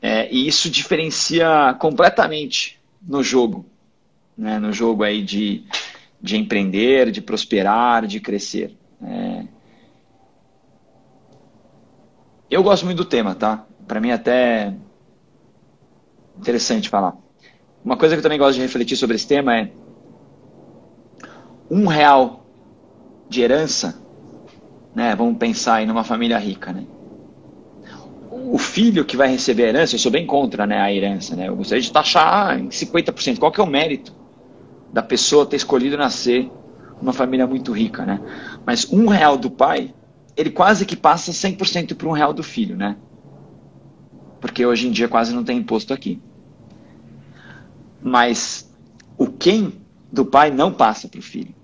É, 0.00 0.32
e 0.32 0.46
isso 0.46 0.70
diferencia 0.70 1.76
completamente 1.78 2.80
no 3.06 3.22
jogo. 3.22 3.66
Né? 4.36 4.58
No 4.58 4.72
jogo 4.72 5.02
aí 5.02 5.22
de, 5.22 5.64
de 6.20 6.36
empreender, 6.36 7.10
de 7.10 7.20
prosperar, 7.20 8.06
de 8.06 8.20
crescer. 8.20 8.76
É... 9.02 9.44
Eu 12.50 12.62
gosto 12.62 12.84
muito 12.84 12.98
do 12.98 13.04
tema, 13.04 13.34
tá? 13.34 13.66
Para 13.86 14.00
mim 14.00 14.10
é 14.10 14.14
até 14.14 14.74
interessante 16.38 16.88
falar. 16.88 17.16
Uma 17.84 17.96
coisa 17.96 18.14
que 18.14 18.18
eu 18.18 18.22
também 18.22 18.38
gosto 18.38 18.56
de 18.56 18.62
refletir 18.62 18.96
sobre 18.96 19.16
esse 19.16 19.26
tema 19.26 19.56
é 19.56 19.72
um 21.70 21.86
real 21.86 22.46
de 23.28 23.40
herança, 23.40 24.00
né? 24.94 25.16
Vamos 25.16 25.38
pensar 25.38 25.76
aí 25.76 25.86
numa 25.86 26.04
família 26.04 26.38
rica, 26.38 26.72
né? 26.72 26.86
O 28.34 28.56
filho 28.56 29.04
que 29.04 29.16
vai 29.16 29.28
receber 29.28 29.64
a 29.64 29.68
herança, 29.68 29.94
eu 29.94 29.98
sou 29.98 30.10
bem 30.10 30.26
contra 30.26 30.66
né, 30.66 30.80
a 30.80 30.90
herança, 30.90 31.36
né? 31.36 31.48
Eu 31.48 31.56
gostaria 31.56 31.82
de 31.82 31.92
taxar 31.92 32.58
em 32.58 32.68
50%. 32.68 33.38
Qual 33.38 33.52
que 33.52 33.60
é 33.60 33.62
o 33.62 33.66
mérito 33.66 34.14
da 34.90 35.02
pessoa 35.02 35.44
ter 35.44 35.56
escolhido 35.56 35.98
nascer 35.98 36.50
numa 37.00 37.12
família 37.12 37.46
muito 37.46 37.72
rica, 37.72 38.06
né? 38.06 38.20
Mas 38.64 38.90
um 38.90 39.06
real 39.06 39.36
do 39.36 39.50
pai, 39.50 39.94
ele 40.34 40.50
quase 40.50 40.86
que 40.86 40.96
passa 40.96 41.30
100% 41.30 41.94
para 41.94 42.08
um 42.08 42.12
real 42.12 42.32
do 42.32 42.42
filho, 42.42 42.74
né? 42.74 42.96
Porque 44.40 44.64
hoje 44.64 44.88
em 44.88 44.90
dia 44.90 45.08
quase 45.08 45.34
não 45.34 45.44
tem 45.44 45.58
imposto 45.58 45.92
aqui. 45.92 46.20
Mas 48.00 48.72
o 49.18 49.26
quem 49.26 49.74
do 50.10 50.24
pai 50.24 50.50
não 50.50 50.72
passa 50.72 51.06
para 51.06 51.20
o 51.20 51.22
filho. 51.22 51.54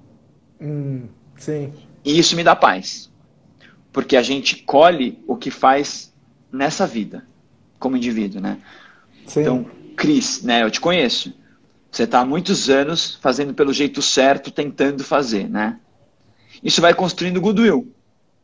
Hum, 0.60 1.06
sim. 1.36 1.72
E 2.04 2.18
isso 2.18 2.36
me 2.36 2.44
dá 2.44 2.54
paz. 2.54 3.10
Porque 3.92 4.16
a 4.16 4.22
gente 4.22 4.62
colhe 4.62 5.22
o 5.26 5.36
que 5.36 5.50
faz 5.50 6.07
nessa 6.52 6.86
vida, 6.86 7.24
como 7.78 7.96
indivíduo, 7.96 8.40
né? 8.40 8.58
Sim. 9.26 9.40
Então, 9.40 9.66
Cris, 9.96 10.42
né, 10.42 10.62
eu 10.62 10.70
te 10.70 10.80
conheço. 10.80 11.32
Você 11.90 12.04
está 12.04 12.20
há 12.20 12.24
muitos 12.24 12.68
anos 12.68 13.18
fazendo 13.20 13.54
pelo 13.54 13.72
jeito 13.72 14.02
certo, 14.02 14.50
tentando 14.50 15.02
fazer, 15.02 15.48
né? 15.48 15.78
Isso 16.62 16.80
vai 16.80 16.94
construindo 16.94 17.40
goodwill. 17.40 17.92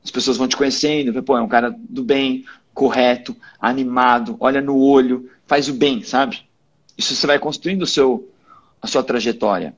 As 0.02 0.10
pessoas 0.10 0.36
vão 0.36 0.48
te 0.48 0.56
conhecendo, 0.56 1.22
pô, 1.22 1.36
é 1.36 1.42
um 1.42 1.48
cara 1.48 1.74
do 1.88 2.02
bem, 2.02 2.44
correto, 2.72 3.36
animado, 3.60 4.36
olha 4.40 4.60
no 4.60 4.76
olho, 4.78 5.30
faz 5.46 5.68
o 5.68 5.74
bem, 5.74 6.02
sabe? 6.02 6.42
Isso 6.96 7.14
você 7.14 7.26
vai 7.26 7.38
construindo 7.38 7.82
o 7.82 7.86
seu, 7.86 8.28
a 8.82 8.86
sua 8.86 9.02
trajetória. 9.02 9.74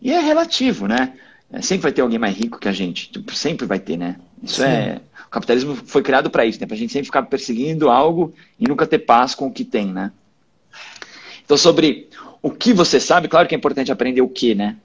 E 0.00 0.12
é 0.12 0.20
relativo, 0.20 0.86
né? 0.86 1.14
É, 1.50 1.62
sempre 1.62 1.84
vai 1.84 1.92
ter 1.92 2.02
alguém 2.02 2.18
mais 2.18 2.36
rico 2.36 2.58
que 2.58 2.68
a 2.68 2.72
gente. 2.72 3.10
Tipo, 3.10 3.34
sempre 3.34 3.66
vai 3.66 3.78
ter, 3.78 3.96
né? 3.96 4.16
Isso 4.42 4.62
Sim. 4.62 4.68
é. 4.68 5.00
O 5.28 5.30
capitalismo 5.30 5.76
foi 5.76 6.02
criado 6.02 6.30
para 6.30 6.46
isso, 6.46 6.58
né? 6.58 6.66
Para 6.66 6.74
a 6.74 6.78
gente 6.78 6.92
sempre 6.92 7.04
ficar 7.04 7.22
perseguindo 7.24 7.90
algo 7.90 8.32
e 8.58 8.66
nunca 8.66 8.86
ter 8.86 9.00
paz 9.00 9.34
com 9.34 9.46
o 9.46 9.52
que 9.52 9.62
tem, 9.62 9.86
né? 9.92 10.10
Então, 11.44 11.56
sobre 11.56 12.08
o 12.42 12.50
que 12.50 12.72
você 12.72 12.98
sabe, 12.98 13.28
claro 13.28 13.46
que 13.46 13.54
é 13.54 13.58
importante 13.58 13.92
aprender 13.92 14.22
o 14.22 14.28
que, 14.28 14.54
né? 14.54 14.76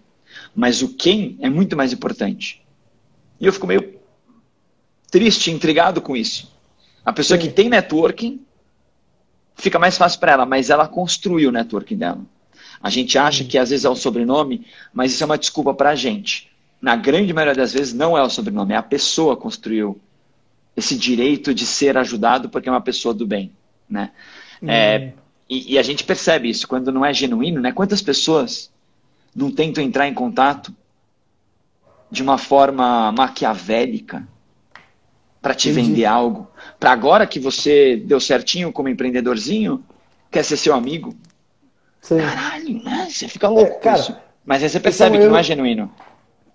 Mas 0.53 0.81
o 0.81 0.89
quem 0.89 1.37
é 1.39 1.49
muito 1.49 1.77
mais 1.77 1.93
importante. 1.93 2.61
E 3.39 3.45
eu 3.45 3.53
fico 3.53 3.65
meio 3.65 3.95
triste, 5.09 5.49
intrigado 5.49 6.01
com 6.01 6.15
isso. 6.15 6.51
A 7.05 7.13
pessoa 7.13 7.39
Sim. 7.39 7.47
que 7.47 7.53
tem 7.53 7.69
networking 7.69 8.41
fica 9.55 9.79
mais 9.79 9.97
fácil 9.97 10.19
para 10.19 10.33
ela, 10.33 10.45
mas 10.45 10.69
ela 10.69 10.87
construiu 10.89 11.49
o 11.49 11.53
networking 11.53 11.97
dela. 11.97 12.21
A 12.81 12.89
gente 12.89 13.17
acha 13.17 13.45
que 13.45 13.57
às 13.57 13.69
vezes 13.69 13.85
é 13.85 13.89
o 13.89 13.95
sobrenome, 13.95 14.67
mas 14.93 15.13
isso 15.13 15.23
é 15.23 15.25
uma 15.25 15.37
desculpa 15.37 15.73
para 15.73 15.91
a 15.91 15.95
gente. 15.95 16.51
Na 16.81 16.97
grande 16.97 17.31
maioria 17.31 17.55
das 17.55 17.71
vezes 17.71 17.93
não 17.93 18.17
é 18.17 18.21
o 18.21 18.29
sobrenome, 18.29 18.73
é 18.73 18.77
a 18.77 18.83
pessoa 18.83 19.37
que 19.37 19.43
construiu 19.43 20.01
esse 20.75 20.95
direito 20.95 21.53
de 21.53 21.65
ser 21.65 21.97
ajudado 21.97 22.49
porque 22.49 22.67
é 22.67 22.71
uma 22.71 22.81
pessoa 22.81 23.13
do 23.13 23.25
bem, 23.25 23.51
né? 23.89 24.11
Uhum. 24.61 24.69
É, 24.69 25.13
e, 25.49 25.73
e, 25.73 25.77
a 25.77 25.83
gente 25.83 26.03
percebe 26.03 26.49
isso 26.49 26.67
quando 26.67 26.91
não 26.91 27.05
é 27.05 27.13
genuíno, 27.13 27.61
né? 27.61 27.71
Quantas 27.71 28.01
pessoas 28.01 28.71
não 29.35 29.51
tentam 29.51 29.83
entrar 29.83 30.07
em 30.07 30.13
contato 30.13 30.73
de 32.09 32.23
uma 32.23 32.37
forma 32.37 33.11
maquiavélica 33.11 34.27
para 35.41 35.53
te 35.53 35.69
Entendi. 35.69 35.87
vender 35.87 36.05
algo, 36.05 36.49
para 36.79 36.91
agora 36.91 37.27
que 37.27 37.39
você 37.39 37.97
deu 37.97 38.19
certinho 38.19 38.71
como 38.71 38.87
empreendedorzinho, 38.87 39.83
quer 40.31 40.43
ser 40.43 40.55
seu 40.55 40.73
amigo, 40.73 41.15
Sim. 42.03 42.17
Caralho, 42.17 42.83
né? 42.83 43.07
Você 43.09 43.29
fica 43.29 43.47
louco 43.47 43.71
é, 43.71 43.75
cara, 43.75 43.97
isso. 43.97 44.15
Mas 44.45 44.61
aí 44.61 44.69
você 44.69 44.79
percebe 44.79 45.15
é 45.15 45.19
um 45.19 45.21
que 45.21 45.23
erro, 45.23 45.31
não 45.31 45.39
é 45.39 45.43
genuíno. 45.43 45.91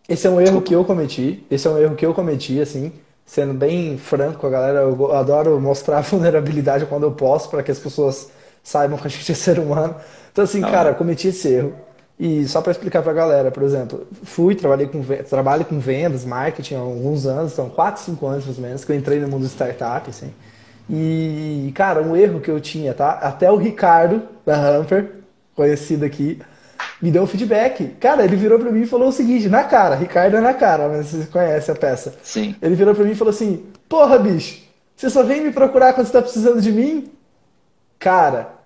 Esse 0.06 0.26
é 0.26 0.30
um 0.30 0.34
erro 0.34 0.42
Desculpa. 0.42 0.66
que 0.68 0.74
eu 0.74 0.84
cometi. 0.84 1.44
Esse 1.50 1.66
é 1.66 1.70
um 1.70 1.78
erro 1.78 1.96
que 1.96 2.04
eu 2.04 2.12
cometi, 2.12 2.60
assim, 2.60 2.92
sendo 3.28 3.52
bem 3.52 3.98
franco 3.98 4.38
com 4.38 4.46
a 4.46 4.50
galera. 4.50 4.78
Eu 4.80 5.14
adoro 5.14 5.60
mostrar 5.60 6.00
vulnerabilidade 6.02 6.86
quando 6.86 7.02
eu 7.02 7.12
posso, 7.12 7.50
para 7.50 7.62
que 7.62 7.70
as 7.70 7.78
pessoas 7.78 8.30
saibam 8.62 8.98
que 8.98 9.06
a 9.06 9.10
gente 9.10 9.30
é 9.30 9.34
ser 9.34 9.58
humano. 9.58 9.94
Então, 10.32 10.44
assim, 10.44 10.60
não, 10.60 10.70
cara, 10.70 10.94
cometi 10.94 11.28
esse 11.28 11.48
erro. 11.48 11.74
E 12.18 12.48
só 12.48 12.60
para 12.60 12.72
explicar 12.72 13.02
para 13.02 13.12
a 13.12 13.14
galera, 13.14 13.50
por 13.50 13.62
exemplo, 13.62 14.06
fui, 14.24 14.54
trabalhei 14.54 14.88
com, 14.88 15.04
trabalho 15.28 15.64
com 15.64 15.78
vendas, 15.78 16.24
marketing 16.24 16.74
há 16.74 16.78
alguns 16.80 17.26
anos, 17.26 17.52
são 17.52 17.68
4, 17.68 18.02
5 18.02 18.26
anos 18.26 18.44
mais 18.46 18.58
ou 18.58 18.64
menos, 18.64 18.84
que 18.84 18.90
eu 18.90 18.96
entrei 18.96 19.20
no 19.20 19.28
mundo 19.28 19.46
startup, 19.46 20.08
assim. 20.10 20.32
E, 20.90 21.70
cara, 21.76 22.02
um 22.02 22.16
erro 22.16 22.40
que 22.40 22.50
eu 22.50 22.58
tinha, 22.60 22.92
tá? 22.94 23.10
Até 23.10 23.52
o 23.52 23.56
Ricardo, 23.56 24.22
da 24.44 24.56
Hamper, 24.56 25.12
conhecido 25.54 26.04
aqui, 26.04 26.40
me 27.00 27.10
deu 27.10 27.22
um 27.22 27.26
feedback. 27.26 27.96
Cara, 28.00 28.24
ele 28.24 28.36
virou 28.36 28.58
para 28.58 28.70
mim 28.70 28.82
e 28.82 28.86
falou 28.86 29.08
o 29.08 29.12
seguinte, 29.12 29.48
na 29.48 29.64
cara, 29.64 29.94
Ricardo 29.94 30.36
é 30.36 30.40
na 30.40 30.54
cara, 30.54 30.88
mas 30.88 31.06
você 31.06 31.26
conhece 31.26 31.70
a 31.70 31.74
peça. 31.74 32.14
Sim. 32.22 32.54
Ele 32.60 32.74
virou 32.74 32.94
para 32.94 33.04
mim 33.04 33.12
e 33.12 33.16
falou 33.16 33.32
assim: 33.32 33.64
Porra, 33.88 34.18
bicho, 34.18 34.62
você 34.96 35.08
só 35.08 35.22
vem 35.22 35.42
me 35.42 35.52
procurar 35.52 35.92
quando 35.92 36.06
você 36.06 36.12
tá 36.12 36.22
precisando 36.22 36.60
de 36.60 36.72
mim? 36.72 37.08
Cara, 37.98 38.58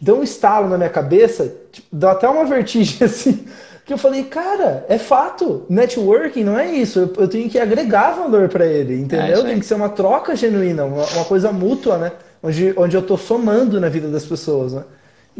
deu 0.00 0.18
um 0.18 0.22
estalo 0.22 0.68
na 0.68 0.76
minha 0.76 0.90
cabeça, 0.90 1.54
tipo, 1.70 1.86
deu 1.92 2.08
até 2.08 2.28
uma 2.28 2.44
vertigem 2.44 3.04
assim. 3.06 3.44
Que 3.84 3.92
eu 3.92 3.98
falei, 3.98 4.24
cara, 4.24 4.84
é 4.88 4.98
fato. 4.98 5.66
Networking 5.68 6.44
não 6.44 6.58
é 6.58 6.70
isso. 6.70 6.98
Eu, 6.98 7.12
eu 7.22 7.28
tenho 7.28 7.50
que 7.50 7.58
agregar 7.58 8.12
valor 8.12 8.48
para 8.48 8.64
ele, 8.64 8.94
entendeu? 8.94 9.40
É 9.40 9.42
Tem 9.42 9.58
que 9.58 9.66
ser 9.66 9.74
uma 9.74 9.88
troca 9.88 10.36
genuína, 10.36 10.84
uma, 10.84 11.04
uma, 11.04 11.24
coisa 11.24 11.50
mútua, 11.50 11.98
né? 11.98 12.12
Onde, 12.42 12.72
onde 12.76 12.96
eu 12.96 13.02
tô 13.02 13.16
somando 13.16 13.80
na 13.80 13.88
vida 13.88 14.08
das 14.08 14.24
pessoas, 14.24 14.74
né? 14.74 14.84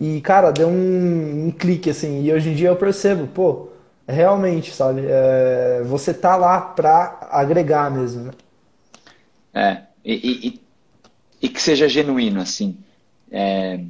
E, 0.01 0.18
cara, 0.22 0.51
deu 0.51 0.66
um, 0.66 1.48
um, 1.48 1.51
clique, 1.51 1.90
assim. 1.90 2.24
E 2.24 2.32
hoje 2.32 2.48
em 2.48 2.55
dia 2.55 2.68
eu 2.68 2.76
percebo, 2.76 3.26
pô, 3.26 3.68
realmente, 4.09 4.72
sabe? 4.72 5.03
É, 5.07 5.82
você 5.84 6.14
tá 6.14 6.36
lá 6.36 6.59
pra 6.59 7.28
agregar 7.30 7.90
mesmo, 7.90 8.24
né? 8.24 8.32
É, 9.53 9.82
e, 10.03 10.48
e, 10.48 10.61
e 11.42 11.48
que 11.51 11.61
seja 11.61 11.86
genuíno, 11.86 12.40
assim. 12.40 12.78
É, 13.30 13.80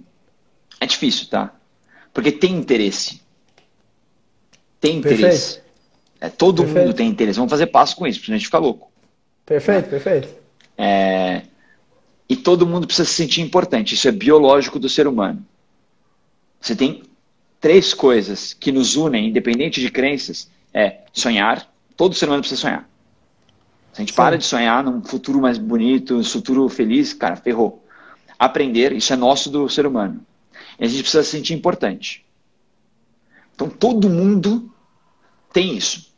é 0.81 0.87
difícil, 0.87 1.29
tá? 1.29 1.55
Porque 2.13 2.33
tem 2.33 2.57
interesse. 2.57 3.23
Tem 4.81 4.97
interesse. 4.97 5.61
É, 6.21 6.29
todo 6.29 6.65
perfeito. 6.65 6.87
mundo 6.87 6.97
tem 6.97 7.09
interesse. 7.09 7.39
Vamos 7.39 7.53
fazer 7.53 7.67
passo 7.69 7.95
com 7.95 8.05
isso, 8.05 8.19
porque 8.19 8.33
a 8.33 8.37
gente 8.37 8.47
fica 8.47 8.59
louco. 8.59 8.91
Perfeito, 9.47 9.85
né? 9.85 9.91
perfeito. 9.91 10.29
É, 10.77 11.43
e 12.29 12.35
todo 12.35 12.67
mundo 12.67 12.89
precisa 12.89 13.09
se 13.09 13.15
sentir 13.15 13.43
importante. 13.43 13.95
Isso 13.95 14.09
é 14.09 14.13
biológico 14.13 14.77
do 14.77 14.89
ser 14.89 15.07
humano. 15.07 15.47
Você 16.61 16.77
tem 16.77 17.03
três 17.61 17.95
coisas 17.95 18.53
que 18.53 18.71
nos 18.71 18.97
unem, 18.97 19.29
independente 19.29 19.81
de 19.81 19.91
crenças, 19.91 20.51
é 20.73 21.01
sonhar. 21.13 21.69
Todo 21.97 22.15
ser 22.15 22.27
humano 22.27 22.43
precisa 22.43 22.61
sonhar. 22.61 22.89
Se 23.93 24.01
a 24.01 24.03
gente 24.03 24.13
Sim. 24.13 24.17
para 24.17 24.39
de 24.39 24.45
sonhar 24.45 24.85
num 24.85 25.03
futuro 25.03 25.41
mais 25.41 25.59
bonito, 25.59 26.17
um 26.17 26.25
futuro 26.25 26.69
feliz, 26.69 27.13
cara, 27.13 27.37
ferrou. 27.37 27.85
Aprender, 28.39 28.93
isso 28.93 29.13
é 29.13 29.17
nosso 29.17 29.51
do 29.51 29.69
ser 29.69 29.87
humano. 29.87 30.25
E 30.79 30.85
a 30.85 30.89
gente 30.89 31.03
precisa 31.03 31.23
se 31.23 31.31
sentir 31.31 31.55
importante. 31.55 32.25
Então 33.55 33.69
todo 33.69 34.09
mundo 34.09 34.73
tem 35.53 35.77
isso. 35.77 36.15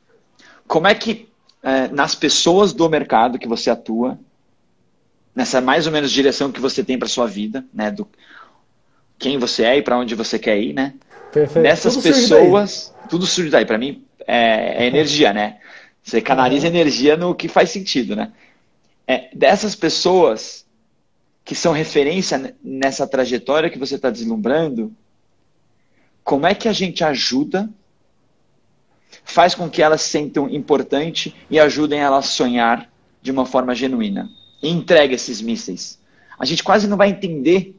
Como 0.66 0.86
é 0.86 0.94
que 0.94 1.28
é, 1.62 1.88
nas 1.88 2.14
pessoas 2.14 2.72
do 2.72 2.88
mercado 2.88 3.38
que 3.38 3.48
você 3.48 3.70
atua, 3.70 4.18
nessa 5.34 5.60
mais 5.60 5.86
ou 5.86 5.92
menos 5.92 6.12
direção 6.12 6.52
que 6.52 6.60
você 6.60 6.84
tem 6.84 6.98
para 6.98 7.08
sua 7.08 7.26
vida, 7.26 7.64
né, 7.72 7.90
do, 7.90 8.08
quem 9.18 9.38
você 9.38 9.64
é 9.64 9.78
e 9.78 9.82
para 9.82 9.98
onde 9.98 10.14
você 10.14 10.38
quer 10.38 10.58
ir, 10.58 10.72
né? 10.72 10.94
Perfeito. 11.32 11.62
Nessas 11.62 11.94
tudo 11.94 12.02
pessoas, 12.02 12.94
tudo 13.08 13.26
surge 13.26 13.50
daí. 13.50 13.64
Para 13.64 13.78
mim, 13.78 14.04
é, 14.26 14.84
é, 14.84 14.86
energia, 14.86 15.32
né? 15.32 15.58
Você 16.02 16.20
canaliza 16.20 16.66
uhum. 16.66 16.74
energia 16.74 17.16
no 17.16 17.34
que 17.34 17.48
faz 17.48 17.70
sentido, 17.70 18.16
né? 18.16 18.32
É, 19.06 19.28
dessas 19.34 19.74
pessoas 19.74 20.66
que 21.44 21.54
são 21.54 21.72
referência 21.72 22.54
nessa 22.62 23.06
trajetória 23.06 23.70
que 23.70 23.78
você 23.78 23.96
está 23.96 24.10
deslumbrando, 24.10 24.92
como 26.22 26.46
é 26.46 26.54
que 26.54 26.68
a 26.68 26.72
gente 26.72 27.02
ajuda, 27.02 27.68
faz 29.24 29.54
com 29.54 29.68
que 29.68 29.82
elas 29.82 30.02
se 30.02 30.10
sintam 30.10 30.48
importante 30.48 31.34
e 31.50 31.58
ajudem 31.58 32.00
elas 32.00 32.26
a 32.26 32.28
sonhar 32.28 32.88
de 33.20 33.30
uma 33.30 33.44
forma 33.44 33.74
genuína? 33.74 34.30
E 34.62 34.68
entrega 34.68 35.14
esses 35.14 35.40
mísseis. 35.40 35.98
A 36.38 36.44
gente 36.44 36.62
quase 36.62 36.86
não 36.86 36.96
vai 36.96 37.10
entender 37.10 37.76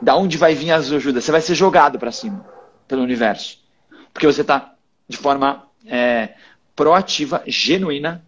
da 0.00 0.16
onde 0.16 0.38
vai 0.38 0.54
vir 0.54 0.70
as 0.70 0.90
ajudas? 0.90 1.24
Você 1.24 1.32
vai 1.32 1.40
ser 1.40 1.54
jogado 1.54 1.98
para 1.98 2.12
cima 2.12 2.44
pelo 2.88 3.02
universo. 3.02 3.58
Porque 4.12 4.26
você 4.26 4.40
está 4.40 4.74
de 5.08 5.16
forma 5.16 5.66
é, 5.86 6.34
proativa, 6.74 7.42
genuína, 7.46 8.24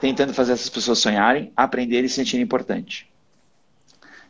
tentando 0.00 0.32
fazer 0.32 0.52
essas 0.52 0.68
pessoas 0.68 0.98
sonharem, 0.98 1.52
aprenderem 1.56 2.06
e 2.06 2.08
se 2.08 2.14
sentirem 2.16 2.44
importante. 2.44 3.08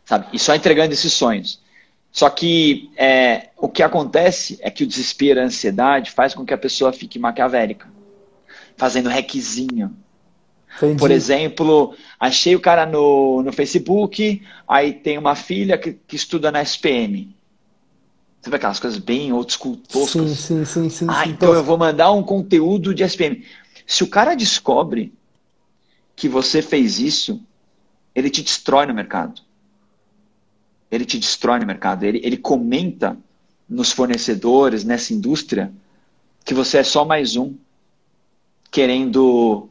Sabe? 0.03 0.27
E 0.33 0.39
só 0.39 0.55
entregando 0.55 0.93
esses 0.93 1.13
sonhos. 1.13 1.61
Só 2.11 2.29
que 2.29 2.91
é, 2.97 3.49
o 3.55 3.69
que 3.69 3.83
acontece 3.83 4.57
é 4.61 4.71
que 4.71 4.83
o 4.83 4.87
desespero, 4.87 5.39
a 5.39 5.43
ansiedade 5.43 6.11
faz 6.11 6.33
com 6.33 6.43
que 6.43 6.53
a 6.53 6.57
pessoa 6.57 6.91
fique 6.91 7.19
maquiavélica, 7.19 7.87
fazendo 8.75 9.09
requisinho, 9.09 9.95
Entendi. 10.85 10.99
Por 10.99 11.11
exemplo, 11.11 11.93
achei 12.19 12.55
o 12.55 12.59
cara 12.59 12.85
no, 12.85 13.43
no 13.43 13.51
Facebook, 13.51 14.41
aí 14.67 14.93
tem 14.93 15.17
uma 15.17 15.35
filha 15.35 15.77
que, 15.77 15.93
que 15.93 16.15
estuda 16.15 16.51
na 16.51 16.61
SPM. 16.61 17.35
Você 18.41 18.49
vê 18.49 18.55
aquelas 18.55 18.79
coisas 18.79 18.99
bem 18.99 19.33
old 19.33 19.51
school 19.51 19.75
toscas? 19.75 20.31
Sim, 20.31 20.63
sim, 20.63 20.65
sim. 20.65 20.89
sim 20.89 21.05
ah, 21.09 21.23
sim, 21.23 21.31
então 21.31 21.53
eu 21.53 21.63
vou 21.63 21.77
mandar 21.77 22.11
um 22.11 22.23
conteúdo 22.23 22.93
de 22.93 23.03
SPM. 23.03 23.43
Se 23.85 24.03
o 24.03 24.07
cara 24.07 24.35
descobre 24.35 25.13
que 26.15 26.29
você 26.29 26.61
fez 26.61 26.99
isso, 26.99 27.41
ele 28.15 28.29
te 28.29 28.41
destrói 28.41 28.85
no 28.85 28.93
mercado. 28.93 29.41
Ele 30.89 31.05
te 31.05 31.19
destrói 31.19 31.59
no 31.59 31.65
mercado. 31.65 32.03
Ele, 32.03 32.21
ele 32.23 32.37
comenta 32.37 33.17
nos 33.67 33.91
fornecedores, 33.91 34.83
nessa 34.83 35.13
indústria, 35.13 35.71
que 36.43 36.53
você 36.53 36.79
é 36.79 36.83
só 36.83 37.05
mais 37.05 37.35
um 37.35 37.55
querendo 38.71 39.68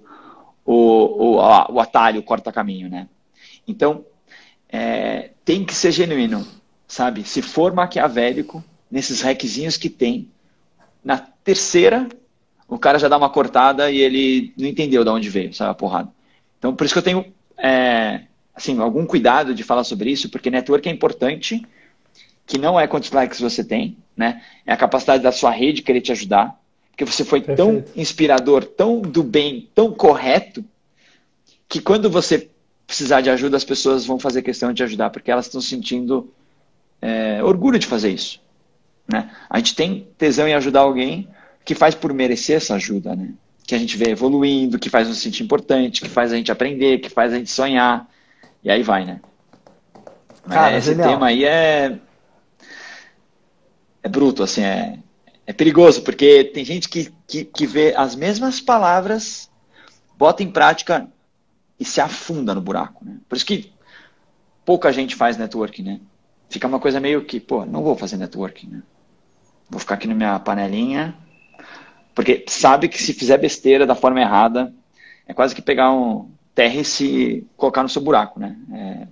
o, 0.68 0.74
o, 0.74 1.72
o 1.72 1.80
atalho, 1.80 2.20
o 2.20 2.22
corta-caminho, 2.22 2.90
né? 2.90 3.08
Então, 3.66 4.04
é, 4.68 5.30
tem 5.42 5.64
que 5.64 5.74
ser 5.74 5.90
genuíno, 5.92 6.46
sabe? 6.86 7.24
Se 7.24 7.40
for 7.40 7.72
maquiavélico, 7.72 8.62
nesses 8.90 9.22
requisinhos 9.22 9.78
que 9.78 9.88
tem, 9.88 10.30
na 11.02 11.16
terceira, 11.16 12.06
o 12.68 12.78
cara 12.78 12.98
já 12.98 13.08
dá 13.08 13.16
uma 13.16 13.30
cortada 13.30 13.90
e 13.90 13.96
ele 13.96 14.52
não 14.58 14.68
entendeu 14.68 15.02
de 15.02 15.08
onde 15.08 15.30
veio, 15.30 15.54
sabe? 15.54 15.70
A 15.70 15.74
porrada. 15.74 16.12
Então, 16.58 16.76
por 16.76 16.84
isso 16.84 16.92
que 16.92 16.98
eu 16.98 17.02
tenho, 17.02 17.24
é, 17.56 18.24
assim, 18.54 18.78
algum 18.78 19.06
cuidado 19.06 19.54
de 19.54 19.62
falar 19.62 19.84
sobre 19.84 20.10
isso, 20.10 20.28
porque 20.28 20.50
network 20.50 20.86
é 20.86 20.92
importante, 20.92 21.66
que 22.46 22.58
não 22.58 22.78
é 22.78 22.86
quantos 22.86 23.10
likes 23.10 23.40
você 23.40 23.64
tem, 23.64 23.96
né? 24.14 24.42
É 24.66 24.72
a 24.74 24.76
capacidade 24.76 25.22
da 25.22 25.32
sua 25.32 25.50
rede 25.50 25.80
querer 25.80 26.02
te 26.02 26.12
ajudar, 26.12 26.60
porque 26.98 27.12
você 27.12 27.24
foi 27.24 27.40
Perfeito. 27.40 27.56
tão 27.56 27.84
inspirador, 27.94 28.64
tão 28.64 29.00
do 29.00 29.22
bem, 29.22 29.68
tão 29.72 29.92
correto, 29.92 30.64
que 31.68 31.80
quando 31.80 32.10
você 32.10 32.50
precisar 32.88 33.20
de 33.20 33.30
ajuda, 33.30 33.56
as 33.56 33.62
pessoas 33.62 34.04
vão 34.04 34.18
fazer 34.18 34.42
questão 34.42 34.72
de 34.72 34.82
ajudar, 34.82 35.10
porque 35.10 35.30
elas 35.30 35.46
estão 35.46 35.60
sentindo 35.60 36.28
é, 37.00 37.40
orgulho 37.44 37.78
de 37.78 37.86
fazer 37.86 38.10
isso. 38.10 38.40
Né? 39.06 39.30
A 39.48 39.58
gente 39.58 39.76
tem 39.76 40.08
tesão 40.18 40.48
em 40.48 40.54
ajudar 40.54 40.80
alguém 40.80 41.28
que 41.64 41.72
faz 41.72 41.94
por 41.94 42.12
merecer 42.12 42.56
essa 42.56 42.74
ajuda, 42.74 43.14
né? 43.14 43.32
que 43.64 43.76
a 43.76 43.78
gente 43.78 43.96
vê 43.96 44.10
evoluindo, 44.10 44.76
que 44.76 44.90
faz 44.90 45.06
nos 45.06 45.18
sentir 45.18 45.44
importante, 45.44 46.00
que 46.00 46.08
faz 46.08 46.32
a 46.32 46.36
gente 46.36 46.50
aprender, 46.50 46.98
que 46.98 47.08
faz 47.08 47.32
a 47.32 47.36
gente 47.36 47.50
sonhar, 47.50 48.08
e 48.64 48.72
aí 48.72 48.82
vai, 48.82 49.04
né? 49.04 49.20
Cara, 50.48 50.76
esse 50.76 50.88
genial. 50.88 51.10
tema 51.10 51.26
aí 51.28 51.44
é 51.44 51.96
é 54.02 54.08
bruto, 54.08 54.42
assim, 54.42 54.62
é, 54.62 54.98
é 55.48 55.52
perigoso, 55.54 56.02
porque 56.02 56.44
tem 56.44 56.62
gente 56.62 56.90
que, 56.90 57.10
que, 57.26 57.42
que 57.42 57.66
vê 57.66 57.94
as 57.96 58.14
mesmas 58.14 58.60
palavras, 58.60 59.50
bota 60.14 60.42
em 60.42 60.50
prática 60.50 61.08
e 61.80 61.86
se 61.86 62.02
afunda 62.02 62.54
no 62.54 62.60
buraco, 62.60 63.02
né? 63.02 63.16
Por 63.26 63.34
isso 63.34 63.46
que 63.46 63.72
pouca 64.62 64.92
gente 64.92 65.16
faz 65.16 65.38
networking, 65.38 65.82
né? 65.82 66.00
Fica 66.50 66.68
uma 66.68 66.78
coisa 66.78 67.00
meio 67.00 67.24
que, 67.24 67.40
pô, 67.40 67.64
não 67.64 67.82
vou 67.82 67.96
fazer 67.96 68.18
networking, 68.18 68.66
né? 68.66 68.82
Vou 69.70 69.80
ficar 69.80 69.94
aqui 69.94 70.06
na 70.06 70.14
minha 70.14 70.38
panelinha, 70.38 71.16
porque 72.14 72.44
sabe 72.46 72.86
que 72.86 73.02
se 73.02 73.14
fizer 73.14 73.38
besteira 73.38 73.86
da 73.86 73.94
forma 73.94 74.20
errada, 74.20 74.70
é 75.26 75.32
quase 75.32 75.54
que 75.54 75.62
pegar 75.62 75.90
um 75.90 76.30
terra 76.54 76.74
e 76.74 76.84
se 76.84 77.46
colocar 77.56 77.82
no 77.82 77.88
seu 77.88 78.02
buraco, 78.02 78.38
né? 78.38 78.54
É, 78.70 79.08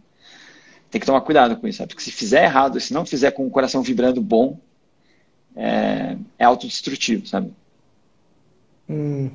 tem 0.90 1.00
que 1.00 1.06
tomar 1.06 1.22
cuidado 1.22 1.56
com 1.56 1.66
isso, 1.66 1.78
sabe? 1.78 1.94
Porque 1.94 2.04
se 2.04 2.12
fizer 2.12 2.44
errado, 2.44 2.78
se 2.78 2.92
não 2.92 3.06
fizer 3.06 3.30
com 3.30 3.46
o 3.46 3.50
coração 3.50 3.80
vibrando 3.80 4.20
bom, 4.20 4.60
é, 5.56 6.16
é 6.38 6.44
autodestrutivo, 6.44 7.26
sabe? 7.26 7.52
Hum, 8.88 9.30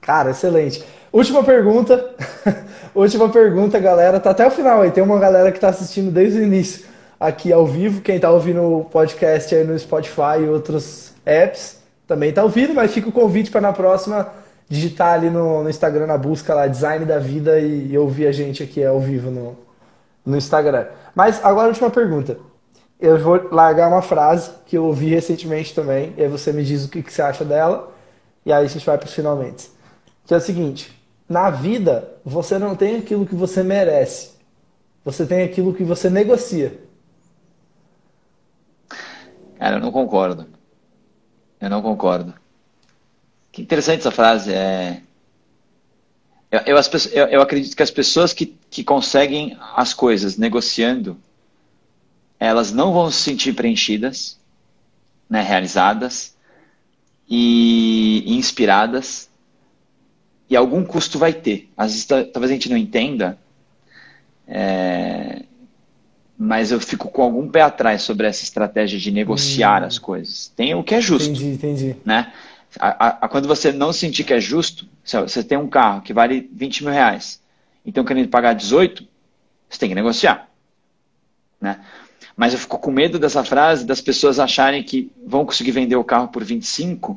cara, 0.00 0.30
excelente. 0.30 0.84
Última 1.12 1.42
pergunta. 1.42 2.14
Última 2.94 3.28
pergunta, 3.28 3.78
galera. 3.78 4.20
Tá 4.20 4.30
até 4.30 4.46
o 4.46 4.50
final 4.50 4.82
aí. 4.82 4.90
Tem 4.90 5.02
uma 5.02 5.18
galera 5.18 5.50
que 5.50 5.58
tá 5.58 5.68
assistindo 5.68 6.10
desde 6.10 6.38
o 6.38 6.42
início 6.42 6.86
aqui 7.18 7.52
ao 7.52 7.66
vivo. 7.66 8.02
Quem 8.02 8.20
tá 8.20 8.30
ouvindo 8.30 8.62
o 8.62 8.84
podcast 8.84 9.54
aí 9.54 9.64
no 9.64 9.78
Spotify 9.78 10.40
e 10.42 10.48
outros 10.48 11.12
apps 11.24 11.80
também 12.06 12.32
tá 12.32 12.42
ouvindo, 12.42 12.74
mas 12.74 12.92
fica 12.92 13.08
o 13.08 13.12
convite 13.12 13.50
para 13.50 13.60
na 13.60 13.72
próxima 13.72 14.30
digitar 14.68 15.14
ali 15.14 15.30
no, 15.30 15.62
no, 15.62 15.70
Instagram 15.70 16.06
na 16.06 16.18
busca 16.18 16.54
lá 16.54 16.66
Design 16.66 17.04
da 17.04 17.18
Vida 17.18 17.58
e, 17.58 17.92
e 17.92 17.98
ouvir 17.98 18.26
a 18.26 18.32
gente 18.32 18.62
aqui 18.62 18.84
ao 18.84 19.00
vivo 19.00 19.30
no, 19.30 19.56
no 20.24 20.36
Instagram. 20.36 20.86
Mas 21.14 21.42
agora 21.44 21.66
a 21.66 21.68
última 21.68 21.90
pergunta. 21.90 22.38
Eu 23.02 23.18
vou 23.18 23.48
largar 23.50 23.88
uma 23.88 24.00
frase 24.00 24.52
que 24.64 24.78
eu 24.78 24.84
ouvi 24.84 25.08
recentemente 25.08 25.74
também, 25.74 26.14
e 26.16 26.22
aí 26.22 26.28
você 26.28 26.52
me 26.52 26.62
diz 26.62 26.84
o 26.84 26.88
que, 26.88 27.02
que 27.02 27.12
você 27.12 27.20
acha 27.20 27.44
dela, 27.44 27.92
e 28.46 28.52
aí 28.52 28.64
a 28.64 28.68
gente 28.68 28.86
vai 28.86 28.96
para 28.96 29.08
os 29.08 29.12
finalmente. 29.12 29.68
Que 30.24 30.32
é 30.32 30.36
o 30.36 30.40
seguinte: 30.40 30.96
na 31.28 31.50
vida, 31.50 32.14
você 32.24 32.60
não 32.60 32.76
tem 32.76 32.96
aquilo 32.96 33.26
que 33.26 33.34
você 33.34 33.64
merece. 33.64 34.34
Você 35.04 35.26
tem 35.26 35.42
aquilo 35.42 35.74
que 35.74 35.82
você 35.82 36.08
negocia. 36.08 36.78
Cara, 39.58 39.76
eu 39.76 39.80
não 39.80 39.90
concordo. 39.90 40.46
Eu 41.60 41.70
não 41.70 41.82
concordo. 41.82 42.32
Que 43.50 43.62
interessante 43.62 43.98
essa 43.98 44.12
frase. 44.12 44.52
É... 44.52 45.02
Eu, 46.52 46.60
eu, 46.66 46.76
eu, 47.12 47.26
eu 47.26 47.42
acredito 47.42 47.76
que 47.76 47.82
as 47.82 47.90
pessoas 47.90 48.32
que, 48.32 48.46
que 48.70 48.84
conseguem 48.84 49.58
as 49.74 49.92
coisas 49.92 50.36
negociando, 50.36 51.18
elas 52.46 52.72
não 52.72 52.92
vão 52.92 53.10
se 53.10 53.22
sentir 53.22 53.52
preenchidas, 53.54 54.38
né, 55.30 55.42
realizadas 55.42 56.36
e, 57.28 58.24
inspiradas 58.26 59.30
e 60.50 60.56
algum 60.56 60.84
custo 60.84 61.18
vai 61.18 61.32
ter. 61.32 61.70
Às 61.76 61.92
vezes 61.92 62.04
talvez 62.04 62.50
a 62.50 62.54
gente 62.54 62.68
não 62.68 62.76
entenda, 62.76 63.38
é, 64.46 65.44
mas 66.36 66.72
eu 66.72 66.80
fico 66.80 67.08
com 67.08 67.22
algum 67.22 67.48
pé 67.48 67.62
atrás 67.62 68.02
sobre 68.02 68.26
essa 68.26 68.42
estratégia 68.42 68.98
de 68.98 69.12
negociar 69.12 69.82
hum. 69.82 69.86
as 69.86 69.98
coisas. 69.98 70.52
Tem 70.56 70.74
o 70.74 70.82
que 70.82 70.96
é 70.96 71.00
justo. 71.00 71.30
Entendi, 71.30 71.54
entendi. 71.54 71.96
Né? 72.04 72.32
A, 72.78 73.24
a, 73.24 73.28
quando 73.28 73.46
você 73.46 73.70
não 73.70 73.92
sentir 73.92 74.24
que 74.24 74.34
é 74.34 74.40
justo, 74.40 74.88
você 75.04 75.44
tem 75.44 75.56
um 75.56 75.68
carro 75.68 76.02
que 76.02 76.12
vale 76.12 76.50
20 76.52 76.84
mil 76.84 76.92
reais, 76.92 77.40
então 77.86 78.04
querendo 78.04 78.28
pagar 78.28 78.52
18, 78.54 79.06
você 79.68 79.78
tem 79.78 79.88
que 79.88 79.94
negociar. 79.94 80.48
Né? 81.60 81.78
Mas 82.42 82.54
eu 82.54 82.58
fico 82.58 82.76
com 82.76 82.90
medo 82.90 83.20
dessa 83.20 83.44
frase 83.44 83.86
das 83.86 84.00
pessoas 84.00 84.40
acharem 84.40 84.82
que 84.82 85.12
vão 85.24 85.46
conseguir 85.46 85.70
vender 85.70 85.94
o 85.94 86.02
carro 86.02 86.26
por 86.26 86.42
25 86.42 87.16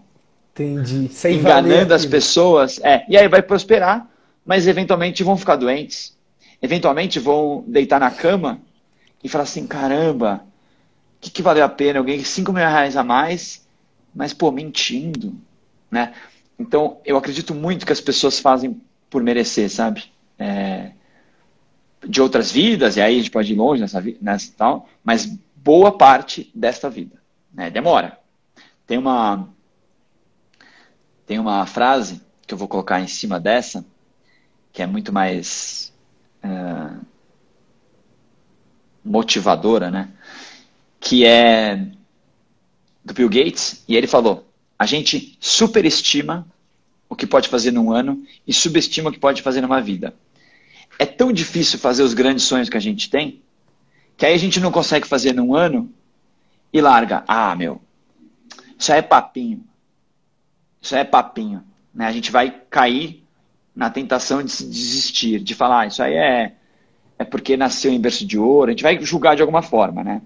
Entendi. 0.54 1.10
Sem 1.12 1.38
enganando 1.38 1.96
as 1.96 2.06
pessoas. 2.06 2.80
É, 2.84 3.04
e 3.10 3.18
aí 3.18 3.28
vai 3.28 3.42
prosperar, 3.42 4.08
mas 4.46 4.68
eventualmente 4.68 5.24
vão 5.24 5.36
ficar 5.36 5.56
doentes. 5.56 6.16
Eventualmente 6.62 7.20
vão 7.20 7.64
deitar 7.66 8.00
na 8.00 8.12
cama 8.12 8.62
e 9.24 9.28
falar 9.28 9.46
assim: 9.46 9.66
caramba, 9.66 10.46
o 11.18 11.22
que, 11.22 11.32
que 11.32 11.42
valeu 11.42 11.66
a 11.66 11.70
pena? 11.70 11.98
Eu 11.98 12.04
ganhei 12.04 12.24
5 12.24 12.54
mil 12.54 12.62
reais 12.62 12.96
a 12.96 13.04
mais, 13.04 13.66
mas, 14.14 14.32
pô, 14.32 14.52
mentindo. 14.52 15.34
Né? 15.90 16.14
Então, 16.60 17.00
eu 17.04 17.18
acredito 17.18 17.56
muito 17.56 17.84
que 17.84 17.92
as 17.92 18.00
pessoas 18.00 18.40
fazem 18.40 18.80
por 19.10 19.24
merecer, 19.24 19.72
sabe? 19.72 20.04
É, 20.38 20.92
de 22.08 22.22
outras 22.22 22.52
vidas, 22.52 22.98
e 22.98 23.02
aí 23.02 23.16
a 23.16 23.18
gente 23.18 23.32
pode 23.32 23.52
ir 23.52 23.56
longe 23.56 23.82
nessa, 23.82 24.04
nessa 24.22 24.54
tal, 24.56 24.90
mas 25.04 25.26
boa 25.56 25.98
parte 25.98 26.52
desta 26.54 26.90
vida. 26.90 27.22
Né? 27.54 27.70
Demora. 27.70 28.20
Tem 28.86 28.98
uma, 28.98 29.50
tem 31.26 31.40
uma 31.40 31.66
frase 31.66 32.22
que 32.46 32.54
eu 32.54 32.58
vou 32.58 32.68
colocar 32.68 33.02
em 33.02 33.08
cima 33.08 33.40
dessa, 33.40 33.86
que 34.72 34.82
é 34.82 34.86
muito 34.86 35.12
mais 35.12 35.92
uh, 36.44 37.00
motivadora, 39.04 39.90
né? 39.90 40.10
Que 41.00 41.26
é 41.26 41.88
do 43.04 43.14
Bill 43.14 43.30
Gates, 43.30 43.84
e 43.88 43.96
ele 43.96 44.08
falou: 44.08 44.48
a 44.78 44.86
gente 44.86 45.38
superestima 45.40 46.48
o 47.08 47.16
que 47.16 47.26
pode 47.26 47.48
fazer 47.48 47.72
num 47.72 47.92
ano 47.92 48.24
e 48.46 48.54
subestima 48.54 49.10
o 49.10 49.14
que 49.14 49.20
pode 49.20 49.42
fazer 49.42 49.62
numa 49.62 49.82
vida. 49.82 50.14
É 50.98 51.06
tão 51.06 51.32
difícil 51.32 51.78
fazer 51.80 52.04
os 52.04 52.14
grandes 52.14 52.46
sonhos 52.46 52.70
que 52.70 52.78
a 52.78 52.82
gente 52.82 53.10
tem, 53.10 53.42
que 54.18 54.26
aí 54.26 54.34
a 54.34 54.40
gente 54.40 54.60
não 54.60 54.72
consegue 54.72 55.08
fazer 55.08 55.34
num 55.34 55.56
ano 55.56 55.92
e 56.72 56.82
larga. 56.82 57.24
Ah, 57.28 57.56
meu, 57.56 57.82
isso 58.78 58.92
é 58.92 59.02
papinho. 59.02 59.64
Isso 60.82 60.96
é 60.96 61.04
papinho. 61.04 61.64
Né? 61.94 62.06
A 62.06 62.12
gente 62.12 62.32
vai 62.32 62.62
cair 62.70 63.24
na 63.76 63.90
tentação 63.90 64.42
de 64.42 64.52
se 64.52 64.66
desistir, 64.66 65.40
de 65.40 65.54
falar, 65.54 65.82
ah, 65.82 65.88
isso 65.88 66.02
aí 66.02 66.14
é, 66.14 66.56
é 67.20 67.24
porque 67.26 67.58
nasceu 67.58 67.92
em 67.92 68.00
berço 68.00 68.26
de 68.26 68.38
ouro, 68.38 68.70
a 68.70 68.72
gente 68.72 68.84
vai 68.84 69.02
julgar 69.02 69.36
de 69.36 69.42
alguma 69.42 69.62
forma, 69.62 70.04
né? 70.04 70.22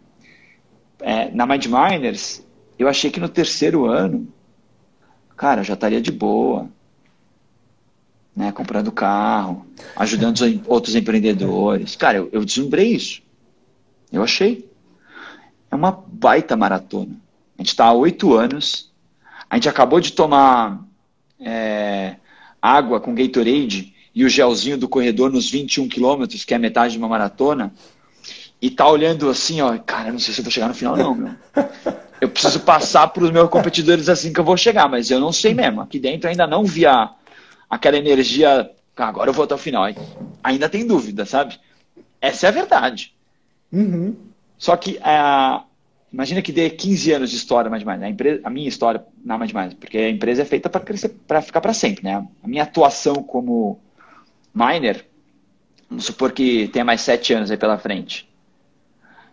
É, 0.99 1.31
na 1.31 1.45
Mind 1.45 1.65
Miners, 1.65 2.45
eu 2.77 2.87
achei 2.87 3.09
que 3.09 3.19
no 3.19 3.29
terceiro 3.29 3.85
ano, 3.85 4.31
cara, 5.35 5.63
já 5.63 5.73
estaria 5.73 6.01
de 6.01 6.11
boa, 6.11 6.69
né? 8.35 8.51
Comprando 8.51 8.91
carro, 8.91 9.65
ajudando 9.95 10.37
os 10.37 10.59
outros 10.67 10.95
empreendedores. 10.95 11.95
Cara, 11.95 12.17
eu, 12.17 12.29
eu 12.31 12.45
deslumbrei 12.45 12.93
isso. 12.93 13.21
Eu 14.11 14.23
achei. 14.23 14.69
É 15.71 15.75
uma 15.75 15.91
baita 15.91 16.55
maratona. 16.55 17.15
A 17.57 17.61
gente 17.61 17.69
está 17.69 17.85
há 17.85 17.93
oito 17.93 18.33
anos 18.33 18.89
a 19.49 19.55
gente 19.55 19.67
acabou 19.67 19.99
de 19.99 20.13
tomar 20.13 20.79
é, 21.39 22.15
água 22.61 22.99
com 22.99 23.15
Gatorade 23.15 23.93
e 24.13 24.23
o 24.23 24.29
gelzinho 24.29 24.77
do 24.77 24.87
corredor 24.87 25.31
nos 25.31 25.49
21 25.49 25.87
quilômetros, 25.87 26.45
que 26.45 26.53
é 26.53 26.57
metade 26.59 26.93
de 26.93 26.99
uma 26.99 27.07
maratona, 27.07 27.73
e 28.61 28.69
tá 28.69 28.87
olhando 28.87 29.29
assim, 29.29 29.61
ó, 29.61 29.75
cara, 29.77 30.11
não 30.11 30.19
sei 30.19 30.33
se 30.33 30.41
eu 30.41 30.43
vou 30.43 30.51
chegar 30.51 30.67
no 30.67 30.73
final 30.73 30.95
não, 30.95 31.15
meu. 31.15 31.31
Eu 32.21 32.27
preciso 32.27 32.59
passar 32.59 33.07
para 33.07 33.23
os 33.23 33.31
meus 33.31 33.49
competidores 33.49 34.09
assim 34.09 34.33
que 34.33 34.39
eu 34.39 34.43
vou 34.43 34.57
chegar, 34.57 34.89
mas 34.89 35.09
eu 35.09 35.21
não 35.21 35.31
sei 35.31 35.53
mesmo. 35.53 35.79
Aqui 35.79 35.97
dentro 35.97 36.29
ainda 36.29 36.45
não 36.45 36.65
vi 36.65 36.85
a, 36.85 37.11
aquela 37.69 37.97
energia, 37.97 38.71
agora 38.95 39.29
eu 39.29 39.33
vou 39.33 39.45
até 39.45 39.55
o 39.55 39.57
final. 39.57 39.85
Ainda 40.43 40.67
tem 40.67 40.87
dúvida, 40.87 41.25
sabe? 41.25 41.59
Essa 42.19 42.47
é 42.47 42.49
a 42.49 42.53
verdade. 42.53 43.13
Uhum. 43.71 44.15
Só 44.57 44.75
que 44.75 44.97
é, 44.97 45.61
imagina 46.11 46.41
que 46.41 46.51
dê 46.51 46.69
15 46.69 47.11
anos 47.13 47.29
de 47.29 47.37
história 47.37 47.69
mais 47.69 47.83
mais, 47.83 47.99
né? 47.99 48.07
a, 48.07 48.09
empresa, 48.09 48.41
a 48.43 48.49
minha 48.49 48.67
história 48.67 49.05
na 49.23 49.37
mais 49.37 49.53
mais, 49.53 49.73
porque 49.73 49.97
a 49.97 50.09
empresa 50.09 50.41
é 50.41 50.45
feita 50.45 50.69
para 50.69 50.81
crescer, 50.81 51.09
para 51.27 51.41
ficar 51.41 51.61
para 51.61 51.73
sempre, 51.73 52.03
né? 52.03 52.27
A 52.43 52.47
minha 52.47 52.63
atuação 52.63 53.15
como 53.23 53.79
miner, 54.53 55.05
vamos 55.89 56.05
supor 56.05 56.31
que 56.31 56.67
tenha 56.69 56.83
mais 56.83 57.01
sete 57.01 57.33
anos 57.33 57.51
aí 57.51 57.57
pela 57.57 57.77
frente. 57.77 58.27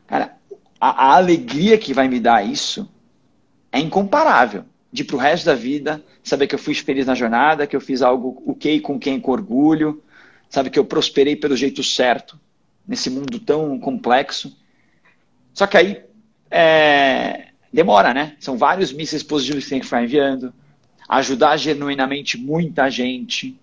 Cara, 0.06 0.36
a, 0.80 1.06
a 1.06 1.16
alegria 1.16 1.78
que 1.78 1.92
vai 1.92 2.06
me 2.06 2.20
dar 2.20 2.46
isso 2.46 2.88
é 3.72 3.80
incomparável. 3.80 4.64
De 4.92 5.04
para 5.04 5.16
o 5.16 5.18
resto 5.18 5.46
da 5.46 5.54
vida, 5.54 6.02
saber 6.22 6.46
que 6.46 6.54
eu 6.54 6.58
fui 6.58 6.74
feliz 6.74 7.06
na 7.06 7.14
jornada, 7.14 7.66
que 7.66 7.76
eu 7.76 7.80
fiz 7.80 8.02
algo 8.02 8.42
o 8.46 8.52
okay, 8.52 8.78
que 8.78 8.82
com 8.82 8.98
quem 8.98 9.20
com 9.20 9.32
orgulho, 9.32 10.02
sabe 10.48 10.70
que 10.70 10.78
eu 10.78 10.84
prosperei 10.84 11.36
pelo 11.36 11.56
jeito 11.56 11.82
certo 11.82 12.38
nesse 12.86 13.10
mundo 13.10 13.38
tão 13.40 13.78
complexo. 13.78 14.56
Só 15.52 15.66
que 15.66 15.76
aí 15.76 16.02
é, 16.50 17.48
demora, 17.72 18.14
né? 18.14 18.36
São 18.38 18.56
vários 18.56 18.92
mísseis 18.92 19.22
positivos 19.22 19.64
que 19.64 19.70
tem 19.70 19.80
que 19.80 19.86
ficar 19.86 20.02
enviando, 20.02 20.52
ajudar 21.08 21.56
genuinamente 21.56 22.38
muita 22.38 22.90
gente, 22.90 23.58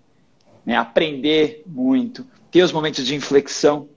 né? 0.64 0.76
aprender 0.76 1.62
muito, 1.66 2.26
ter 2.50 2.62
os 2.62 2.72
momentos 2.72 3.06
de 3.06 3.14
inflexão, 3.14 3.88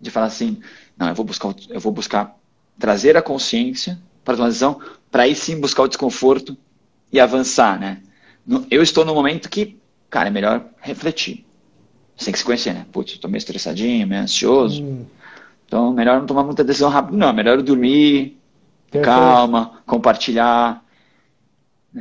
de 0.00 0.10
falar 0.10 0.26
assim, 0.26 0.60
não, 0.96 1.08
eu 1.08 1.14
vou 1.14 1.24
buscar, 1.24 1.54
eu 1.68 1.80
vou 1.80 1.92
buscar 1.92 2.36
trazer 2.78 3.16
a 3.16 3.22
consciência 3.22 3.98
para 4.24 4.34
a 4.34 4.36
transição, 4.38 4.80
para 5.10 5.24
aí 5.24 5.34
sim 5.34 5.60
buscar 5.60 5.82
o 5.82 5.88
desconforto 5.88 6.56
e 7.12 7.20
avançar, 7.20 7.78
né? 7.78 8.02
Eu 8.70 8.82
estou 8.82 9.04
no 9.04 9.14
momento 9.14 9.48
que, 9.48 9.76
cara, 10.08 10.28
é 10.28 10.30
melhor 10.30 10.64
refletir. 10.80 11.44
Você 12.16 12.26
tem 12.26 12.32
que 12.32 12.38
se 12.38 12.44
conhecer, 12.44 12.72
né? 12.72 12.86
Putz, 12.92 13.12
estou 13.12 13.30
meio 13.30 13.38
estressadinho, 13.38 14.06
meio 14.06 14.22
ansioso. 14.22 14.82
Hum. 14.82 15.04
Então, 15.66 15.92
melhor 15.92 16.20
não 16.20 16.26
tomar 16.26 16.44
muita 16.44 16.64
decisão 16.64 16.88
rápida, 16.88 17.16
não. 17.16 17.32
Melhor 17.32 17.60
dormir, 17.60 18.38
Perfeito. 18.90 19.04
calma, 19.04 19.82
compartilhar. 19.84 20.82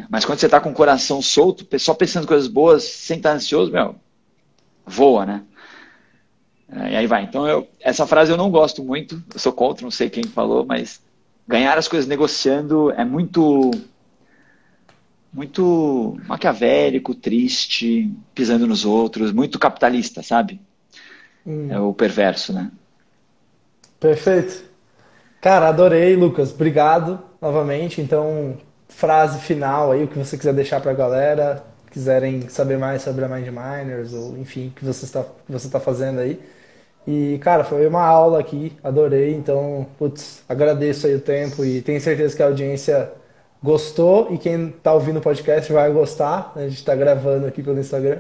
Mas 0.10 0.24
quando 0.26 0.40
você 0.40 0.46
está 0.46 0.60
com 0.60 0.70
o 0.70 0.74
coração 0.74 1.22
solto, 1.22 1.66
só 1.80 1.94
pensando 1.94 2.28
coisas 2.28 2.48
boas, 2.48 2.84
sem 2.84 3.18
estar 3.18 3.34
ansioso, 3.34 3.72
meu, 3.72 3.96
voa, 4.86 5.26
né? 5.26 5.44
É, 6.70 6.92
e 6.92 6.96
aí 6.98 7.08
vai. 7.08 7.24
Então, 7.24 7.48
eu, 7.48 7.68
essa 7.80 8.06
frase 8.06 8.32
eu 8.32 8.38
não 8.38 8.52
gosto 8.52 8.84
muito, 8.84 9.22
eu 9.34 9.40
sou 9.40 9.54
contra, 9.54 9.84
não 9.84 9.92
sei 9.92 10.10
quem 10.10 10.24
falou, 10.24 10.66
mas 10.66 11.02
ganhar 11.48 11.78
as 11.78 11.88
coisas 11.88 12.08
negociando 12.08 12.92
é 12.92 13.06
muito 13.06 13.72
muito 15.32 16.18
maquiavélico, 16.28 17.14
triste, 17.14 18.10
pisando 18.34 18.66
nos 18.66 18.86
outros, 18.86 19.34
muito 19.34 19.60
capitalista, 19.60 20.24
sabe? 20.24 20.62
Hum. 21.46 21.68
É 21.70 21.78
o 21.78 21.94
perverso, 21.94 22.54
né? 22.54 22.72
Perfeito. 24.00 24.64
Cara, 25.42 25.68
adorei, 25.68 26.16
Lucas. 26.16 26.52
Obrigado 26.52 27.20
novamente. 27.42 28.00
Então, 28.00 28.58
frase 28.88 29.40
final 29.40 29.92
aí, 29.92 30.06
o 30.06 30.08
que 30.08 30.18
você 30.18 30.38
quiser 30.38 30.54
deixar 30.54 30.80
para 30.80 30.92
a 30.92 30.96
galera, 30.96 31.66
quiserem 31.92 32.48
saber 32.48 32.78
mais 32.78 33.02
sobre 33.02 33.26
a 33.26 33.28
Mind 33.28 33.48
Miners, 33.48 34.14
ou 34.14 34.38
enfim, 34.38 34.68
o 34.68 34.72
que 34.72 34.86
você 34.86 35.06
está, 35.06 35.24
que 35.24 35.52
você 35.52 35.68
está 35.68 35.80
fazendo 35.80 36.20
aí. 36.20 36.40
E, 37.08 37.38
cara, 37.40 37.64
foi 37.64 37.86
uma 37.86 38.04
aula 38.04 38.40
aqui, 38.40 38.74
adorei. 38.84 39.36
Então, 39.36 39.86
putz, 39.98 40.44
agradeço 40.50 41.06
aí 41.06 41.16
o 41.16 41.22
tempo 41.22 41.64
e 41.64 41.82
tenho 41.82 42.02
certeza 42.02 42.36
que 42.36 42.42
a 42.42 42.48
audiência 42.48 43.12
gostou 43.62 44.34
e 44.34 44.38
quem 44.38 44.70
está 44.70 44.94
ouvindo 44.94 45.20
o 45.20 45.22
podcast 45.22 45.72
vai 45.72 45.92
gostar. 45.92 46.52
Né? 46.56 46.64
A 46.66 46.68
gente 46.68 46.80
está 46.80 46.96
gravando 46.96 47.46
aqui 47.46 47.62
pelo 47.62 47.80
Instagram. 47.80 48.20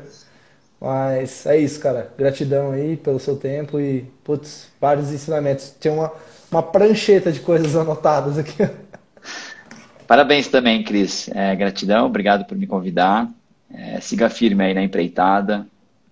Mas 0.79 1.45
é 1.45 1.57
isso, 1.57 1.79
cara. 1.79 2.11
Gratidão 2.17 2.71
aí 2.71 2.95
pelo 2.97 3.19
seu 3.19 3.35
tempo 3.37 3.79
e, 3.79 4.05
putz, 4.23 4.69
vários 4.79 5.11
ensinamentos. 5.11 5.73
Tinha 5.79 5.93
uma, 5.93 6.11
uma 6.51 6.61
prancheta 6.61 7.31
de 7.31 7.39
coisas 7.39 7.75
anotadas 7.75 8.37
aqui. 8.37 8.55
Parabéns 10.05 10.47
também, 10.47 10.83
Cris. 10.83 11.27
É, 11.33 11.55
gratidão, 11.55 12.05
obrigado 12.05 12.45
por 12.45 12.55
me 12.55 12.67
convidar. 12.67 13.27
É, 13.73 13.99
siga 13.99 14.29
firme 14.29 14.63
aí 14.63 14.73
na 14.73 14.83
empreitada. 14.83 15.65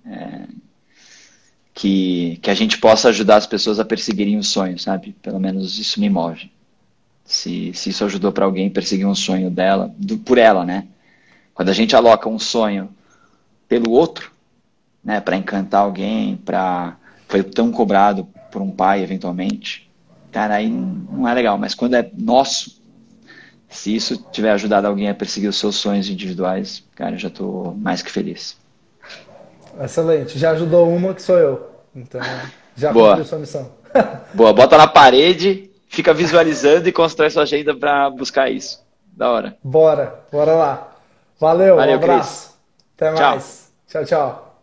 É, 0.05 0.47
que, 1.73 2.37
que 2.41 2.49
a 2.49 2.53
gente 2.53 2.77
possa 2.77 3.09
ajudar 3.09 3.37
as 3.37 3.47
pessoas 3.47 3.79
a 3.79 3.85
perseguirem 3.85 4.37
os 4.37 4.49
sonhos, 4.49 4.83
sabe? 4.83 5.15
Pelo 5.21 5.39
menos 5.39 5.79
isso 5.79 5.99
me 5.99 6.09
move. 6.09 6.51
Se, 7.25 7.73
se 7.73 7.89
isso 7.89 8.05
ajudou 8.05 8.31
para 8.31 8.45
alguém 8.45 8.69
perseguir 8.69 9.07
um 9.07 9.15
sonho 9.15 9.49
dela, 9.49 9.93
do, 9.97 10.17
por 10.17 10.37
ela, 10.37 10.65
né? 10.65 10.87
Quando 11.53 11.69
a 11.69 11.73
gente 11.73 11.95
aloca 11.95 12.29
um 12.29 12.37
sonho 12.39 12.89
pelo 13.67 13.91
outro, 13.91 14.31
né, 15.03 15.19
para 15.19 15.35
encantar 15.35 15.81
alguém, 15.81 16.37
para 16.37 16.97
foi 17.27 17.41
tão 17.41 17.71
cobrado 17.71 18.27
por 18.51 18.61
um 18.61 18.69
pai 18.69 19.01
eventualmente, 19.01 19.89
cara, 20.31 20.55
aí 20.55 20.69
não 20.69 21.27
é 21.27 21.33
legal. 21.33 21.57
Mas 21.57 21.73
quando 21.73 21.95
é 21.95 22.07
nosso, 22.15 22.79
se 23.67 23.95
isso 23.95 24.17
tiver 24.31 24.51
ajudado 24.51 24.85
alguém 24.85 25.09
a 25.09 25.15
perseguir 25.15 25.49
os 25.49 25.57
seus 25.57 25.75
sonhos 25.75 26.09
individuais, 26.09 26.83
cara, 26.95 27.15
eu 27.15 27.19
já 27.19 27.29
estou 27.29 27.75
mais 27.75 28.03
que 28.03 28.11
feliz. 28.11 28.55
Excelente. 29.81 30.37
Já 30.37 30.51
ajudou 30.51 30.89
uma 30.89 31.13
que 31.13 31.21
sou 31.21 31.37
eu. 31.37 31.69
Então, 31.95 32.21
já 32.75 32.91
Boa. 32.91 33.09
cumpriu 33.09 33.25
sua 33.25 33.39
missão. 33.39 33.71
Boa, 34.33 34.53
bota 34.53 34.77
na 34.77 34.87
parede, 34.87 35.69
fica 35.87 36.13
visualizando 36.13 36.89
e 36.89 36.91
constrói 36.91 37.29
sua 37.29 37.43
agenda 37.43 37.75
para 37.75 38.09
buscar 38.09 38.49
isso. 38.49 38.83
Da 39.15 39.29
hora. 39.29 39.57
Bora, 39.63 40.21
bora 40.31 40.53
lá. 40.53 40.87
Valeu, 41.39 41.75
Valeu 41.75 41.93
um 41.93 41.95
abraço. 41.95 42.47
Chris. 42.47 42.57
Até 42.95 43.11
mais. 43.11 43.71
Tchau, 43.87 44.05
tchau. 44.05 44.05
tchau. 44.05 44.53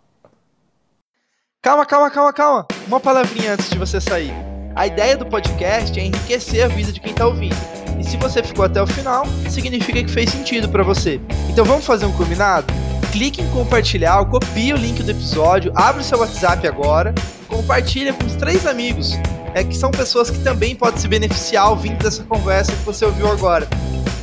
Calma, 1.63 1.85
calma, 1.85 2.11
calma, 2.11 2.33
calma. 2.33 2.67
Uma 2.87 2.99
palavrinha 2.99 3.53
antes 3.53 3.69
de 3.69 3.79
você 3.79 4.01
sair. 4.01 4.33
A 4.75 4.87
ideia 4.87 5.17
do 5.17 5.27
podcast 5.27 5.99
é 6.01 6.05
enriquecer 6.05 6.65
a 6.65 6.69
vida 6.69 6.91
de 6.91 7.01
quem 7.01 7.11
está 7.13 7.27
ouvindo. 7.27 7.57
E 7.99 8.05
se 8.05 8.17
você 8.17 8.43
ficou 8.43 8.65
até 8.65 8.81
o 8.81 8.87
final, 8.87 9.27
significa 9.51 10.03
que 10.03 10.11
fez 10.11 10.31
sentido 10.31 10.71
para 10.71 10.83
você. 10.83 11.21
Então 11.51 11.65
vamos 11.65 11.85
fazer 11.85 12.07
um 12.07 12.17
combinado? 12.17 12.73
Clique 13.13 13.43
em 13.43 13.51
compartilhar, 13.51 14.25
copie 14.27 14.73
o 14.73 14.77
link 14.77 15.03
do 15.03 15.11
episódio, 15.11 15.73
abre 15.75 16.01
o 16.01 16.05
seu 16.05 16.19
WhatsApp 16.19 16.67
agora, 16.67 17.13
compartilha 17.49 18.13
com 18.13 18.25
os 18.25 18.37
três 18.37 18.67
amigos, 18.67 19.19
é 19.53 19.65
que 19.65 19.77
são 19.77 19.91
pessoas 19.91 20.31
que 20.31 20.39
também 20.39 20.77
podem 20.77 21.01
se 21.01 21.09
beneficiar 21.09 21.71
ouvindo 21.71 21.99
dessa 21.99 22.23
conversa 22.23 22.71
que 22.71 22.85
você 22.85 23.05
ouviu 23.05 23.31
agora. 23.31 23.67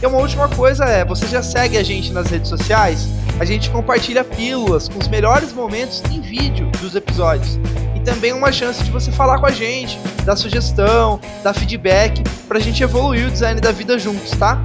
E 0.02 0.06
uma 0.06 0.20
última 0.20 0.48
coisa 0.48 0.86
é, 0.86 1.04
você 1.04 1.28
já 1.28 1.44
segue 1.44 1.78
a 1.78 1.84
gente 1.84 2.14
nas 2.14 2.28
redes 2.28 2.48
sociais? 2.50 3.10
A 3.40 3.44
gente 3.44 3.70
compartilha 3.70 4.24
pílulas 4.24 4.88
com 4.88 5.00
os 5.00 5.08
melhores 5.08 5.52
momentos 5.52 6.02
em 6.10 6.22
vídeo 6.22 6.70
dos 6.80 6.96
episódios. 6.96 7.60
E 7.96 8.00
também 8.00 8.32
uma 8.32 8.52
chance 8.52 8.84
de 8.84 8.92
você 8.92 9.12
falar 9.12 9.40
com 9.40 9.48
a 9.48 9.52
gente, 9.52 10.00
dar 10.24 10.36
sugestão, 10.36 11.20
dar 11.44 11.54
feedback, 11.54 12.24
pra 12.48 12.58
gente 12.58 12.82
evoluir 12.84 13.28
o 13.28 13.32
design 13.32 13.60
da 13.60 13.72
vida 13.72 14.00
juntos, 14.00 14.32
tá? 14.32 14.64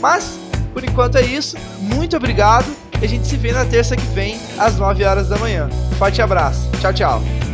Mas, 0.00 0.39
por 0.72 0.84
enquanto 0.84 1.16
é 1.16 1.22
isso. 1.22 1.56
Muito 1.80 2.16
obrigado 2.16 2.66
e 3.00 3.04
a 3.04 3.08
gente 3.08 3.26
se 3.26 3.36
vê 3.36 3.52
na 3.52 3.64
terça 3.64 3.96
que 3.96 4.06
vem, 4.08 4.38
às 4.58 4.76
9 4.76 5.04
horas 5.04 5.28
da 5.28 5.38
manhã. 5.38 5.68
Forte 5.98 6.20
abraço. 6.22 6.68
Tchau, 6.80 6.92
tchau. 6.92 7.49